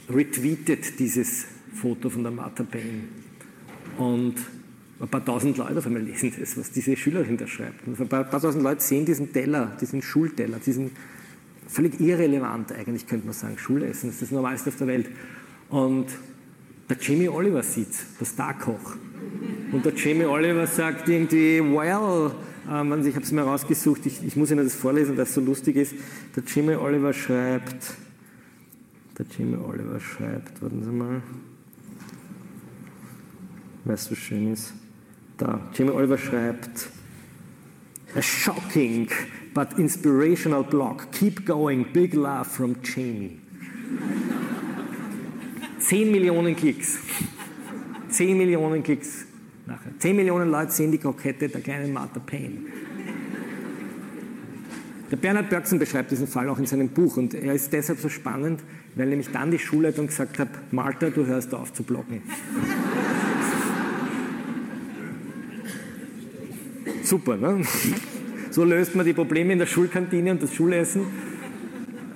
retweetet 0.08 1.00
dieses 1.00 1.46
Foto 1.74 2.10
von 2.10 2.22
der 2.24 2.32
Martha 2.32 2.64
Payne 2.64 3.21
und 3.98 4.36
ein 5.00 5.08
paar 5.08 5.26
tausend 5.26 5.58
Leute 5.58 5.78
auf 5.78 5.86
einmal 5.88 6.04
lesen 6.04 6.32
das, 6.40 6.58
was 6.58 6.72
diese 6.72 6.96
Schülerin 6.96 7.38
da 7.38 7.48
schreibt. 7.48 7.88
Und 7.88 8.00
ein 8.00 8.08
paar, 8.08 8.24
paar 8.24 8.40
tausend 8.40 8.64
Leute 8.64 8.82
sehen 8.82 9.06
diesen 9.06 9.34
Teller, 9.34 9.76
diesen 9.82 10.02
Schulteller, 10.02 10.60
diesen 10.60 10.92
völlig 11.68 12.00
irrelevant 12.00 12.72
eigentlich, 12.72 13.08
könnte 13.08 13.26
man 13.26 13.34
sagen. 13.34 13.58
Schulessen, 13.58 14.10
das 14.10 14.16
ist 14.16 14.22
das 14.24 14.32
Normalste 14.32 14.70
auf 14.70 14.76
der 14.76 14.88
Welt. 14.88 15.10
Und 15.70 16.08
der 16.90 16.98
Jamie 17.00 17.30
Oliver 17.30 17.64
sieht 17.64 17.88
der 18.20 18.26
Starkoch. 18.26 18.98
Und 19.72 19.86
der 19.86 19.94
Jamie 19.96 20.26
Oliver 20.26 20.68
sagt 20.68 21.08
irgendwie, 21.08 21.62
well, 21.62 22.32
ähm, 22.70 23.06
ich 23.06 23.16
habe 23.16 23.26
es 23.26 23.32
mir 23.32 23.42
rausgesucht, 23.42 24.06
ich, 24.06 24.24
ich 24.24 24.36
muss 24.36 24.52
Ihnen 24.52 24.66
das 24.66 24.76
vorlesen, 24.76 25.16
weil 25.18 25.24
es 25.24 25.34
so 25.34 25.42
lustig 25.42 25.78
ist. 25.78 25.94
Der 26.36 26.44
Jamie 26.46 26.76
Oliver 26.76 27.14
schreibt, 27.14 27.96
der 29.18 29.26
Jamie 29.38 29.58
Oliver 29.58 30.00
schreibt, 30.00 30.62
warten 30.62 30.84
Sie 30.84 30.92
mal, 30.92 31.24
weil 33.86 33.96
es 33.96 34.06
so 34.06 34.16
schön 34.16 34.52
ist. 34.52 34.74
Da, 35.38 35.60
Jamie 35.74 35.92
Oliver 35.92 36.18
schreibt, 36.18 36.90
a 38.16 38.22
shocking 38.22 39.08
but 39.54 39.78
inspirational 39.78 40.64
blog. 40.64 41.12
Keep 41.12 41.46
going, 41.46 41.86
big 41.92 42.14
love 42.14 42.46
from 42.46 42.76
Jamie. 42.84 43.40
10 45.80 46.12
Millionen 46.12 46.56
Klicks. 46.56 47.00
10 48.10 48.38
Millionen 48.38 48.84
Klicks 48.84 49.26
nachher. 49.66 49.92
10 49.98 50.16
Millionen 50.16 50.52
Leute 50.52 50.72
sehen 50.72 50.92
die 50.92 50.98
Krokette 50.98 51.50
der 51.50 51.62
kleinen 51.62 51.92
Martha 51.92 52.20
Payne. 52.20 52.58
Der 55.10 55.18
Bernhard 55.18 55.50
Börksen 55.50 55.78
beschreibt 55.78 56.12
diesen 56.12 56.28
Fall 56.28 56.48
auch 56.48 56.58
in 56.58 56.66
seinem 56.66 56.88
Buch 56.88 57.18
und 57.18 57.34
er 57.34 57.54
ist 57.54 57.74
deshalb 57.74 58.00
so 58.00 58.08
spannend, 58.08 58.62
weil 58.96 59.08
nämlich 59.08 59.30
dann 59.30 59.52
die 59.52 59.60
Schulleitung 59.60 60.08
gesagt 60.08 60.40
hat, 60.40 60.48
Martha, 60.72 61.10
du 61.10 61.26
hörst 61.26 61.54
auf 61.54 61.74
zu 61.74 61.84
bloggen. 61.84 62.22
Super, 67.12 67.36
ne? 67.36 67.62
So 68.52 68.64
löst 68.64 68.96
man 68.96 69.06
die 69.06 69.12
Probleme 69.12 69.52
in 69.52 69.60
der 69.60 69.66
Schulkantine 69.66 70.32
und 70.32 70.42
das 70.42 70.54
Schulessen. 70.54 71.02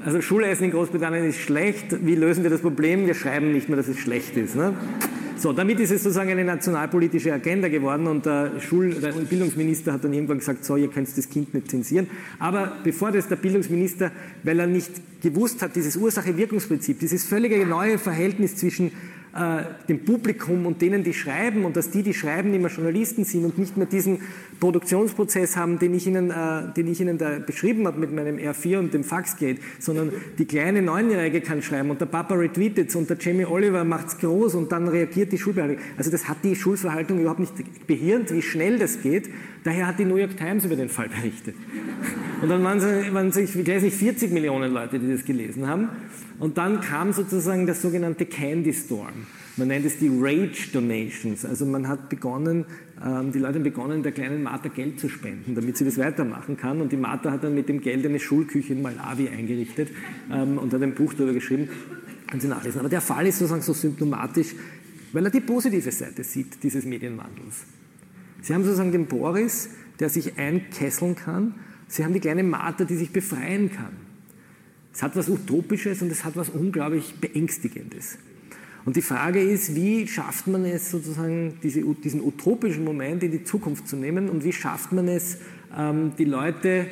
Also 0.06 0.22
Schulessen 0.22 0.64
in 0.64 0.72
Großbritannien 0.72 1.26
ist 1.26 1.40
schlecht. 1.40 2.06
Wie 2.06 2.16
lösen 2.16 2.44
wir 2.44 2.50
das 2.50 2.62
Problem? 2.62 3.06
Wir 3.06 3.14
schreiben 3.14 3.52
nicht 3.52 3.68
mehr, 3.68 3.76
dass 3.76 3.90
es 3.90 3.98
schlecht 3.98 4.38
ist. 4.38 4.56
Ne? 4.56 4.74
So, 5.36 5.52
damit 5.52 5.82
ist 5.82 5.92
es 5.92 6.02
sozusagen 6.02 6.30
eine 6.30 6.46
nationalpolitische 6.46 7.34
Agenda 7.34 7.68
geworden 7.68 8.08
und 8.08 8.26
der, 8.26 8.54
Schul-, 8.62 8.94
der 8.94 9.12
Bildungsminister 9.12 9.92
hat 9.92 10.06
dann 10.06 10.14
irgendwann 10.14 10.40
gesagt, 10.40 10.64
so, 10.64 10.78
ihr 10.78 10.88
könnt 10.88 11.10
das 11.18 11.30
Kind 11.30 11.54
nicht 11.54 11.70
zensieren. 11.70 12.08
Aber 12.40 12.78
bevor 12.82 13.12
das 13.12 13.28
der 13.28 13.36
Bildungsminister, 13.36 14.14
weil 14.44 14.62
er 14.62 14.68
nicht 14.68 14.92
gewusst 15.22 15.62
hat, 15.62 15.76
dieses 15.76 15.98
Ursache-Wirkungsprinzip, 15.98 17.00
dieses 17.00 17.26
völlige 17.26 17.66
neue 17.66 17.98
Verhältnis 17.98 18.56
zwischen 18.56 18.94
äh, 19.36 19.64
dem 19.90 20.06
Publikum 20.06 20.66
und 20.66 20.82
denen, 20.82 21.04
die 21.04 21.14
schreiben 21.14 21.66
und 21.66 21.76
dass 21.76 21.90
die, 21.90 22.04
die 22.04 22.14
schreiben, 22.14 22.54
immer 22.54 22.70
Journalisten 22.70 23.26
sind 23.26 23.44
und 23.44 23.58
nicht 23.58 23.76
mehr 23.76 23.86
diesen 23.86 24.22
Produktionsprozess 24.62 25.58
haben, 25.58 25.78
den 25.78 25.94
ich 25.94 26.08
Ihnen, 26.08 26.32
äh, 26.32 26.74
den 26.76 26.88
ich 26.88 27.02
Ihnen 27.02 27.18
da 27.18 27.40
beschrieben 27.40 27.86
habe 27.86 28.00
mit 28.00 28.14
meinem 28.14 28.38
R4 28.38 28.80
und 28.80 28.94
dem 28.94 29.04
Faxgate, 29.04 29.60
sondern 29.78 30.14
die 30.38 30.46
kleine 30.46 30.82
Neunjährige 30.82 31.42
kann 31.42 31.62
schreiben 31.62 31.90
und 31.90 32.00
der 32.00 32.06
Papa 32.06 32.36
retweetet 32.36 32.96
und 32.96 33.10
der 33.10 33.18
Jamie 33.20 33.46
Oliver 33.46 33.84
macht 33.84 34.08
es 34.08 34.18
groß 34.20 34.56
und 34.56 34.72
dann 34.72 34.88
reagiert 34.88 35.34
die 35.34 35.38
Schulbehörde. 35.38 35.78
Also 35.98 36.12
das 36.12 36.30
hat 36.30 36.38
die 36.44 36.56
Schulverhaltung 36.56 37.20
überhaupt 37.20 37.42
nicht 37.42 37.88
behirnt, 37.88 38.34
wie 38.34 38.42
schnell 38.42 38.80
das 38.80 39.02
geht. 39.02 39.30
Daher 39.66 39.88
hat 39.88 39.98
die 39.98 40.06
New 40.06 40.18
York 40.18 40.38
Times 40.38 40.64
über 40.64 40.76
den 40.76 40.90
Fall 40.90 41.10
berichtet. 41.10 41.56
Und 42.40 42.50
dann 42.50 42.64
waren 42.64 42.78
es, 42.78 43.14
waren 43.14 43.30
es 43.30 43.38
ich 43.38 43.68
weiß 43.68 43.82
nicht, 43.82 43.98
40 43.98 44.32
Millionen 44.32 44.72
Leute, 44.72 45.00
die 45.00 45.12
das 45.12 45.26
gelesen 45.26 45.68
haben. 45.68 45.90
Und 46.38 46.60
dann 46.60 46.82
kam 46.82 47.14
sozusagen 47.14 47.66
der 47.66 47.74
sogenannte 47.74 48.28
Candy 48.28 48.74
Storm. 48.74 49.26
Man 49.58 49.70
nennt 49.70 49.84
es 49.84 49.98
die 49.98 50.12
Rage 50.14 50.70
Donations. 50.72 51.46
Also 51.46 51.66
man 51.66 51.88
hat 51.88 52.10
begonnen, 52.10 52.66
ähm, 53.04 53.32
die 53.32 53.40
Leute 53.40 53.56
haben 53.56 53.64
begonnen, 53.64 54.04
der 54.04 54.12
kleinen 54.12 54.44
Martha 54.44 54.70
Geld 54.70 55.00
zu 55.00 55.10
spenden, 55.10 55.56
damit 55.56 55.78
sie 55.78 55.86
das 55.86 55.98
weitermachen 55.98 56.58
kann. 56.58 56.80
Und 56.80 56.92
die 56.92 56.98
Martha 56.98 57.32
hat 57.32 57.44
dann 57.44 57.56
mit 57.56 57.68
dem 57.68 57.82
Geld 57.82 58.06
eine 58.06 58.20
Schulküche 58.20 58.74
in 58.74 58.84
Malawi 58.84 59.30
eingerichtet 59.30 59.90
ähm, 60.32 60.60
und 60.60 60.72
hat 60.74 60.84
ein 60.84 60.94
Buch 60.94 61.16
darüber 61.16 61.34
geschrieben. 61.34 61.70
Können 62.28 62.42
Sie 62.42 62.48
nachlesen. 62.48 62.82
Aber 62.82 62.90
der 62.90 63.02
Fall 63.02 63.26
ist 63.26 63.40
sozusagen 63.40 63.64
so 63.64 63.74
symptomatisch, 63.74 64.54
weil 65.12 65.26
er 65.26 65.32
die 65.32 65.40
positive 65.40 65.92
Seite 65.92 66.24
sieht, 66.24 66.62
dieses 66.62 66.86
Medienwandels. 66.86 67.66
Sie 68.46 68.54
haben 68.54 68.64
sozusagen 68.64 68.92
den 68.92 69.08
Boris, 69.08 69.70
der 70.00 70.10
sich 70.10 70.38
einkesseln 70.38 71.16
kann. 71.16 71.56
Sie 71.88 72.04
haben 72.04 72.14
die 72.14 72.20
kleine 72.20 72.44
Martha, 72.44 72.86
die 72.86 72.96
sich 72.96 73.12
befreien 73.12 73.72
kann. 73.72 73.94
Es 74.94 75.02
hat 75.02 75.16
was 75.16 75.30
Utopisches 75.30 76.04
und 76.04 76.12
es 76.12 76.24
hat 76.24 76.36
was 76.36 76.50
unglaublich 76.50 77.16
Beängstigendes. 77.20 78.20
Und 78.86 78.98
die 78.98 79.02
Frage 79.02 79.42
ist, 79.42 79.74
wie 79.74 80.08
schafft 80.08 80.46
man 80.46 80.64
es 80.64 80.92
sozusagen, 80.92 81.56
diese, 81.64 81.82
diesen 81.82 82.22
utopischen 82.22 82.84
Moment 82.84 83.24
in 83.24 83.32
die 83.32 83.44
Zukunft 83.44 83.88
zu 83.88 83.96
nehmen 83.96 84.30
und 84.30 84.44
wie 84.44 84.54
schafft 84.54 84.92
man 84.92 85.08
es, 85.08 85.40
ähm, 85.76 86.12
die 86.20 86.26
Leute 86.26 86.86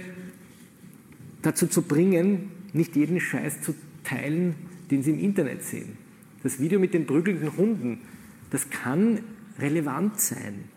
dazu 1.44 1.68
zu 1.68 1.84
bringen, 1.84 2.50
nicht 2.74 2.96
jeden 2.96 3.20
Scheiß 3.20 3.62
zu 3.62 3.76
teilen, 4.04 4.56
den 4.90 5.04
sie 5.04 5.12
im 5.12 5.20
Internet 5.20 5.62
sehen. 5.62 6.00
Das 6.42 6.60
Video 6.60 6.80
mit 6.80 6.96
den 6.96 7.06
prügelnden 7.06 7.56
Hunden, 7.56 8.00
Das 8.50 8.72
kann 8.72 9.20
relevant 9.60 10.20
sein. 10.20 10.73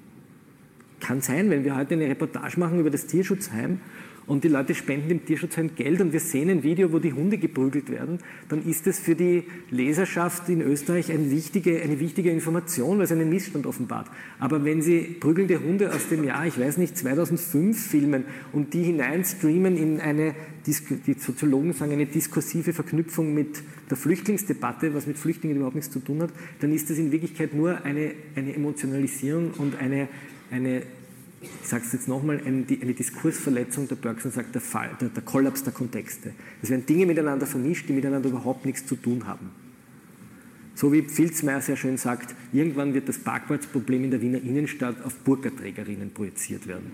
Kann 1.00 1.20
sein, 1.20 1.50
wenn 1.50 1.64
wir 1.64 1.76
heute 1.76 1.94
eine 1.94 2.06
Reportage 2.06 2.58
machen 2.58 2.80
über 2.80 2.90
das 2.90 3.06
Tierschutzheim 3.06 3.80
und 4.26 4.42
die 4.42 4.48
Leute 4.48 4.74
spenden 4.74 5.08
dem 5.08 5.24
Tierschutzheim 5.24 5.70
Geld 5.76 6.00
und 6.00 6.12
wir 6.12 6.20
sehen 6.20 6.50
ein 6.50 6.62
Video, 6.62 6.92
wo 6.92 6.98
die 6.98 7.12
Hunde 7.12 7.38
geprügelt 7.38 7.90
werden, 7.90 8.18
dann 8.48 8.66
ist 8.66 8.86
das 8.86 8.98
für 8.98 9.14
die 9.14 9.44
Leserschaft 9.70 10.48
in 10.48 10.60
Österreich 10.60 11.12
eine 11.12 11.30
wichtige, 11.30 11.80
eine 11.80 12.00
wichtige 12.00 12.30
Information, 12.30 12.98
weil 12.98 13.04
es 13.04 13.12
einen 13.12 13.30
Missstand 13.30 13.66
offenbart. 13.66 14.08
Aber 14.40 14.64
wenn 14.64 14.82
Sie 14.82 15.00
prügelnde 15.00 15.60
Hunde 15.60 15.92
aus 15.92 16.08
dem 16.08 16.24
Jahr, 16.24 16.46
ich 16.46 16.58
weiß 16.58 16.76
nicht, 16.78 16.98
2005 16.98 17.86
filmen 17.86 18.24
und 18.52 18.74
die 18.74 18.82
hineinstreamen 18.82 19.76
in 19.76 20.00
eine, 20.00 20.34
die 20.66 21.14
Soziologen 21.14 21.72
sagen, 21.72 21.92
eine 21.92 22.06
diskursive 22.06 22.72
Verknüpfung 22.72 23.32
mit 23.32 23.62
der 23.88 23.96
Flüchtlingsdebatte, 23.96 24.92
was 24.94 25.06
mit 25.06 25.18
Flüchtlingen 25.18 25.58
überhaupt 25.58 25.76
nichts 25.76 25.92
zu 25.92 26.00
tun 26.00 26.22
hat, 26.22 26.30
dann 26.60 26.72
ist 26.72 26.90
das 26.90 26.98
in 26.98 27.12
Wirklichkeit 27.12 27.54
nur 27.54 27.84
eine, 27.84 28.12
eine 28.34 28.52
Emotionalisierung 28.54 29.52
und 29.58 29.78
eine, 29.78 30.08
eine 30.50 30.82
ich 31.62 31.68
sage 31.68 31.84
es 31.86 31.92
jetzt 31.92 32.08
nochmal, 32.08 32.40
eine, 32.44 32.64
eine, 32.80 32.94
Diskursverletzung 32.94 33.88
der 33.88 33.96
Bergson 33.96 34.30
sagt, 34.32 34.54
der, 34.54 34.62
Fall, 34.62 34.90
der, 35.00 35.08
der 35.08 35.22
Kollaps 35.22 35.62
der 35.62 35.72
Kontexte. 35.72 36.32
Es 36.62 36.70
werden 36.70 36.86
Dinge 36.86 37.06
miteinander 37.06 37.46
vermischt, 37.46 37.88
die 37.88 37.92
miteinander 37.92 38.28
überhaupt 38.28 38.64
nichts 38.64 38.86
zu 38.86 38.96
tun 38.96 39.26
haben. 39.26 39.50
So 40.74 40.92
wie 40.92 41.02
Filzmeier 41.02 41.60
sehr 41.60 41.76
schön 41.76 41.96
sagt, 41.96 42.34
irgendwann 42.52 42.94
wird 42.94 43.08
das 43.08 43.18
Parkplatzproblem 43.18 44.04
in 44.04 44.10
der 44.10 44.20
Wiener 44.20 44.38
Innenstadt 44.38 45.02
auf 45.04 45.14
Burgerträgerinnen 45.20 46.10
projiziert 46.10 46.66
werden. 46.66 46.90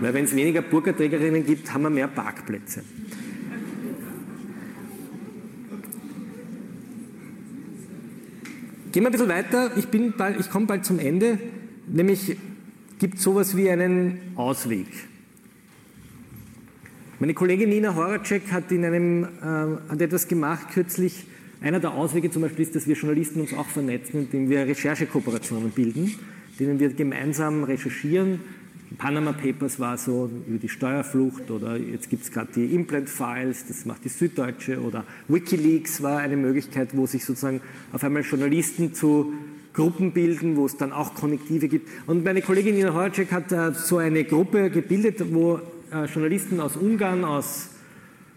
Weil 0.00 0.14
wenn 0.14 0.24
es 0.24 0.34
weniger 0.34 0.62
Burgerträgerinnen 0.62 1.44
gibt, 1.44 1.72
haben 1.72 1.82
wir 1.82 1.90
mehr 1.90 2.08
Parkplätze. 2.08 2.82
Gehen 8.92 9.02
wir 9.02 9.08
ein 9.08 9.12
bisschen 9.12 9.28
weiter. 9.28 9.76
Ich, 9.76 9.86
ich 10.38 10.50
komme 10.50 10.66
bald 10.66 10.84
zum 10.84 10.98
Ende. 10.98 11.38
Nämlich 11.86 12.36
gibt 12.98 13.18
sowas 13.18 13.56
wie 13.56 13.70
einen 13.70 14.18
Ausweg. 14.36 14.86
Meine 17.20 17.34
Kollegin 17.34 17.68
Nina 17.68 17.94
Horacek 17.94 18.50
hat, 18.50 18.72
in 18.72 18.84
einem, 18.84 19.24
äh, 19.24 19.90
hat 19.90 20.00
etwas 20.00 20.26
gemacht 20.26 20.68
kürzlich. 20.72 21.26
Einer 21.60 21.80
der 21.80 21.92
Auswege 21.92 22.30
zum 22.30 22.42
Beispiel 22.42 22.64
ist, 22.64 22.74
dass 22.74 22.86
wir 22.86 22.96
Journalisten 22.96 23.40
uns 23.40 23.54
auch 23.54 23.66
vernetzen, 23.66 24.20
indem 24.20 24.50
wir 24.50 24.66
Recherchekooperationen 24.66 25.70
bilden, 25.70 26.12
denen 26.58 26.78
wir 26.78 26.90
gemeinsam 26.90 27.64
recherchieren. 27.64 28.40
Panama 28.98 29.32
Papers 29.32 29.80
war 29.80 29.96
so 29.96 30.30
über 30.46 30.58
die 30.58 30.68
Steuerflucht 30.68 31.50
oder 31.50 31.76
jetzt 31.76 32.10
gibt 32.10 32.24
es 32.24 32.30
gerade 32.30 32.48
die 32.54 32.74
Implant 32.74 33.08
Files, 33.08 33.66
das 33.66 33.86
macht 33.86 34.04
die 34.04 34.08
Süddeutsche 34.08 34.80
oder 34.80 35.04
Wikileaks 35.28 36.02
war 36.02 36.18
eine 36.18 36.36
Möglichkeit, 36.36 36.90
wo 36.96 37.06
sich 37.06 37.24
sozusagen 37.24 37.60
auf 37.92 38.04
einmal 38.04 38.22
Journalisten 38.22 38.94
zu 38.94 39.32
Gruppen 39.74 40.12
bilden, 40.12 40.56
wo 40.56 40.66
es 40.66 40.76
dann 40.76 40.92
auch 40.92 41.14
Konnektive 41.14 41.68
gibt. 41.68 41.88
Und 42.06 42.24
meine 42.24 42.40
Kollegin 42.40 42.76
Nina 42.76 42.94
Horacek 42.94 43.32
hat 43.32 43.52
äh, 43.52 43.72
so 43.74 43.98
eine 43.98 44.24
Gruppe 44.24 44.70
gebildet, 44.70 45.22
wo 45.32 45.60
äh, 45.92 46.04
Journalisten 46.06 46.60
aus 46.60 46.76
Ungarn, 46.76 47.24
aus 47.24 47.70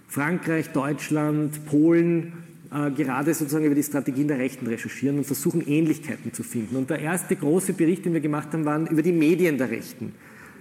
Frankreich, 0.08 0.72
Deutschland, 0.72 1.66
Polen 1.68 2.34
äh, 2.72 2.92
gerade 2.92 3.34
sozusagen 3.34 3.66
über 3.66 3.76
die 3.76 3.84
Strategien 3.84 4.28
der 4.28 4.40
Rechten 4.40 4.66
recherchieren 4.66 5.20
und 5.20 5.26
versuchen 5.26 5.66
Ähnlichkeiten 5.68 6.34
zu 6.34 6.44
finden. 6.44 6.76
Und 6.76 6.90
der 6.90 7.00
erste 7.00 7.36
große 7.36 7.74
Bericht, 7.74 8.06
den 8.06 8.14
wir 8.14 8.22
gemacht 8.22 8.50
haben, 8.54 8.66
waren 8.66 8.88
über 8.88 9.04
die 9.04 9.14
Medien 9.14 9.58
der 9.58 9.70
Rechten 9.70 10.14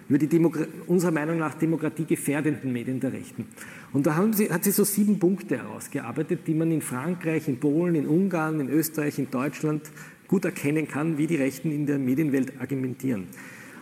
über 0.08 0.18
die 0.18 0.28
Demo 0.28 0.52
unserer 0.86 1.10
Meinung 1.10 1.38
nach 1.38 1.54
demokratiegefährdenden 1.54 2.72
Medien 2.72 3.00
der 3.00 3.12
Rechten. 3.12 3.46
Und 3.92 4.06
da 4.06 4.24
sie, 4.32 4.50
hat 4.50 4.64
sie 4.64 4.70
so 4.70 4.84
sieben 4.84 5.18
Punkte 5.18 5.58
herausgearbeitet, 5.58 6.40
die 6.46 6.54
man 6.54 6.70
in 6.70 6.80
Frankreich, 6.80 7.48
in 7.48 7.58
Polen, 7.58 7.94
in 7.94 8.06
Ungarn, 8.06 8.60
in 8.60 8.68
Österreich, 8.68 9.18
in 9.18 9.30
Deutschland 9.30 9.82
gut 10.28 10.44
erkennen 10.44 10.88
kann, 10.88 11.18
wie 11.18 11.26
die 11.26 11.36
Rechten 11.36 11.70
in 11.70 11.86
der 11.86 11.98
Medienwelt 11.98 12.60
argumentieren. 12.60 13.28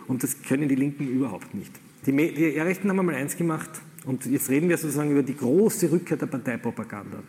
Und 0.07 0.23
das 0.23 0.41
können 0.41 0.69
die 0.69 0.75
Linken 0.75 1.07
überhaupt 1.07 1.53
nicht. 1.53 1.71
Die, 2.05 2.11
die 2.11 2.59
Rechten 2.59 2.89
haben 2.89 2.99
einmal 2.99 3.15
eins 3.15 3.35
gemacht, 3.35 3.69
und 4.05 4.25
jetzt 4.27 4.49
reden 4.49 4.69
wir 4.69 4.77
sozusagen 4.77 5.11
über 5.11 5.23
die 5.23 5.35
große 5.35 5.91
Rückkehr 5.91 6.17
der 6.17 6.27
Parteipropaganda. 6.27 7.23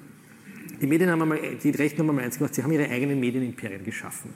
Die, 0.81 0.87
Medien 0.87 1.11
haben 1.11 1.23
einmal, 1.23 1.41
die 1.62 1.71
Rechten 1.71 2.01
haben 2.01 2.11
einmal 2.11 2.25
eins 2.25 2.37
gemacht, 2.37 2.55
sie 2.55 2.62
haben 2.62 2.73
ihre 2.73 2.89
eigenen 2.89 3.19
Medienimperien 3.19 3.83
geschaffen. 3.83 4.31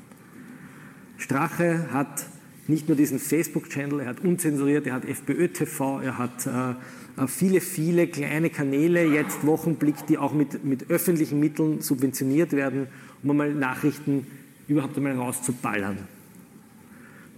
Strache 1.19 1.93
hat 1.93 2.25
nicht 2.67 2.89
nur 2.89 2.97
diesen 2.97 3.19
Facebook-Channel, 3.19 4.01
er 4.01 4.07
hat 4.07 4.21
unzensuriert, 4.25 4.87
er 4.87 4.95
hat 4.95 5.05
FPÖ-TV, 5.05 6.01
er 6.01 6.17
hat 6.17 6.47
äh, 6.47 7.27
viele, 7.27 7.61
viele 7.61 8.07
kleine 8.07 8.49
Kanäle, 8.49 9.05
jetzt 9.05 9.45
Wochenblick, 9.45 10.07
die 10.07 10.17
auch 10.17 10.33
mit, 10.33 10.65
mit 10.65 10.89
öffentlichen 10.89 11.41
Mitteln 11.41 11.83
subventioniert 11.83 12.53
werden, 12.53 12.87
um 13.23 13.33
einmal 13.33 13.53
Nachrichten 13.53 14.27
überhaupt 14.71 14.97
einmal 14.97 15.17
rauszuballern. 15.17 15.99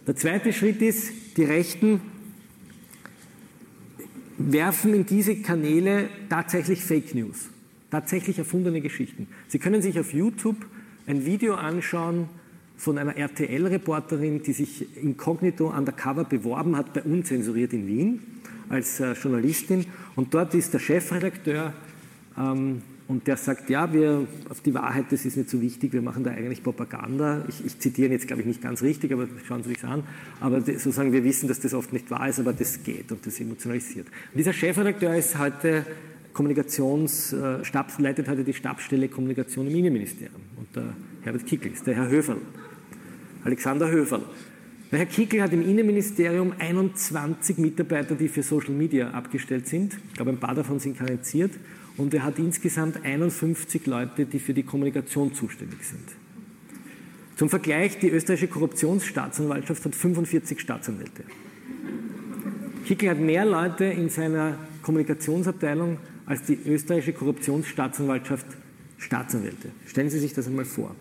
Der 0.07 0.16
zweite 0.16 0.53
Schritt 0.53 0.83
ist, 0.83 1.37
die 1.37 1.45
Rechten 1.45 2.01
werfen 4.37 4.95
in 4.95 5.07
diese 5.07 5.37
Kanäle 5.37 6.09
tatsächlich 6.28 6.85
Fake 6.85 7.14
News, 7.14 7.49
tatsächlich 7.91 8.39
erfundene 8.39 8.80
Geschichten. 8.80 9.28
Sie 9.49 9.59
können 9.59 9.80
sich 9.80 9.99
auf 9.99 10.12
YouTube 10.12 10.66
ein 11.07 11.24
Video 11.24 11.55
anschauen 11.55 12.28
von 12.76 12.99
einer 12.99 13.16
RTL-Reporterin, 13.16 14.43
die 14.43 14.53
sich 14.53 14.97
inkognito 14.97 15.68
undercover 15.68 16.24
beworben 16.24 16.76
hat 16.76 16.93
bei 16.93 17.03
Unzensuriert 17.03 17.72
in 17.72 17.87
Wien 17.87 18.22
als 18.68 19.01
äh, 19.01 19.12
Journalistin. 19.12 19.87
Und 20.16 20.35
dort 20.35 20.55
ist 20.55 20.74
der 20.74 20.80
Chefredakteur 20.80 21.72
ähm, 22.37 22.83
und 23.09 23.26
der 23.26 23.36
sagt, 23.36 23.68
ja, 23.68 23.92
wir, 23.92 24.26
auf 24.48 24.61
die 24.61 24.74
Wahrheit, 24.74 25.07
das 25.11 25.24
ist 25.24 25.36
nicht 25.36 25.50
so 25.50 25.61
wichtig, 25.61 25.92
wir 25.92 26.03
machen 26.03 26.24
da 26.24 26.30
eigentlich 26.30 26.62
Propaganda. 26.62 27.44
Ich, 27.48 27.64
ich 27.64 27.78
zitiere 27.78 28.12
jetzt, 28.12 28.26
glaube 28.26 28.42
ich, 28.42 28.46
nicht 28.46 28.62
ganz 28.62 28.82
richtig, 28.82 29.12
aber 29.12 29.26
schauen 29.46 29.62
Sie 29.62 29.70
sich 29.70 29.84
an. 29.84 30.05
Aber 30.40 30.61
sozusagen, 30.61 31.12
wir 31.12 31.24
wissen, 31.24 31.48
dass 31.48 31.61
das 31.61 31.74
oft 31.74 31.92
nicht 31.92 32.11
wahr 32.11 32.28
ist, 32.28 32.38
aber 32.38 32.53
das 32.53 32.82
geht 32.82 33.11
und 33.11 33.26
das 33.26 33.40
emotionalisiert. 33.40 34.07
Und 34.07 34.38
dieser 34.38 34.53
Chefredakteur 34.53 35.14
ist 35.16 35.38
heute 35.38 35.84
Kommunikations, 36.32 37.32
äh, 37.32 37.59
leitet 37.98 38.28
heute 38.28 38.44
die 38.44 38.55
Stabsstelle 38.55 39.09
Kommunikation 39.09 39.66
im 39.66 39.76
Innenministerium. 39.76 40.40
Und 40.57 40.74
der 40.74 40.94
Herbert 41.22 41.46
Kickl 41.46 41.68
ist 41.68 41.86
der 41.86 41.96
Herr 41.96 42.09
Höferl, 42.09 42.38
Alexander 43.44 43.90
Höferl. 43.90 44.22
Der 44.90 45.00
Herr 45.00 45.07
Kickl 45.07 45.42
hat 45.42 45.53
im 45.53 45.62
Innenministerium 45.62 46.53
21 46.59 47.59
Mitarbeiter, 47.59 48.14
die 48.14 48.28
für 48.28 48.42
Social 48.42 48.74
Media 48.74 49.11
abgestellt 49.11 49.66
sind. 49.66 49.98
Ich 50.09 50.14
glaube, 50.14 50.30
ein 50.30 50.38
paar 50.38 50.55
davon 50.55 50.78
sind 50.78 50.98
karenziert 50.98 51.53
und 51.97 52.14
er 52.14 52.24
hat 52.24 52.38
insgesamt 52.38 53.05
51 53.05 53.86
Leute, 53.86 54.26
die 54.26 54.38
für 54.38 54.55
die 54.55 54.62
Kommunikation 54.62 55.34
zuständig 55.34 55.84
sind. 55.84 56.05
Zum 57.36 57.49
Vergleich, 57.49 57.99
die 57.99 58.11
österreichische 58.11 58.49
Korruptionsstaatsanwaltschaft 58.49 59.84
hat 59.84 59.95
45 59.95 60.61
Staatsanwälte. 60.61 61.24
Kickel 62.86 63.11
hat 63.11 63.18
mehr 63.18 63.45
Leute 63.45 63.84
in 63.84 64.09
seiner 64.09 64.59
Kommunikationsabteilung 64.82 65.99
als 66.26 66.43
die 66.43 66.59
österreichische 66.66 67.12
Korruptionsstaatsanwaltschaft 67.14 68.47
Staatsanwälte. 68.99 69.70
Stellen 69.86 70.11
Sie 70.11 70.18
sich 70.18 70.34
das 70.34 70.47
einmal 70.47 70.64
vor. 70.64 70.95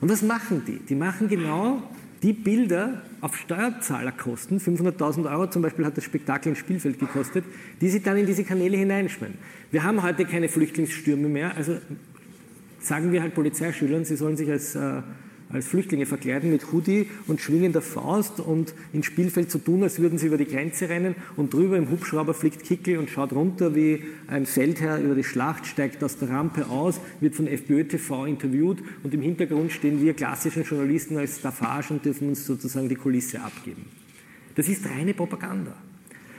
Und 0.00 0.08
was 0.08 0.22
machen 0.22 0.62
die? 0.66 0.78
Die 0.78 0.94
machen 0.94 1.28
genau 1.28 1.82
die 2.22 2.32
Bilder 2.32 3.02
auf 3.20 3.36
Steuerzahlerkosten, 3.36 4.60
500.000 4.60 5.30
Euro 5.30 5.48
zum 5.48 5.62
Beispiel 5.62 5.86
hat 5.86 5.96
das 5.96 6.04
Spektakel 6.04 6.50
im 6.50 6.56
Spielfeld 6.56 6.98
gekostet, 6.98 7.44
die 7.80 7.88
sie 7.88 8.00
dann 8.02 8.16
in 8.16 8.26
diese 8.26 8.44
Kanäle 8.44 8.76
hineinschmeien. 8.76 9.34
Wir 9.70 9.82
haben 9.82 10.02
heute 10.02 10.24
keine 10.24 10.48
Flüchtlingsstürme 10.48 11.28
mehr, 11.28 11.56
also 11.56 11.78
sagen 12.80 13.12
wir 13.12 13.22
halt 13.22 13.34
Polizeischülern, 13.34 14.04
sie 14.04 14.16
sollen 14.16 14.36
sich 14.36 14.50
als 14.50 14.74
äh, 14.74 15.02
als 15.52 15.66
Flüchtlinge 15.66 16.06
verkleiden 16.06 16.50
mit 16.50 16.72
Hoodie 16.72 17.08
und 17.26 17.40
schwingender 17.40 17.82
Faust 17.82 18.40
und 18.40 18.74
ins 18.92 19.06
Spielfeld 19.06 19.50
zu 19.50 19.58
so 19.58 19.64
tun, 19.64 19.82
als 19.82 19.98
würden 19.98 20.18
sie 20.18 20.26
über 20.26 20.38
die 20.38 20.46
Grenze 20.46 20.88
rennen 20.88 21.14
und 21.36 21.52
drüber 21.52 21.76
im 21.76 21.90
Hubschrauber 21.90 22.34
fliegt 22.34 22.64
Kickel 22.64 22.98
und 22.98 23.10
schaut 23.10 23.32
runter, 23.32 23.74
wie 23.74 24.04
ein 24.28 24.46
Feldherr 24.46 25.00
über 25.00 25.14
die 25.14 25.24
Schlacht 25.24 25.66
steigt 25.66 26.02
aus 26.04 26.18
der 26.18 26.30
Rampe 26.30 26.68
aus, 26.68 27.00
wird 27.20 27.34
von 27.34 27.46
FPÖ 27.46 27.84
TV 27.84 28.26
interviewt 28.26 28.78
und 29.02 29.12
im 29.12 29.22
Hintergrund 29.22 29.72
stehen 29.72 30.00
wir 30.02 30.14
klassischen 30.14 30.62
Journalisten 30.62 31.16
als 31.16 31.38
Staffage 31.38 31.90
und 31.90 32.04
dürfen 32.04 32.28
uns 32.28 32.46
sozusagen 32.46 32.88
die 32.88 32.96
Kulisse 32.96 33.40
abgeben. 33.40 33.86
Das 34.54 34.68
ist 34.68 34.88
reine 34.88 35.14
Propaganda. 35.14 35.74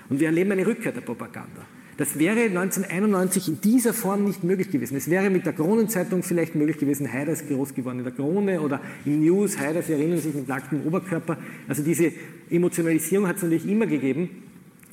Und 0.10 0.20
wir 0.20 0.28
erleben 0.28 0.52
eine 0.52 0.68
Rückkehr 0.68 0.92
der 0.92 1.02
Propaganda. 1.02 1.66
Das 2.02 2.18
wäre 2.18 2.46
1991 2.46 3.48
in 3.48 3.62
dieser 3.62 3.94
Form 3.94 4.26
nicht 4.26 4.44
möglich 4.44 4.72
gewesen. 4.72 4.98
Es 4.98 5.08
wäre 5.08 5.30
mit 5.30 5.46
der 5.46 5.54
Kronenzeitung 5.54 6.24
vielleicht 6.24 6.56
möglich 6.56 6.80
gewesen, 6.80 7.14
Haider 7.14 7.32
ist 7.32 7.48
groß 7.48 7.76
geworden 7.76 8.00
in 8.00 8.06
der 8.06 8.14
Krone 8.14 8.60
oder 8.60 8.82
im 9.06 9.24
News, 9.24 9.60
Haider, 9.60 9.84
Sie 9.84 9.94
erinnern 9.94 10.18
sich 10.18 10.34
mit 10.34 10.48
nacktem 10.48 10.82
Oberkörper. 10.84 11.38
Also 11.68 11.84
diese 11.84 12.12
Emotionalisierung 12.50 13.28
hat 13.28 13.36
es 13.36 13.44
natürlich 13.44 13.70
immer 13.70 13.86
gegeben. 13.86 14.32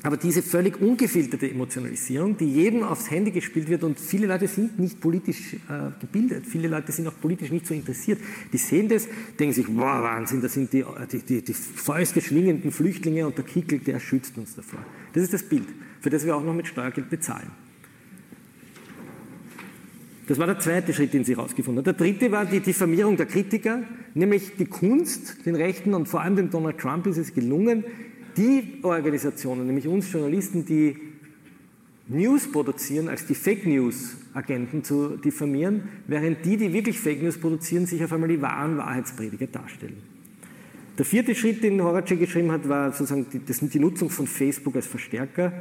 Aber 0.05 0.17
diese 0.17 0.43
völlig 0.43 0.81
ungefilterte 0.81 1.51
Emotionalisierung, 1.51 2.37
die 2.37 2.47
jedem 2.47 2.85
aufs 2.85 3.11
Handy 3.11 3.33
gespielt 3.33 3.69
wird 3.69 3.83
und 3.83 3.99
viele 3.99 4.29
Leute 4.29 4.47
sind 4.47 4.79
nicht 4.79 5.01
politisch 5.01 5.55
äh, 5.55 5.91
gebildet, 6.01 6.47
viele 6.47 6.69
Leute 6.69 6.93
sind 6.93 7.09
auch 7.09 7.21
politisch 7.21 7.51
nicht 7.51 7.67
so 7.67 7.75
interessiert, 7.75 8.21
die 8.53 8.59
sehen 8.59 8.89
das, 8.89 9.09
denken 9.39 9.55
sich, 9.55 9.67
wow, 9.69 10.03
Wahnsinn, 10.03 10.41
das 10.41 10.55
sind 10.55 10.73
die, 10.73 10.85
die, 11.11 11.19
die, 11.19 11.43
die 11.43 11.53
Fäuste 11.53 12.21
schwingenden 12.21 12.71
Flüchtlinge 12.71 13.27
und 13.27 13.37
der 13.37 13.45
Kickel, 13.45 13.81
der 13.81 13.99
schützt 13.99 14.39
uns 14.39 14.55
davor. 14.55 14.81
Das 15.13 15.25
ist 15.25 15.35
das 15.35 15.43
Bild 15.43 15.67
für 16.01 16.11
das 16.11 16.25
wir 16.25 16.37
auch 16.37 16.43
noch 16.43 16.55
mit 16.55 16.67
Steuergeld 16.67 17.11
bezahlen. 17.11 17.51
Das 20.27 20.39
war 20.39 20.47
der 20.47 20.59
zweite 20.59 20.93
Schritt, 20.93 21.15
den 21.15 21.25
sie 21.25 21.37
herausgefunden 21.37 21.79
hat. 21.79 21.87
Der 21.87 21.95
dritte 21.95 22.31
war 22.31 22.45
die 22.45 22.61
Diffamierung 22.61 23.17
der 23.17 23.27
Kritiker, 23.27 23.83
nämlich 24.15 24.57
die 24.57 24.67
Kunst, 24.67 25.47
den 25.47 25.57
Rechten 25.57 25.95
und 25.95 26.07
vor 26.07 26.21
allem 26.21 26.37
dem 26.37 26.51
Donald 26.51 26.79
Trump 26.79 27.07
ist 27.07 27.17
es 27.17 27.33
gelungen, 27.33 27.85
die 28.39 28.79
Organisationen, 28.83 29.67
nämlich 29.67 29.87
uns 29.87 30.11
Journalisten, 30.13 30.65
die 30.65 30.97
News 32.07 32.51
produzieren, 32.51 33.09
als 33.09 33.27
die 33.27 33.35
Fake 33.35 33.67
News 33.67 34.17
Agenten 34.33 34.83
zu 34.83 35.17
diffamieren, 35.17 35.89
während 36.07 36.45
die, 36.45 36.57
die 36.57 36.73
wirklich 36.73 36.99
Fake 36.99 37.23
News 37.23 37.39
produzieren, 37.39 37.87
sich 37.87 38.03
auf 38.03 38.13
einmal 38.13 38.29
die 38.29 38.41
wahren 38.41 38.79
Wahrheitsprediger 38.79 39.47
darstellen. 39.49 39.99
Der 40.97 41.05
vierte 41.05 41.35
Schritt, 41.35 41.63
den 41.63 41.83
Horacek 41.83 42.19
geschrieben 42.19 42.51
hat, 42.51 42.69
war 42.69 42.93
sozusagen 42.93 43.27
die, 43.33 43.45
das, 43.45 43.59
die 43.61 43.79
Nutzung 43.79 44.11
von 44.11 44.27
Facebook 44.27 44.77
als 44.77 44.87
Verstärker, 44.87 45.53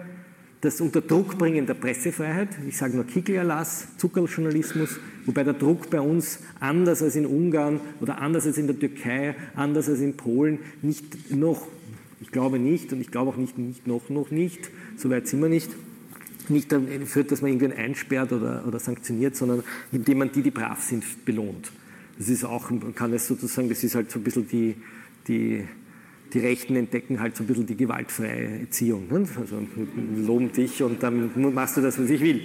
das 0.62 0.82
Unterdruckbringen 0.82 1.68
der 1.68 1.76
Pressefreiheit, 1.76 2.50
ich 2.68 2.78
sage 2.78 2.96
nur 2.96 3.06
Kickelerlass, 3.06 3.90
Zuckerjournalismus, 3.98 5.00
wobei 5.26 5.44
der 5.44 5.54
Druck 5.54 5.90
bei 5.90 6.02
uns 6.02 6.40
anders 6.60 7.04
als 7.04 7.16
in 7.16 7.28
Ungarn 7.28 7.80
oder 8.02 8.20
anders 8.20 8.48
als 8.48 8.58
in 8.58 8.66
der 8.66 8.80
Türkei, 8.80 9.36
anders 9.56 9.88
als 9.90 10.00
in 10.00 10.18
Polen 10.18 10.60
nicht 10.82 11.30
noch, 11.30 11.68
ich 12.28 12.34
glaube 12.34 12.60
nicht 12.60 12.92
und 12.92 13.00
ich 13.00 13.10
glaube 13.10 13.32
auch 13.32 13.38
nicht, 13.38 13.58
nicht 13.58 13.88
noch, 13.88 14.10
noch 14.10 14.32
nicht, 14.32 14.70
so 14.98 15.10
weit 15.10 15.30
sind 15.30 15.42
wir 15.42 15.48
nicht, 15.48 15.70
nicht 16.50 16.76
führt, 17.06 17.32
dass 17.32 17.42
man 17.42 17.52
irgendwen 17.52 17.72
einsperrt 17.72 18.34
oder, 18.34 18.66
oder 18.68 18.80
sanktioniert, 18.80 19.38
sondern 19.38 19.64
indem 19.94 20.18
man 20.18 20.32
die, 20.34 20.42
die 20.42 20.52
brav 20.52 20.84
sind, 20.84 21.06
belohnt. 21.24 21.72
Das 22.18 22.28
ist 22.28 22.44
auch, 22.44 22.70
man 22.70 22.94
kann 22.94 23.14
es 23.14 23.28
sozusagen, 23.28 23.70
das 23.70 23.82
ist 23.82 23.96
halt 23.96 24.12
so 24.12 24.20
ein 24.20 24.24
bisschen 24.24 24.46
die, 24.46 24.76
die, 25.30 25.64
die 26.34 26.40
Rechten 26.40 26.76
entdecken 26.76 27.22
halt 27.22 27.38
so 27.38 27.46
ein 27.46 27.48
bisschen 27.48 27.66
die 27.66 27.78
gewaltfreie 27.78 28.60
Erziehung. 28.60 29.08
Ne? 29.10 29.26
Also 29.40 29.66
loben 30.18 30.52
dich 30.52 30.84
und 30.84 31.02
dann 31.02 31.32
machst 31.54 31.78
du 31.78 31.82
das, 31.82 31.98
was 31.98 32.10
ich 32.10 32.20
will. 32.20 32.42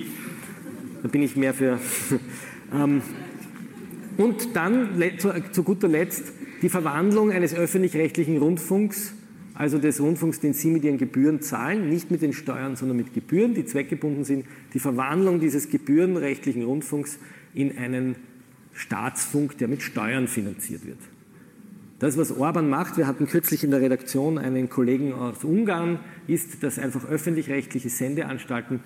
Da 1.02 1.08
bin 1.08 1.22
ich 1.22 1.36
mehr 1.36 1.54
für. 1.54 1.78
Ähm, 2.74 3.02
und 4.16 4.56
dann 4.56 4.88
zu 5.52 5.62
guter 5.62 5.86
Letzt 5.86 6.32
die 6.62 6.70
Verwandlung 6.70 7.30
eines 7.30 7.52
öffentlich-rechtlichen 7.52 8.38
Rundfunks, 8.38 9.12
also 9.54 9.78
des 9.78 10.00
Rundfunks, 10.00 10.40
den 10.40 10.54
Sie 10.54 10.70
mit 10.70 10.84
Ihren 10.84 10.98
Gebühren 10.98 11.40
zahlen, 11.42 11.88
nicht 11.88 12.10
mit 12.10 12.22
den 12.22 12.32
Steuern, 12.32 12.76
sondern 12.76 12.96
mit 12.96 13.12
Gebühren, 13.12 13.54
die 13.54 13.64
zweckgebunden 13.64 14.24
sind, 14.24 14.46
die 14.72 14.78
Verwandlung 14.78 15.40
dieses 15.40 15.68
gebührenrechtlichen 15.68 16.64
Rundfunks 16.64 17.18
in 17.54 17.76
einen 17.76 18.16
Staatsfunk, 18.72 19.58
der 19.58 19.68
mit 19.68 19.82
Steuern 19.82 20.28
finanziert 20.28 20.86
wird. 20.86 20.98
Das, 21.98 22.16
was 22.16 22.36
Orban 22.36 22.68
macht, 22.68 22.96
wir 22.96 23.06
hatten 23.06 23.26
kürzlich 23.26 23.62
in 23.62 23.70
der 23.70 23.80
Redaktion 23.80 24.38
einen 24.38 24.68
Kollegen 24.68 25.12
aus 25.12 25.44
Ungarn, 25.44 26.00
ist, 26.26 26.62
dass 26.62 26.78
einfach 26.78 27.04
öffentlich-rechtliche 27.04 27.90
Sendeanstalten 27.90 28.80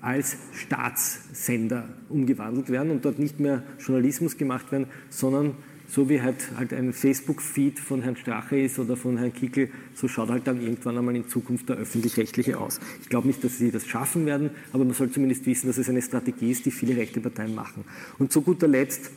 als 0.00 0.36
Staatssender 0.52 1.88
umgewandelt 2.08 2.70
werden 2.70 2.90
und 2.90 3.04
dort 3.04 3.18
nicht 3.18 3.40
mehr 3.40 3.62
Journalismus 3.78 4.38
gemacht 4.38 4.72
werden, 4.72 4.86
sondern 5.10 5.54
so 5.92 6.08
wie 6.08 6.22
halt, 6.22 6.52
halt 6.56 6.72
ein 6.72 6.94
Facebook-Feed 6.94 7.78
von 7.78 8.00
Herrn 8.00 8.16
Strache 8.16 8.58
ist 8.58 8.78
oder 8.78 8.96
von 8.96 9.18
Herrn 9.18 9.34
Kickel, 9.34 9.68
so 9.94 10.08
schaut 10.08 10.30
halt 10.30 10.46
dann 10.46 10.62
irgendwann 10.62 10.96
einmal 10.96 11.14
in 11.14 11.28
Zukunft 11.28 11.68
der 11.68 11.76
öffentlich-rechtliche 11.76 12.58
aus. 12.58 12.80
Ich 13.02 13.10
glaube 13.10 13.26
nicht, 13.26 13.44
dass 13.44 13.58
sie 13.58 13.70
das 13.70 13.86
schaffen 13.86 14.24
werden, 14.24 14.50
aber 14.72 14.86
man 14.86 14.94
soll 14.94 15.10
zumindest 15.10 15.44
wissen, 15.44 15.66
dass 15.66 15.76
es 15.76 15.90
eine 15.90 16.00
Strategie 16.00 16.50
ist, 16.50 16.64
die 16.64 16.70
viele 16.70 16.96
rechte 16.96 17.20
Parteien 17.20 17.54
machen. 17.54 17.84
Und 18.18 18.32
zu 18.32 18.40
guter 18.40 18.68
Letzt 18.68 19.10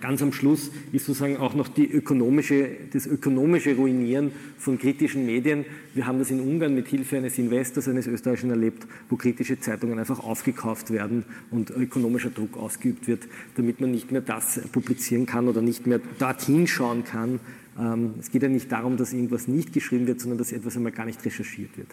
ganz 0.00 0.20
am 0.20 0.32
Schluss 0.32 0.70
ist 0.92 1.06
sozusagen 1.06 1.36
auch 1.36 1.54
noch 1.54 1.68
die 1.68 1.88
ökonomische, 1.90 2.70
das 2.92 3.06
ökonomische 3.06 3.76
Ruinieren 3.76 4.32
von 4.58 4.78
kritischen 4.78 5.26
Medien. 5.26 5.64
Wir 5.94 6.06
haben 6.06 6.18
das 6.18 6.30
in 6.30 6.40
Ungarn 6.40 6.74
mit 6.74 6.88
Hilfe 6.88 7.18
eines 7.18 7.38
Investors, 7.38 7.86
eines 7.86 8.08
Österreichischen 8.08 8.50
erlebt, 8.50 8.86
wo 9.08 9.16
kritische 9.16 9.60
Zeitungen 9.60 9.98
einfach 9.98 10.18
aufgekauft 10.24 10.90
werden 10.90 11.24
und 11.52 11.70
ökonomischer 11.70 12.30
Druck 12.30 12.56
ausgeübt 12.56 13.06
wird, 13.06 13.28
damit 13.56 13.80
man 13.80 13.92
nicht 13.92 14.10
mehr 14.10 14.22
das 14.22 14.60
publizieren 14.72 15.26
kann 15.26 15.46
oder 15.46 15.62
nicht 15.62 15.86
mehr 15.86 16.00
dorthin 16.18 16.66
schauen 16.66 17.04
kann. 17.04 17.38
Ähm, 17.78 18.14
es 18.18 18.30
geht 18.32 18.42
ja 18.42 18.48
nicht 18.48 18.72
darum, 18.72 18.96
dass 18.96 19.12
irgendwas 19.12 19.46
nicht 19.46 19.72
geschrieben 19.72 20.06
wird, 20.06 20.20
sondern 20.20 20.38
dass 20.38 20.50
etwas 20.52 20.76
einmal 20.76 20.92
gar 20.92 21.06
nicht 21.06 21.24
recherchiert 21.24 21.76
wird. 21.76 21.88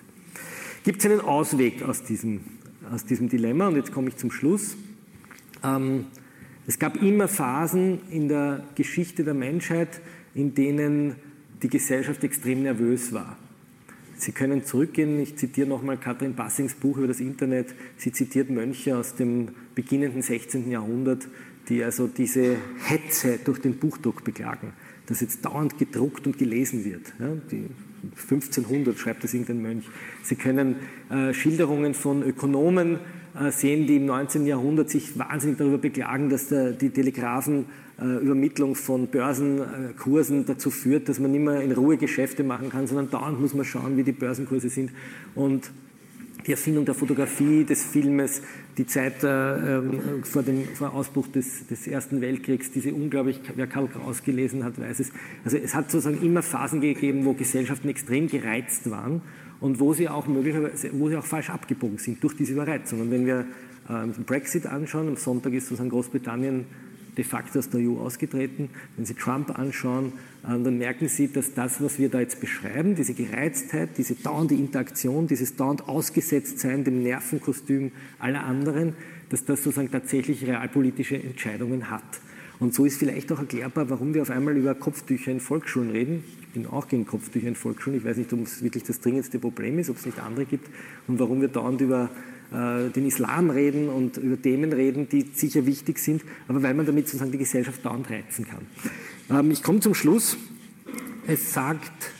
Gibt 0.84 1.00
es 1.00 1.06
einen 1.06 1.22
Ausweg 1.22 1.84
aus 1.84 2.02
diesem, 2.04 2.40
aus 2.92 3.06
diesem 3.06 3.30
Dilemma? 3.30 3.68
Und 3.68 3.76
jetzt 3.76 3.92
komme 3.92 4.10
ich 4.10 4.18
zum 4.18 4.32
Schluss. 4.32 4.76
Ähm, 5.64 6.06
es 6.68 6.80
gab 6.80 7.02
immer 7.02 7.28
Phasen 7.28 8.00
in 8.12 8.28
der 8.28 8.64
Geschichte 8.76 9.24
der 9.24 9.34
Menschheit, 9.34 10.02
in 10.36 10.54
denen 10.54 11.16
die 11.64 11.70
Gesellschaft 11.70 12.24
extrem 12.24 12.64
nervös 12.64 13.14
war. 13.14 13.38
Sie 14.16 14.32
können 14.32 14.64
zurückgehen, 14.64 15.20
ich 15.20 15.36
zitiere 15.36 15.68
nochmal 15.68 15.98
Katrin 15.98 16.36
Bassings 16.36 16.76
Buch 16.76 16.98
über 16.98 17.08
das 17.08 17.20
Internet. 17.20 17.74
Sie 17.98 18.12
zitiert 18.12 18.52
Mönche 18.52 18.96
aus 18.96 19.16
dem 19.16 19.50
beginnenden 19.74 20.22
16. 20.22 20.70
Jahrhundert, 20.70 21.28
die 21.70 21.84
also 21.84 22.08
diese 22.08 22.56
Hetze 22.86 23.40
durch 23.44 23.60
den 23.60 23.78
Buchdruck 23.78 24.24
beklagen, 24.24 24.74
dass 25.08 25.22
jetzt 25.22 25.44
dauernd 25.44 25.80
gedruckt 25.80 26.28
und 26.28 26.38
gelesen 26.38 26.86
wird. 26.86 27.14
Ja, 27.20 27.30
die 27.52 27.66
1500 28.04 28.98
schreibt 28.98 29.24
das 29.24 29.34
irgendein 29.34 29.62
Mönch. 29.62 29.86
Sie 30.24 30.36
können 30.36 30.76
äh, 31.10 31.34
Schilderungen 31.34 31.96
von 31.96 32.22
Ökonomen 32.22 33.00
sehen, 33.50 33.88
die 33.88 33.98
im 33.98 34.06
19. 34.06 34.46
Jahrhundert 34.46 34.90
sich 34.90 35.18
wahnsinnig 35.18 35.58
darüber 35.58 35.78
beklagen, 35.78 36.30
dass 36.30 36.50
der, 36.50 36.72
die 36.72 36.90
Telegrafenübermittlung 36.90 38.76
von 38.76 39.08
Börsenkursen 39.08 40.46
dazu 40.46 40.70
führt, 40.70 41.08
dass 41.08 41.20
man 41.20 41.32
nicht 41.32 41.44
mehr 41.44 41.62
in 41.62 41.72
Ruhe 41.72 41.98
Geschäfte 41.98 42.44
machen 42.44 42.70
kann, 42.70 42.88
sondern 42.88 43.10
dauernd 43.10 43.40
muss 43.40 43.54
man 43.54 43.66
schauen, 43.66 43.98
wie 43.98 44.04
die 44.04 44.12
Börsenkurse 44.12 44.70
sind. 44.70 44.92
Und 45.34 45.72
die 46.48 46.52
Erfindung 46.52 46.86
der 46.86 46.96
Fotografie, 46.96 47.64
des 47.64 47.84
Filmes, 47.84 48.42
die 48.78 48.88
Zeit 48.88 49.24
äh, 49.24 49.78
ähm, 49.78 50.24
vor 50.24 50.44
dem 50.44 50.64
vor 50.74 50.94
Ausbruch 50.94 51.28
des, 51.28 51.68
des, 51.68 51.86
Ersten 51.88 52.20
Weltkriegs, 52.20 52.72
diese 52.72 52.94
unglaublich, 52.94 53.40
wer 53.56 53.68
Karl 53.68 53.88
Kraus 53.88 54.24
gelesen 54.24 54.64
hat, 54.64 54.80
weiß 54.80 55.02
es. 55.02 55.12
Also 55.46 55.58
es 55.58 55.76
hat 55.76 55.92
sozusagen 55.92 56.26
immer 56.26 56.42
Phasen 56.42 56.82
gegeben, 56.82 57.26
wo 57.26 57.34
Gesellschaften 57.34 57.90
extrem 57.90 58.28
gereizt 58.28 58.90
waren 58.90 59.22
und 59.62 59.80
wo 59.80 59.94
sie 59.94 60.10
auch 60.10 60.28
möglicherweise, 60.28 60.90
wo 60.94 61.08
sie 61.08 61.16
auch 61.16 61.26
falsch 61.26 61.50
abgebogen 61.50 61.98
sind 61.98 62.22
durch 62.24 62.36
diese 62.36 62.54
Überreizung. 62.54 63.02
Und 63.02 63.12
wenn 63.12 63.26
wir 63.26 63.46
äh, 63.88 64.08
den 64.08 64.26
Brexit 64.26 64.66
anschauen, 64.66 65.08
am 65.08 65.16
Sonntag 65.16 65.54
ist 65.54 65.68
sozusagen 65.68 65.90
Großbritannien 65.90 66.66
de 67.18 67.24
facto 67.24 67.60
aus 67.60 67.70
der 67.70 67.82
EU 67.82 68.00
ausgetreten. 68.00 68.70
Wenn 68.96 69.06
Sie 69.06 69.14
Trump 69.14 69.58
anschauen, 69.58 70.14
äh, 70.44 70.48
dann 70.48 70.78
merken 70.78 71.08
Sie, 71.08 71.32
dass 71.32 71.54
das, 71.54 71.82
was 71.82 72.00
wir 72.00 72.10
da 72.10 72.20
jetzt 72.20 72.40
beschreiben, 72.40 72.96
diese 72.96 73.14
Gereiztheit, 73.14 73.98
diese 73.98 74.16
dauernde 74.16 74.56
Interaktion, 74.56 75.28
dieses 75.28 75.56
dauernd 75.56 75.88
Ausgesetztsein 75.88 76.84
dem 76.84 77.04
Nervenkostüm 77.04 77.92
aller 78.20 78.44
anderen, 78.44 78.96
dass 79.30 79.46
das 79.46 79.64
sozusagen 79.64 79.92
tatsächlich 79.92 80.46
realpolitische 80.46 81.22
Entscheidungen 81.22 81.90
hat. 81.90 82.04
Und 82.62 82.76
so 82.76 82.86
ist 82.86 83.00
vielleicht 83.00 83.32
auch 83.32 83.40
erklärbar, 83.40 83.90
warum 83.90 84.14
wir 84.14 84.22
auf 84.22 84.30
einmal 84.30 84.56
über 84.56 84.76
Kopftücher 84.76 85.32
in 85.32 85.40
Volksschulen 85.40 85.90
reden. 85.90 86.24
Ich 86.42 86.48
bin 86.50 86.68
auch 86.68 86.88
gegen 86.88 87.08
Kopftücher 87.08 87.48
in 87.48 87.56
Volksschulen. 87.56 87.98
Ich 87.98 88.06
weiß 88.06 88.18
nicht, 88.18 88.32
ob 88.34 88.44
es 88.44 88.64
wirklich 88.64 88.84
das 88.84 89.00
dringendste 89.00 89.40
Problem 89.40 89.80
ist, 89.80 89.90
ob 89.90 89.98
es 89.98 90.06
nicht 90.06 90.20
andere 90.20 90.46
gibt. 90.46 90.70
Und 91.08 91.18
warum 91.18 91.42
wir 91.42 91.48
dauernd 91.48 91.82
über 91.82 92.12
äh, 92.52 92.92
den 92.92 93.08
Islam 93.08 93.50
reden 93.50 93.90
und 93.90 94.18
über 94.18 94.40
Themen 94.40 94.74
reden, 94.74 95.10
die 95.10 95.26
sicher 95.34 95.66
wichtig 95.66 95.98
sind, 95.98 96.22
aber 96.48 96.62
weil 96.62 96.76
man 96.76 96.86
damit 96.86 97.08
sozusagen 97.08 97.32
die 97.32 97.40
Gesellschaft 97.40 97.84
dauernd 97.84 98.12
reizen 98.12 98.46
kann. 98.46 98.68
Ähm, 99.40 99.50
ich 99.50 99.64
komme 99.64 99.80
zum 99.80 99.96
Schluss. 99.96 100.38
Es 101.26 101.54
sagt 101.54 102.12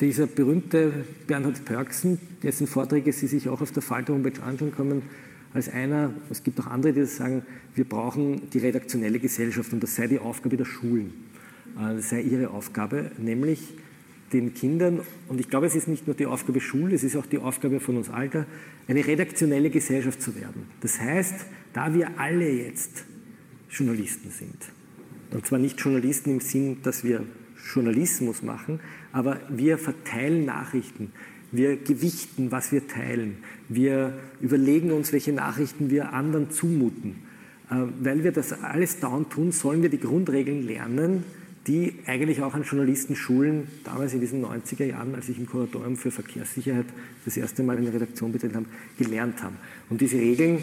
dieser 0.00 0.26
berühmte 0.26 1.04
Bernhard 1.26 1.66
Pörksen, 1.66 2.18
dessen 2.42 2.66
Vorträge 2.66 3.12
Sie 3.12 3.26
sich 3.26 3.50
auch 3.50 3.60
auf 3.60 3.70
der 3.70 3.82
Falter-Homepage 3.82 4.42
anschauen 4.42 4.72
können, 4.74 5.02
als 5.52 5.68
einer, 5.68 6.12
es 6.30 6.42
gibt 6.42 6.60
auch 6.60 6.66
andere, 6.66 6.92
die 6.92 7.04
sagen, 7.04 7.42
wir 7.74 7.84
brauchen 7.84 8.50
die 8.50 8.58
redaktionelle 8.58 9.18
Gesellschaft 9.18 9.72
und 9.72 9.82
das 9.82 9.96
sei 9.96 10.06
die 10.06 10.18
Aufgabe 10.18 10.56
der 10.56 10.64
Schulen. 10.64 11.12
Äh, 11.76 11.96
das 11.96 12.10
sei 12.10 12.22
ihre 12.22 12.50
Aufgabe, 12.50 13.10
nämlich 13.18 13.74
den 14.32 14.54
Kindern, 14.54 15.00
und 15.28 15.40
ich 15.40 15.50
glaube, 15.50 15.66
es 15.66 15.74
ist 15.74 15.88
nicht 15.88 16.06
nur 16.06 16.14
die 16.14 16.26
Aufgabe 16.26 16.60
Schule, 16.60 16.94
es 16.94 17.02
ist 17.02 17.16
auch 17.16 17.26
die 17.26 17.38
Aufgabe 17.38 17.80
von 17.80 17.96
uns 17.96 18.10
Alter, 18.10 18.46
eine 18.86 19.04
redaktionelle 19.04 19.70
Gesellschaft 19.70 20.22
zu 20.22 20.36
werden. 20.36 20.66
Das 20.80 21.00
heißt, 21.00 21.46
da 21.72 21.92
wir 21.94 22.18
alle 22.18 22.48
jetzt 22.48 23.04
Journalisten 23.68 24.30
sind, 24.30 24.56
und 25.32 25.46
zwar 25.46 25.58
nicht 25.58 25.80
Journalisten 25.80 26.30
im 26.30 26.40
Sinn, 26.40 26.78
dass 26.82 27.04
wir 27.04 27.24
Journalismus 27.74 28.42
machen, 28.42 28.80
aber 29.12 29.40
wir 29.48 29.78
verteilen 29.78 30.44
Nachrichten, 30.44 31.12
wir 31.52 31.76
gewichten, 31.76 32.50
was 32.50 32.72
wir 32.72 32.86
teilen. 32.86 33.38
Wir 33.68 34.18
überlegen 34.40 34.92
uns, 34.92 35.12
welche 35.12 35.32
Nachrichten 35.32 35.90
wir 35.90 36.12
anderen 36.12 36.50
zumuten. 36.50 37.16
Äh, 37.70 37.86
weil 38.00 38.24
wir 38.24 38.32
das 38.32 38.52
alles 38.52 39.00
dauernd 39.00 39.30
tun, 39.30 39.52
sollen 39.52 39.82
wir 39.82 39.88
die 39.88 40.00
Grundregeln 40.00 40.66
lernen, 40.66 41.24
die 41.66 41.94
eigentlich 42.06 42.42
auch 42.42 42.54
an 42.54 42.62
Journalistenschulen 42.62 43.68
damals 43.84 44.14
in 44.14 44.20
diesen 44.20 44.44
90er 44.44 44.84
Jahren, 44.84 45.14
als 45.14 45.28
ich 45.28 45.38
im 45.38 45.46
Kuratorium 45.46 45.96
für 45.96 46.10
Verkehrssicherheit 46.10 46.86
das 47.24 47.36
erste 47.36 47.62
Mal 47.62 47.76
in 47.78 47.84
der 47.84 47.94
Redaktion 47.94 48.32
betreten 48.32 48.56
habe, 48.56 48.66
gelernt 48.98 49.42
haben. 49.42 49.56
Und 49.88 50.00
diese 50.00 50.16
Regeln 50.16 50.58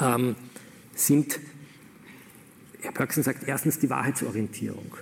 ähm, 0.00 0.36
sind, 0.94 1.40
Herr 2.80 2.92
Pörksen 2.92 3.22
sagt, 3.22 3.46
erstens 3.46 3.78
die 3.78 3.90
Wahrheitsorientierung. 3.90 4.96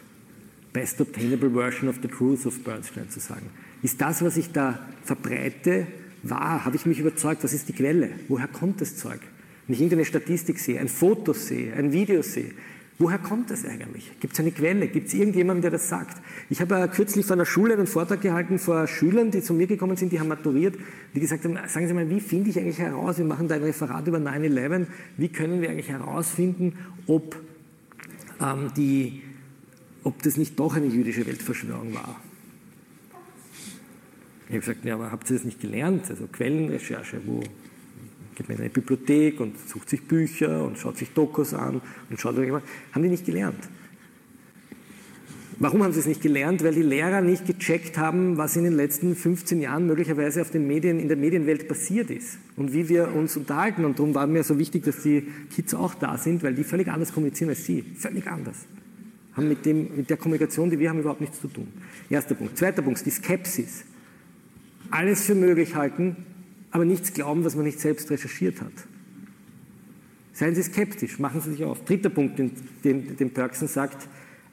Best 0.72 1.00
obtainable 1.00 1.50
version 1.50 1.88
of 1.88 1.96
the 2.00 2.08
truth 2.08 2.46
of 2.46 2.62
Bernstein 2.64 3.10
zu 3.10 3.20
sagen. 3.20 3.50
Ist 3.82 4.00
das, 4.00 4.22
was 4.22 4.36
ich 4.36 4.52
da 4.52 4.78
verbreite, 5.04 5.86
wahr? 6.22 6.64
Habe 6.64 6.76
ich 6.76 6.86
mich 6.86 6.98
überzeugt? 6.98 7.44
Was 7.44 7.52
ist 7.52 7.68
die 7.68 7.72
Quelle? 7.72 8.10
Woher 8.28 8.48
kommt 8.48 8.80
das 8.80 8.96
Zeug? 8.96 9.20
wenn 9.70 9.74
ich 9.74 9.82
irgendeine 9.82 10.04
Statistik 10.04 10.58
sehe, 10.58 10.80
ein 10.80 10.88
Foto 10.88 11.32
sehe, 11.32 11.72
ein 11.74 11.92
Video 11.92 12.22
sehe, 12.22 12.50
woher 12.98 13.18
kommt 13.18 13.52
das 13.52 13.64
eigentlich? 13.64 14.10
Gibt 14.18 14.32
es 14.32 14.40
eine 14.40 14.50
Quelle? 14.50 14.88
Gibt 14.88 15.06
es 15.06 15.14
irgendjemanden, 15.14 15.62
der 15.62 15.70
das 15.70 15.88
sagt? 15.88 16.20
Ich 16.48 16.60
habe 16.60 16.90
kürzlich 16.92 17.24
vor 17.24 17.36
einer 17.36 17.46
Schule 17.46 17.74
einen 17.74 17.86
Vortrag 17.86 18.20
gehalten 18.20 18.58
vor 18.58 18.88
Schülern, 18.88 19.30
die 19.30 19.42
zu 19.42 19.54
mir 19.54 19.68
gekommen 19.68 19.96
sind, 19.96 20.10
die 20.10 20.18
haben 20.18 20.26
maturiert, 20.26 20.74
die 21.14 21.20
gesagt 21.20 21.44
haben, 21.44 21.56
sagen 21.68 21.86
Sie 21.86 21.94
mal, 21.94 22.10
wie 22.10 22.18
finde 22.18 22.50
ich 22.50 22.58
eigentlich 22.58 22.80
heraus, 22.80 23.18
wir 23.18 23.24
machen 23.24 23.46
da 23.46 23.54
ein 23.54 23.62
Referat 23.62 24.08
über 24.08 24.18
9-11, 24.18 24.86
wie 25.18 25.28
können 25.28 25.62
wir 25.62 25.70
eigentlich 25.70 25.88
herausfinden, 25.88 26.76
ob, 27.06 27.36
ähm, 28.40 28.72
die, 28.76 29.22
ob 30.02 30.20
das 30.24 30.36
nicht 30.36 30.58
doch 30.58 30.74
eine 30.74 30.86
jüdische 30.86 31.24
Weltverschwörung 31.28 31.94
war? 31.94 32.20
Ich 34.50 34.56
habe 34.56 34.66
gesagt, 34.66 34.84
ja, 34.84 34.94
aber 34.94 35.12
habt 35.12 35.30
ihr 35.30 35.36
das 35.36 35.44
nicht 35.44 35.60
gelernt? 35.60 36.10
Also 36.10 36.26
Quellenrecherche, 36.26 37.20
wo 37.24 37.38
geht 38.34 38.48
man 38.48 38.56
in 38.56 38.64
eine 38.64 38.70
Bibliothek 38.70 39.38
und 39.38 39.56
sucht 39.68 39.88
sich 39.88 40.02
Bücher 40.02 40.64
und 40.64 40.76
schaut 40.76 40.98
sich 40.98 41.12
Dokus 41.12 41.54
an 41.54 41.80
und 42.10 42.20
schaut, 42.20 42.34
haben 42.36 43.02
die 43.02 43.08
nicht 43.08 43.24
gelernt. 43.24 43.68
Warum 45.60 45.84
haben 45.84 45.92
sie 45.92 46.00
es 46.00 46.06
nicht 46.06 46.20
gelernt? 46.20 46.64
Weil 46.64 46.74
die 46.74 46.82
Lehrer 46.82 47.20
nicht 47.20 47.46
gecheckt 47.46 47.96
haben, 47.96 48.38
was 48.38 48.56
in 48.56 48.64
den 48.64 48.72
letzten 48.72 49.14
15 49.14 49.60
Jahren 49.60 49.86
möglicherweise 49.86 50.40
auf 50.40 50.50
den 50.50 50.66
Medien, 50.66 50.98
in 50.98 51.06
der 51.06 51.16
Medienwelt 51.16 51.68
passiert 51.68 52.10
ist 52.10 52.38
und 52.56 52.72
wie 52.72 52.88
wir 52.88 53.14
uns 53.14 53.36
unterhalten. 53.36 53.84
Und 53.84 54.00
darum 54.00 54.16
war 54.16 54.26
mir 54.26 54.42
so 54.42 54.58
wichtig, 54.58 54.82
dass 54.82 55.04
die 55.04 55.28
Kids 55.54 55.74
auch 55.74 55.94
da 55.94 56.18
sind, 56.18 56.42
weil 56.42 56.54
die 56.54 56.64
völlig 56.64 56.88
anders 56.88 57.12
kommunizieren 57.12 57.50
als 57.50 57.64
sie. 57.64 57.84
Völlig 57.96 58.26
anders. 58.26 58.56
Haben 59.34 59.48
mit, 59.48 59.64
dem, 59.64 59.96
mit 59.96 60.10
der 60.10 60.16
Kommunikation, 60.16 60.70
die 60.70 60.78
wir 60.80 60.90
haben, 60.90 60.98
überhaupt 60.98 61.20
nichts 61.20 61.40
zu 61.40 61.46
tun. 61.46 61.68
Erster 62.08 62.34
Punkt. 62.34 62.58
Zweiter 62.58 62.82
Punkt, 62.82 63.06
die 63.06 63.10
Skepsis 63.10 63.84
alles 64.90 65.24
für 65.24 65.34
möglich 65.34 65.74
halten, 65.74 66.16
aber 66.70 66.84
nichts 66.84 67.12
glauben, 67.12 67.44
was 67.44 67.56
man 67.56 67.64
nicht 67.64 67.80
selbst 67.80 68.10
recherchiert 68.10 68.60
hat. 68.60 68.72
Seien 70.32 70.54
Sie 70.54 70.62
skeptisch, 70.62 71.18
machen 71.18 71.40
Sie 71.40 71.52
sich 71.52 71.64
auf. 71.64 71.84
Dritter 71.84 72.08
Punkt, 72.08 72.38
den, 72.38 72.52
den, 72.84 73.16
den 73.16 73.30
Perksen 73.30 73.68
sagt, 73.68 74.08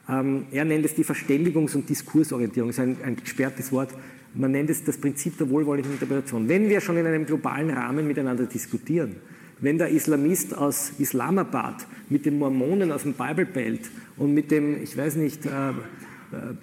ähm, 0.10 0.46
er 0.52 0.66
nennt 0.66 0.86
es 0.86 0.96
die 0.96 1.04
Verständigungs- 1.04 1.76
und 1.76 1.90
Diskursorientierung, 1.90 2.70
das 2.70 2.78
ist 2.78 2.84
ein, 2.84 2.98
ein 3.04 3.16
gesperrtes 3.18 3.72
Wort. 3.72 3.90
Man 4.34 4.52
nennt 4.52 4.70
es 4.70 4.84
das 4.84 4.98
Prinzip 4.98 5.38
der 5.38 5.50
wohlwollenden 5.50 5.94
Interpretation. 5.94 6.48
Wenn 6.48 6.70
wir 6.70 6.82
schon 6.82 6.98
in 6.98 7.06
einem 7.06 7.26
globalen 7.26 7.70
Rahmen 7.70 8.08
miteinander 8.08 8.46
diskutieren, 8.46 9.16
wenn 9.60 9.78
der 9.78 9.90
Islamist 9.90 10.56
aus 10.56 10.92
Islamabad 11.00 11.88
mit 12.10 12.26
den 12.26 12.38
Mormonen 12.38 12.92
aus 12.92 13.04
dem 13.04 13.14
Bible 13.14 13.46
Belt 13.46 13.90
und 14.18 14.34
mit 14.34 14.52
dem, 14.52 14.82
ich 14.82 14.96
weiß 14.96 15.16
nicht, 15.16 15.46
äh, 15.46 15.50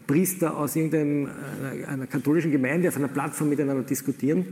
Priester 0.06 0.56
aus 0.56 0.76
irgendeiner 0.76 2.02
äh, 2.02 2.06
katholischen 2.06 2.50
Gemeinde 2.50 2.88
auf 2.88 2.96
einer 2.96 3.08
Plattform 3.08 3.48
miteinander 3.48 3.82
diskutieren, 3.82 4.46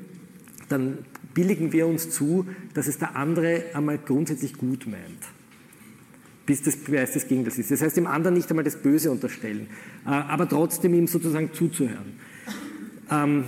dann 0.69 0.99
billigen 1.35 1.73
wir 1.73 1.87
uns 1.87 2.11
zu, 2.11 2.47
dass 2.75 2.87
es 2.87 2.99
der 2.99 3.17
andere 3.17 3.65
einmal 3.75 3.99
grundsätzlich 3.99 4.55
gut 4.57 4.87
meint. 4.87 5.23
Bis 6.47 6.63
das 6.63 6.77
Beweis 6.77 7.13
des 7.13 7.29
Gegenteils 7.29 7.59
ist. 7.59 7.71
Das 7.71 7.83
heißt, 7.83 7.97
dem 7.97 8.07
anderen 8.07 8.35
nicht 8.35 8.51
einmal 8.51 8.65
das 8.65 8.77
Böse 8.77 9.11
unterstellen, 9.11 9.69
äh, 10.07 10.09
aber 10.09 10.49
trotzdem 10.49 10.95
ihm 10.95 11.07
sozusagen 11.07 11.53
zuzuhören. 11.53 12.19
Ähm, 13.11 13.45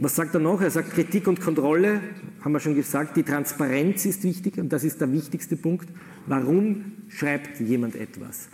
was 0.00 0.14
sagt 0.14 0.34
er 0.34 0.40
noch? 0.40 0.60
Er 0.60 0.70
sagt, 0.70 0.90
Kritik 0.90 1.26
und 1.26 1.40
Kontrolle, 1.40 2.00
haben 2.42 2.52
wir 2.52 2.60
schon 2.60 2.74
gesagt, 2.74 3.16
die 3.16 3.22
Transparenz 3.22 4.04
ist 4.04 4.24
wichtig 4.24 4.58
und 4.58 4.70
das 4.70 4.84
ist 4.84 5.00
der 5.00 5.10
wichtigste 5.12 5.56
Punkt. 5.56 5.88
Warum 6.26 6.92
schreibt 7.08 7.60
jemand 7.60 7.96
etwas? 7.96 8.48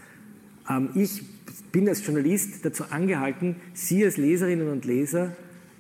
Ähm, 0.69 0.91
ich 0.95 1.23
bin 1.73 1.89
als 1.89 2.05
Journalist 2.05 2.65
dazu 2.65 2.85
angehalten, 2.91 3.57
Sie 3.75 4.05
als 4.05 4.17
Leserinnen 4.17 4.69
und 4.69 4.85
Leser 4.85 5.37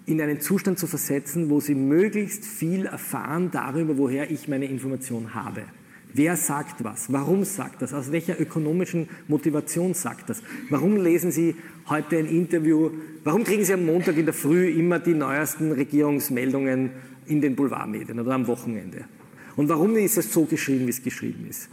in 0.06 0.20
einen 0.20 0.40
Zustand 0.40 0.78
zu 0.78 0.86
versetzen, 0.86 1.50
wo 1.50 1.60
Sie 1.60 1.74
möglichst 1.74 2.44
viel 2.44 2.86
erfahren 2.86 3.50
darüber, 3.52 3.96
woher 3.98 4.30
ich 4.30 4.48
meine 4.48 4.66
Information 4.66 5.34
habe. 5.34 5.62
Wer 6.14 6.36
sagt 6.36 6.84
was? 6.84 7.10
Warum 7.10 7.44
sagt 7.44 7.80
das? 7.80 7.94
Aus 7.94 8.12
welcher 8.12 8.38
ökonomischen 8.38 9.08
Motivation 9.28 9.94
sagt 9.94 10.28
das? 10.28 10.42
Warum 10.68 10.96
lesen 10.96 11.30
Sie 11.30 11.54
heute 11.88 12.18
ein 12.18 12.26
Interview? 12.26 12.90
Warum 13.24 13.44
kriegen 13.44 13.64
Sie 13.64 13.72
am 13.72 13.86
Montag 13.86 14.18
in 14.18 14.26
der 14.26 14.34
Früh 14.34 14.68
immer 14.68 14.98
die 14.98 15.14
neuesten 15.14 15.72
Regierungsmeldungen 15.72 16.90
in 17.26 17.40
den 17.40 17.56
Boulevardmedien 17.56 18.20
oder 18.20 18.32
am 18.32 18.46
Wochenende? 18.46 19.04
Und 19.56 19.68
warum 19.68 19.96
ist 19.96 20.18
es 20.18 20.32
so 20.32 20.44
geschrieben, 20.44 20.86
wie 20.86 20.90
es 20.90 21.02
geschrieben 21.02 21.46
ist? 21.48 21.68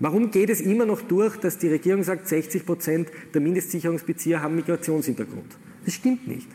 Warum 0.00 0.30
geht 0.30 0.48
es 0.48 0.62
immer 0.62 0.86
noch 0.86 1.02
durch, 1.02 1.36
dass 1.36 1.58
die 1.58 1.68
Regierung 1.68 2.02
sagt, 2.02 2.26
60 2.26 2.64
Prozent 2.64 3.10
der 3.34 3.42
Mindestsicherungsbezieher 3.42 4.42
haben 4.42 4.56
Migrationshintergrund? 4.56 5.58
Das 5.84 5.94
stimmt 5.94 6.26
nicht. 6.26 6.48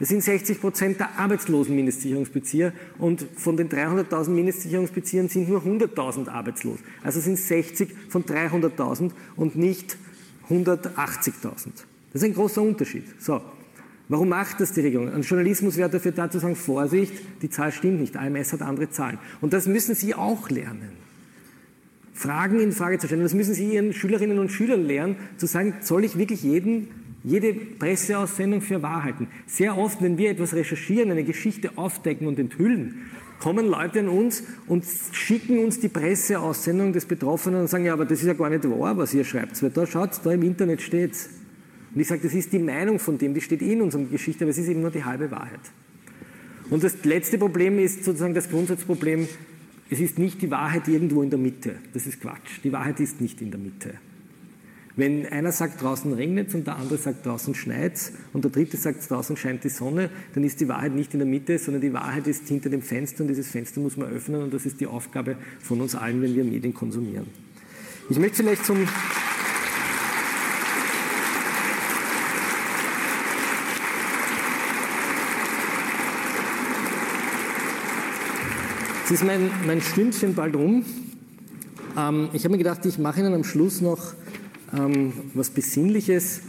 Das 0.00 0.08
sind 0.08 0.20
60 0.20 0.60
Prozent 0.60 0.98
der 0.98 1.16
arbeitslosen 1.16 1.76
Mindestsicherungsbezieher 1.76 2.72
und 2.98 3.24
von 3.36 3.56
den 3.56 3.68
300.000 3.68 4.30
Mindestsicherungsbeziehern 4.30 5.28
sind 5.28 5.48
nur 5.48 5.62
100.000 5.62 6.28
arbeitslos. 6.28 6.80
Also 7.04 7.20
sind 7.20 7.38
60 7.38 7.88
von 8.08 8.24
300.000 8.24 9.12
und 9.36 9.54
nicht 9.54 9.96
180.000. 10.50 10.82
Das 12.12 12.20
ist 12.20 12.24
ein 12.24 12.34
großer 12.34 12.62
Unterschied. 12.62 13.04
So. 13.20 13.40
Warum 14.08 14.28
macht 14.28 14.60
das 14.60 14.72
die 14.72 14.80
Regierung? 14.80 15.08
Ein 15.08 15.22
Journalismus 15.22 15.76
wäre 15.76 15.88
dafür 15.88 16.10
da 16.10 16.28
zu 16.28 16.40
sagen, 16.40 16.56
Vorsicht, 16.56 17.14
die 17.40 17.48
Zahl 17.48 17.70
stimmt 17.70 18.00
nicht, 18.00 18.16
AMS 18.16 18.52
hat 18.52 18.60
andere 18.60 18.90
Zahlen. 18.90 19.18
Und 19.40 19.52
das 19.52 19.68
müssen 19.68 19.94
Sie 19.94 20.16
auch 20.16 20.50
lernen. 20.50 21.01
Fragen 22.12 22.60
in 22.60 22.72
Frage 22.72 22.98
zu 22.98 23.06
stellen. 23.06 23.22
Das 23.22 23.34
müssen 23.34 23.54
Sie 23.54 23.72
Ihren 23.72 23.92
Schülerinnen 23.92 24.38
und 24.38 24.50
Schülern 24.50 24.84
lernen, 24.84 25.16
zu 25.36 25.46
sagen, 25.46 25.74
soll 25.80 26.04
ich 26.04 26.18
wirklich 26.18 26.42
jeden, 26.42 26.88
jede 27.24 27.54
Presseaussendung 27.54 28.60
für 28.60 28.82
wahr 28.82 29.04
halten? 29.04 29.28
Sehr 29.46 29.78
oft, 29.78 30.02
wenn 30.02 30.18
wir 30.18 30.30
etwas 30.30 30.54
recherchieren, 30.54 31.10
eine 31.10 31.24
Geschichte 31.24 31.70
aufdecken 31.76 32.26
und 32.26 32.38
enthüllen, 32.38 33.10
kommen 33.40 33.66
Leute 33.66 34.00
an 34.00 34.08
uns 34.08 34.44
und 34.68 34.84
schicken 35.10 35.58
uns 35.58 35.80
die 35.80 35.88
Presseaussendung 35.88 36.92
des 36.92 37.06
Betroffenen 37.06 37.62
und 37.62 37.66
sagen, 37.68 37.84
ja, 37.84 37.92
aber 37.92 38.04
das 38.04 38.20
ist 38.20 38.26
ja 38.26 38.34
gar 38.34 38.50
nicht 38.50 38.68
wahr, 38.70 38.96
was 38.96 39.12
ihr 39.14 39.24
schreibt, 39.24 39.60
weil 39.62 39.70
da 39.70 39.84
schaut, 39.84 40.10
da 40.22 40.30
im 40.30 40.42
Internet 40.42 40.80
steht's. 40.80 41.28
Und 41.92 42.00
ich 42.00 42.06
sage, 42.06 42.20
das 42.22 42.34
ist 42.34 42.52
die 42.52 42.60
Meinung 42.60 42.98
von 43.00 43.18
dem, 43.18 43.34
die 43.34 43.40
steht 43.40 43.60
in 43.62 43.82
unserer 43.82 44.04
Geschichte, 44.04 44.44
aber 44.44 44.50
es 44.50 44.58
ist 44.58 44.68
eben 44.68 44.80
nur 44.80 44.90
die 44.90 45.04
halbe 45.04 45.30
Wahrheit. 45.30 45.60
Und 46.70 46.84
das 46.84 47.04
letzte 47.04 47.36
Problem 47.36 47.78
ist 47.78 48.04
sozusagen 48.04 48.32
das 48.32 48.48
Grundsatzproblem, 48.48 49.26
es 49.92 50.00
ist 50.00 50.18
nicht 50.18 50.40
die 50.40 50.50
Wahrheit 50.50 50.88
irgendwo 50.88 51.22
in 51.22 51.28
der 51.28 51.38
Mitte. 51.38 51.74
Das 51.92 52.06
ist 52.06 52.18
Quatsch. 52.18 52.60
Die 52.64 52.72
Wahrheit 52.72 52.98
ist 52.98 53.20
nicht 53.20 53.42
in 53.42 53.50
der 53.50 53.60
Mitte. 53.60 53.92
Wenn 54.96 55.26
einer 55.26 55.52
sagt, 55.52 55.82
draußen 55.82 56.10
regnet 56.14 56.54
und 56.54 56.66
der 56.66 56.76
andere 56.76 56.96
sagt, 56.96 57.26
draußen 57.26 57.54
schneit 57.54 58.10
und 58.32 58.42
der 58.42 58.50
dritte 58.50 58.78
sagt, 58.78 59.10
draußen 59.10 59.36
scheint 59.36 59.64
die 59.64 59.68
Sonne, 59.68 60.08
dann 60.34 60.44
ist 60.44 60.60
die 60.62 60.68
Wahrheit 60.68 60.94
nicht 60.94 61.12
in 61.12 61.18
der 61.18 61.28
Mitte, 61.28 61.58
sondern 61.58 61.82
die 61.82 61.92
Wahrheit 61.92 62.26
ist 62.26 62.48
hinter 62.48 62.70
dem 62.70 62.80
Fenster 62.80 63.20
und 63.20 63.28
dieses 63.28 63.48
Fenster 63.48 63.80
muss 63.80 63.98
man 63.98 64.08
öffnen 64.08 64.42
und 64.42 64.54
das 64.54 64.64
ist 64.64 64.80
die 64.80 64.86
Aufgabe 64.86 65.36
von 65.60 65.82
uns 65.82 65.94
allen, 65.94 66.22
wenn 66.22 66.34
wir 66.34 66.44
Medien 66.44 66.72
konsumieren. 66.72 67.26
Ich 68.08 68.18
möchte 68.18 68.42
vielleicht 68.42 68.64
zum 68.64 68.78
Jetzt 79.12 79.20
ist 79.20 79.26
mein, 79.26 79.50
mein 79.66 79.82
Stündchen 79.82 80.34
bald 80.34 80.56
um. 80.56 80.86
Ähm, 81.98 82.30
ich 82.32 82.44
habe 82.44 82.52
mir 82.52 82.56
gedacht, 82.56 82.86
ich 82.86 82.98
mache 82.98 83.20
Ihnen 83.20 83.34
am 83.34 83.44
Schluss 83.44 83.82
noch 83.82 84.14
ähm, 84.74 85.12
was 85.34 85.50
Besinnliches. 85.50 86.40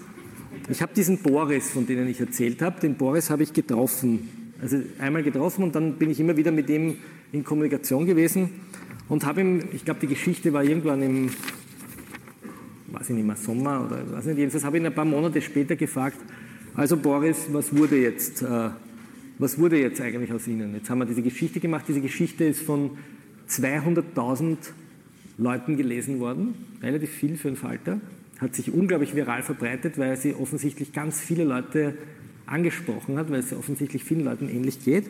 Ich 0.69 0.81
habe 0.81 0.93
diesen 0.95 1.17
Boris, 1.17 1.71
von 1.71 1.85
dem 1.85 2.07
ich 2.07 2.21
erzählt 2.21 2.61
habe, 2.61 2.79
den 2.79 2.95
Boris 2.95 3.29
habe 3.29 3.43
ich 3.43 3.51
getroffen. 3.51 4.29
Also 4.61 4.77
einmal 4.97 5.23
getroffen 5.23 5.65
und 5.65 5.75
dann 5.75 5.95
bin 5.95 6.09
ich 6.09 6.21
immer 6.21 6.37
wieder 6.37 6.53
mit 6.53 6.69
ihm 6.69 6.95
in 7.33 7.43
Kommunikation 7.43 8.05
gewesen 8.05 8.49
und 9.09 9.25
habe 9.25 9.41
ihm, 9.41 9.63
ich 9.73 9.83
glaube, 9.83 9.99
die 9.99 10.07
Geschichte 10.07 10.53
war 10.53 10.63
irgendwann 10.63 11.01
im, 11.01 11.31
weiß 12.93 13.09
ich 13.09 13.15
nicht 13.17 13.27
mehr, 13.27 13.35
Sommer 13.35 13.85
oder 13.85 14.09
weiß 14.09 14.27
nicht, 14.27 14.37
jedenfalls 14.37 14.63
habe 14.63 14.77
ich 14.77 14.83
ihn 14.83 14.87
ein 14.87 14.95
paar 14.95 15.03
Monate 15.03 15.41
später 15.41 15.75
gefragt, 15.75 16.17
also 16.75 16.95
Boris, 16.95 17.47
was 17.51 17.75
wurde 17.75 17.97
jetzt? 17.97 18.41
Äh, 18.41 18.69
was 19.39 19.57
wurde 19.59 19.79
jetzt 19.79 19.99
eigentlich 20.01 20.31
aus 20.31 20.47
Ihnen? 20.47 20.73
Jetzt 20.75 20.89
haben 20.89 20.99
wir 20.99 21.05
diese 21.05 21.21
Geschichte 21.21 21.59
gemacht. 21.59 21.85
Diese 21.87 22.01
Geschichte 22.01 22.45
ist 22.45 22.61
von 22.61 22.91
200.000 23.49 24.57
Leuten 25.37 25.77
gelesen 25.77 26.19
worden, 26.19 26.53
relativ 26.81 27.09
viel 27.09 27.37
für 27.37 27.47
einen 27.47 27.57
Falter, 27.57 27.99
hat 28.39 28.55
sich 28.55 28.71
unglaublich 28.73 29.15
viral 29.15 29.41
verbreitet, 29.41 29.97
weil 29.97 30.17
sie 30.17 30.35
offensichtlich 30.35 30.93
ganz 30.93 31.19
viele 31.19 31.43
Leute 31.43 31.95
angesprochen 32.45 33.17
hat, 33.17 33.31
weil 33.31 33.39
es 33.39 33.53
offensichtlich 33.53 34.03
vielen 34.03 34.25
Leuten 34.25 34.49
ähnlich 34.49 34.83
geht. 34.83 35.05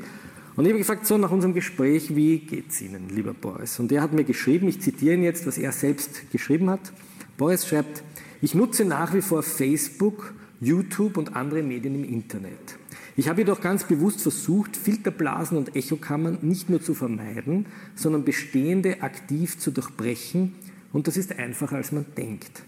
Und 0.56 0.66
ich 0.66 0.72
habe 0.72 0.80
gefragt, 0.80 1.08
so 1.08 1.18
nach 1.18 1.32
unserem 1.32 1.54
Gespräch, 1.54 2.16
wie 2.16 2.40
geht 2.40 2.70
es 2.70 2.82
Ihnen, 2.82 3.10
lieber 3.10 3.34
Boris? 3.34 3.80
Und 3.80 3.92
er 3.92 4.02
hat 4.02 4.14
mir 4.14 4.24
geschrieben, 4.24 4.68
ich 4.68 4.80
zitiere 4.82 5.16
ihn 5.16 5.24
jetzt, 5.24 5.48
was 5.48 5.58
er 5.58 5.72
selbst 5.72 6.32
geschrieben 6.32 6.70
hat. 6.70 6.94
Boris 7.38 7.68
schreibt, 7.68 8.04
ich 8.42 8.54
nutze 8.54 8.86
nach 8.86 9.14
wie 9.16 9.22
vor 9.22 9.42
Facebook, 9.42 10.34
YouTube 10.62 11.18
und 11.18 11.36
andere 11.36 11.64
Medien 11.64 11.96
im 11.96 12.04
Internet. 12.04 12.78
Ich 13.16 13.30
habe 13.30 13.42
jedoch 13.42 13.62
ganz 13.62 13.84
bewusst 13.84 14.22
versucht, 14.22 14.76
Filterblasen 14.76 15.56
und 15.56 15.76
Echokammern 15.76 16.40
nicht 16.42 16.72
nur 16.72 16.82
zu 16.82 16.96
vermeiden, 16.96 17.68
sondern 17.94 18.24
bestehende 18.24 19.04
aktiv 19.04 19.60
zu 19.60 19.70
durchbrechen 19.70 20.56
und 20.92 21.08
das 21.08 21.18
ist 21.18 21.38
einfacher, 21.38 21.76
als 21.76 21.92
man 21.92 22.06
denkt. 22.18 22.64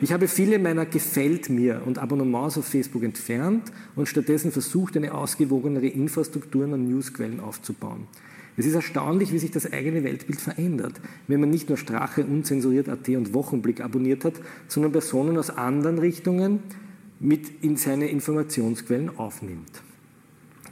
Ich 0.00 0.12
habe 0.12 0.28
viele 0.28 0.58
meiner 0.58 0.86
Gefällt 0.86 1.50
mir 1.50 1.82
und 1.84 1.98
Abonnements 1.98 2.56
auf 2.56 2.66
Facebook 2.66 3.02
entfernt 3.02 3.70
und 3.94 4.08
stattdessen 4.08 4.50
versucht, 4.50 4.96
eine 4.96 5.12
ausgewogenere 5.12 5.88
Infrastruktur 5.88 6.64
an 6.64 6.88
Newsquellen 6.88 7.40
aufzubauen. 7.40 8.06
Es 8.56 8.64
ist 8.64 8.74
erstaunlich, 8.74 9.32
wie 9.32 9.38
sich 9.38 9.50
das 9.50 9.70
eigene 9.72 10.04
Weltbild 10.04 10.40
verändert, 10.40 11.00
wenn 11.26 11.40
man 11.40 11.50
nicht 11.50 11.68
nur 11.68 11.78
Strache, 11.78 12.24
Unzensuriert, 12.24 12.88
AT 12.88 13.08
und 13.08 13.34
Wochenblick 13.34 13.80
abonniert 13.80 14.24
hat, 14.24 14.34
sondern 14.68 14.92
Personen 14.92 15.36
aus 15.36 15.50
anderen 15.50 15.98
Richtungen 15.98 16.60
mit 17.22 17.62
in 17.62 17.76
seine 17.76 18.08
Informationsquellen 18.08 19.16
aufnimmt. 19.16 19.82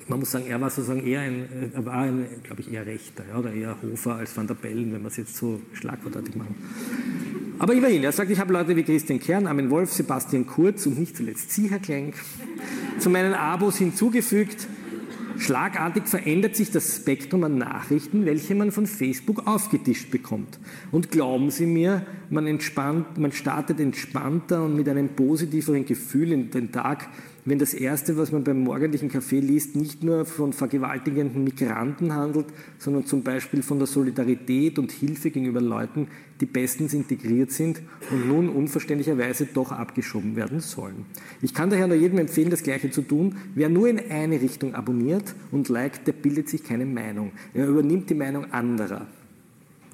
Man 0.09 0.19
muss 0.19 0.33
sagen, 0.33 0.47
er 0.49 0.61
war 0.61 0.69
sozusagen 0.71 1.07
eher 1.07 1.21
ein, 1.21 1.71
er 1.73 1.87
war 1.87 1.95
ein, 1.95 2.27
glaube 2.43 2.63
ich, 2.63 2.73
eher 2.73 2.85
Rechter 2.85 3.23
ja, 3.31 3.39
oder 3.39 3.53
eher 3.53 3.77
Hofer 3.81 4.17
als 4.17 4.37
Van 4.37 4.49
der 4.49 4.55
Bellen, 4.55 4.93
wenn 4.93 5.03
wir 5.03 5.09
es 5.09 5.17
jetzt 5.17 5.37
so 5.37 5.61
schlagwortartig 5.73 6.35
machen. 6.35 6.57
Aber 7.61 7.75
immerhin, 7.75 8.03
er 8.03 8.11
sagt, 8.11 8.31
ich 8.31 8.41
habe 8.41 8.53
Leute 8.53 8.75
wie 8.75 8.83
Christian 8.83 9.21
Kern, 9.21 9.47
Armin 9.47 9.71
Wolf, 9.71 9.93
Sebastian 9.93 10.47
Kurz 10.47 10.85
und 10.87 10.99
nicht 10.99 11.17
zuletzt 11.17 11.53
Sie, 11.53 11.71
Herr 11.71 11.79
Klenk, 11.79 12.17
zu 12.99 13.09
meinen 13.09 13.35
Abos 13.35 13.77
hinzugefügt. 13.77 14.67
Schlagartig 15.41 16.07
verändert 16.07 16.55
sich 16.55 16.71
das 16.71 16.97
Spektrum 16.97 17.45
an 17.45 17.57
Nachrichten, 17.57 18.27
welche 18.27 18.55
man 18.55 18.71
von 18.73 18.87
Facebook 18.87 19.47
aufgetischt 19.47 20.11
bekommt. 20.11 20.59
Und 20.93 21.11
glauben 21.11 21.51
Sie 21.51 21.65
mir, 21.65 22.05
man, 22.29 22.47
entspannt, 22.47 23.17
man 23.17 23.33
startet 23.33 23.81
entspannter 23.81 24.63
und 24.63 24.77
mit 24.77 24.87
einem 24.87 25.09
positiveren 25.09 25.87
Gefühl 25.87 26.33
in 26.33 26.51
den 26.51 26.73
Tag, 26.73 27.09
wenn 27.45 27.59
das 27.59 27.75
Erste, 27.75 28.17
was 28.17 28.33
man 28.33 28.45
beim 28.45 28.61
morgendlichen 28.61 29.09
Kaffee 29.09 29.41
liest, 29.41 29.77
nicht 29.77 30.03
nur 30.03 30.25
von 30.25 30.53
vergewaltigenden 30.53 31.45
Migranten 31.45 32.15
handelt, 32.15 32.47
sondern 32.79 33.07
zum 33.07 33.23
Beispiel 33.23 33.63
von 33.63 33.79
der 33.79 33.87
Solidarität 33.87 34.79
und 34.79 34.93
Hilfe 34.93 35.31
gegenüber 35.31 35.61
Leuten, 35.61 36.09
die 36.41 36.47
bestens 36.47 36.95
integriert 36.95 37.51
sind 37.51 37.81
und 38.11 38.29
nun 38.29 38.49
unverständlicherweise 38.49 39.47
doch 39.47 39.73
abgeschoben 39.73 40.37
werden 40.37 40.61
sollen. 40.61 41.07
Ich 41.43 41.55
kann 41.55 41.71
daher 41.71 41.87
nur 41.87 41.97
jedem 41.97 42.19
empfehlen, 42.19 42.51
das 42.51 42.63
Gleiche 42.63 42.91
zu 42.91 43.03
tun. 43.03 43.37
Wer 43.55 43.69
nur 43.69 43.89
in 43.89 43.99
eine 44.11 44.41
Richtung 44.41 44.75
abonniert 44.75 45.35
und 45.51 45.69
liked, 45.69 46.07
der 46.07 46.13
bildet 46.13 46.49
sich 46.49 46.65
keine 46.65 46.87
Meinung. 46.87 47.33
Er 47.55 47.67
übernimmt 47.67 48.11
die 48.11 48.15
Meinung 48.15 48.51
anderer. 48.53 49.07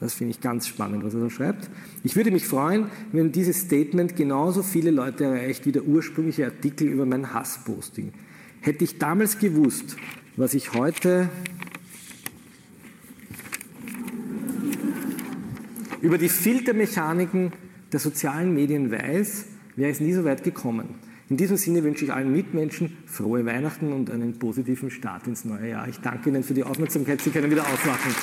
Das 0.00 0.14
finde 0.14 0.32
ich 0.32 0.40
ganz 0.40 0.66
spannend, 0.66 1.04
was 1.04 1.14
er 1.14 1.20
da 1.20 1.30
schreibt. 1.30 1.70
Ich 2.04 2.16
würde 2.16 2.30
mich 2.30 2.46
freuen, 2.46 2.86
wenn 3.12 3.32
dieses 3.32 3.62
Statement 3.62 4.14
genauso 4.14 4.62
viele 4.62 4.90
Leute 4.90 5.24
erreicht 5.24 5.64
wie 5.64 5.72
der 5.72 5.84
ursprüngliche 5.84 6.44
Artikel 6.44 6.88
über 6.88 7.06
mein 7.06 7.32
Hassposting. 7.32 8.12
Hätte 8.60 8.84
ich 8.84 8.98
damals 8.98 9.38
gewusst, 9.38 9.96
was 10.36 10.52
ich 10.52 10.74
heute 10.74 11.30
über 16.02 16.18
die 16.18 16.28
Filtermechaniken 16.28 17.52
der 17.90 18.00
sozialen 18.00 18.52
Medien 18.52 18.90
weiß, 18.90 19.46
wäre 19.76 19.90
es 19.90 20.00
nie 20.00 20.12
so 20.12 20.24
weit 20.24 20.44
gekommen. 20.44 20.96
In 21.28 21.36
diesem 21.36 21.56
Sinne 21.56 21.82
wünsche 21.82 22.04
ich 22.04 22.12
allen 22.12 22.30
Mitmenschen 22.30 22.98
frohe 23.06 23.44
Weihnachten 23.46 23.92
und 23.92 24.10
einen 24.10 24.38
positiven 24.38 24.90
Start 24.90 25.26
ins 25.26 25.44
neue 25.44 25.70
Jahr. 25.70 25.88
Ich 25.88 25.98
danke 25.98 26.28
Ihnen 26.28 26.44
für 26.44 26.54
die 26.54 26.62
Aufmerksamkeit. 26.62 27.20
Sie 27.20 27.30
können 27.30 27.50
wieder 27.50 27.62
aufwachen. 27.62 28.14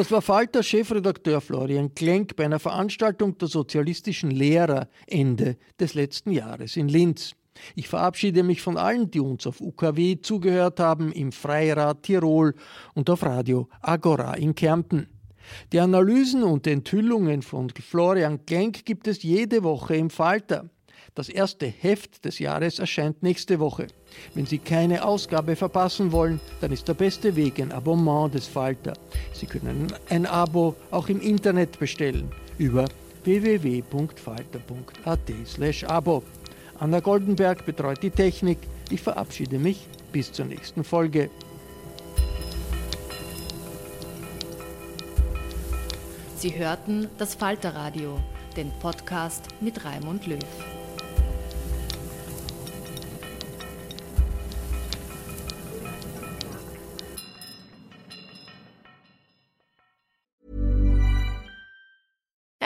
Das 0.00 0.10
war 0.10 0.22
Falter 0.22 0.62
Chefredakteur 0.62 1.42
Florian 1.42 1.94
Klenk 1.94 2.34
bei 2.34 2.46
einer 2.46 2.58
Veranstaltung 2.58 3.36
der 3.36 3.48
sozialistischen 3.48 4.30
Lehrer 4.30 4.88
Ende 5.06 5.58
des 5.78 5.92
letzten 5.92 6.30
Jahres 6.30 6.78
in 6.78 6.88
Linz. 6.88 7.34
Ich 7.74 7.86
verabschiede 7.86 8.42
mich 8.42 8.62
von 8.62 8.78
allen, 8.78 9.10
die 9.10 9.20
uns 9.20 9.46
auf 9.46 9.60
UKW 9.60 10.22
zugehört 10.22 10.80
haben, 10.80 11.12
im 11.12 11.32
Freirad 11.32 12.02
Tirol 12.04 12.54
und 12.94 13.10
auf 13.10 13.22
Radio 13.22 13.68
Agora 13.82 14.36
in 14.36 14.54
Kärnten. 14.54 15.06
Die 15.70 15.80
Analysen 15.80 16.44
und 16.44 16.66
Enthüllungen 16.66 17.42
von 17.42 17.68
Florian 17.68 18.46
Klenk 18.46 18.86
gibt 18.86 19.06
es 19.06 19.22
jede 19.22 19.62
Woche 19.64 19.96
im 19.96 20.08
Falter. 20.08 20.70
Das 21.14 21.28
erste 21.28 21.66
Heft 21.66 22.24
des 22.24 22.38
Jahres 22.38 22.78
erscheint 22.78 23.22
nächste 23.22 23.58
Woche. 23.58 23.88
Wenn 24.34 24.46
Sie 24.46 24.58
keine 24.58 25.04
Ausgabe 25.04 25.56
verpassen 25.56 26.12
wollen, 26.12 26.40
dann 26.60 26.72
ist 26.72 26.86
der 26.88 26.94
beste 26.94 27.36
Weg 27.36 27.60
ein 27.60 27.72
Abonnement 27.72 28.32
des 28.32 28.46
Falter. 28.46 28.94
Sie 29.32 29.46
können 29.46 29.92
ein 30.08 30.24
Abo 30.26 30.76
auch 30.90 31.08
im 31.08 31.20
Internet 31.20 31.78
bestellen 31.78 32.30
über 32.58 32.86
www.falter.at/abo. 33.24 36.22
Anna 36.78 37.00
Goldenberg 37.00 37.66
betreut 37.66 38.02
die 38.02 38.10
Technik. 38.10 38.58
Ich 38.90 39.02
verabschiede 39.02 39.58
mich 39.58 39.86
bis 40.12 40.32
zur 40.32 40.46
nächsten 40.46 40.84
Folge. 40.84 41.28
Sie 46.36 46.56
hörten 46.56 47.08
das 47.18 47.34
Falterradio, 47.34 48.18
den 48.56 48.70
Podcast 48.80 49.48
mit 49.60 49.84
Raimund 49.84 50.26
Löw. 50.26 50.38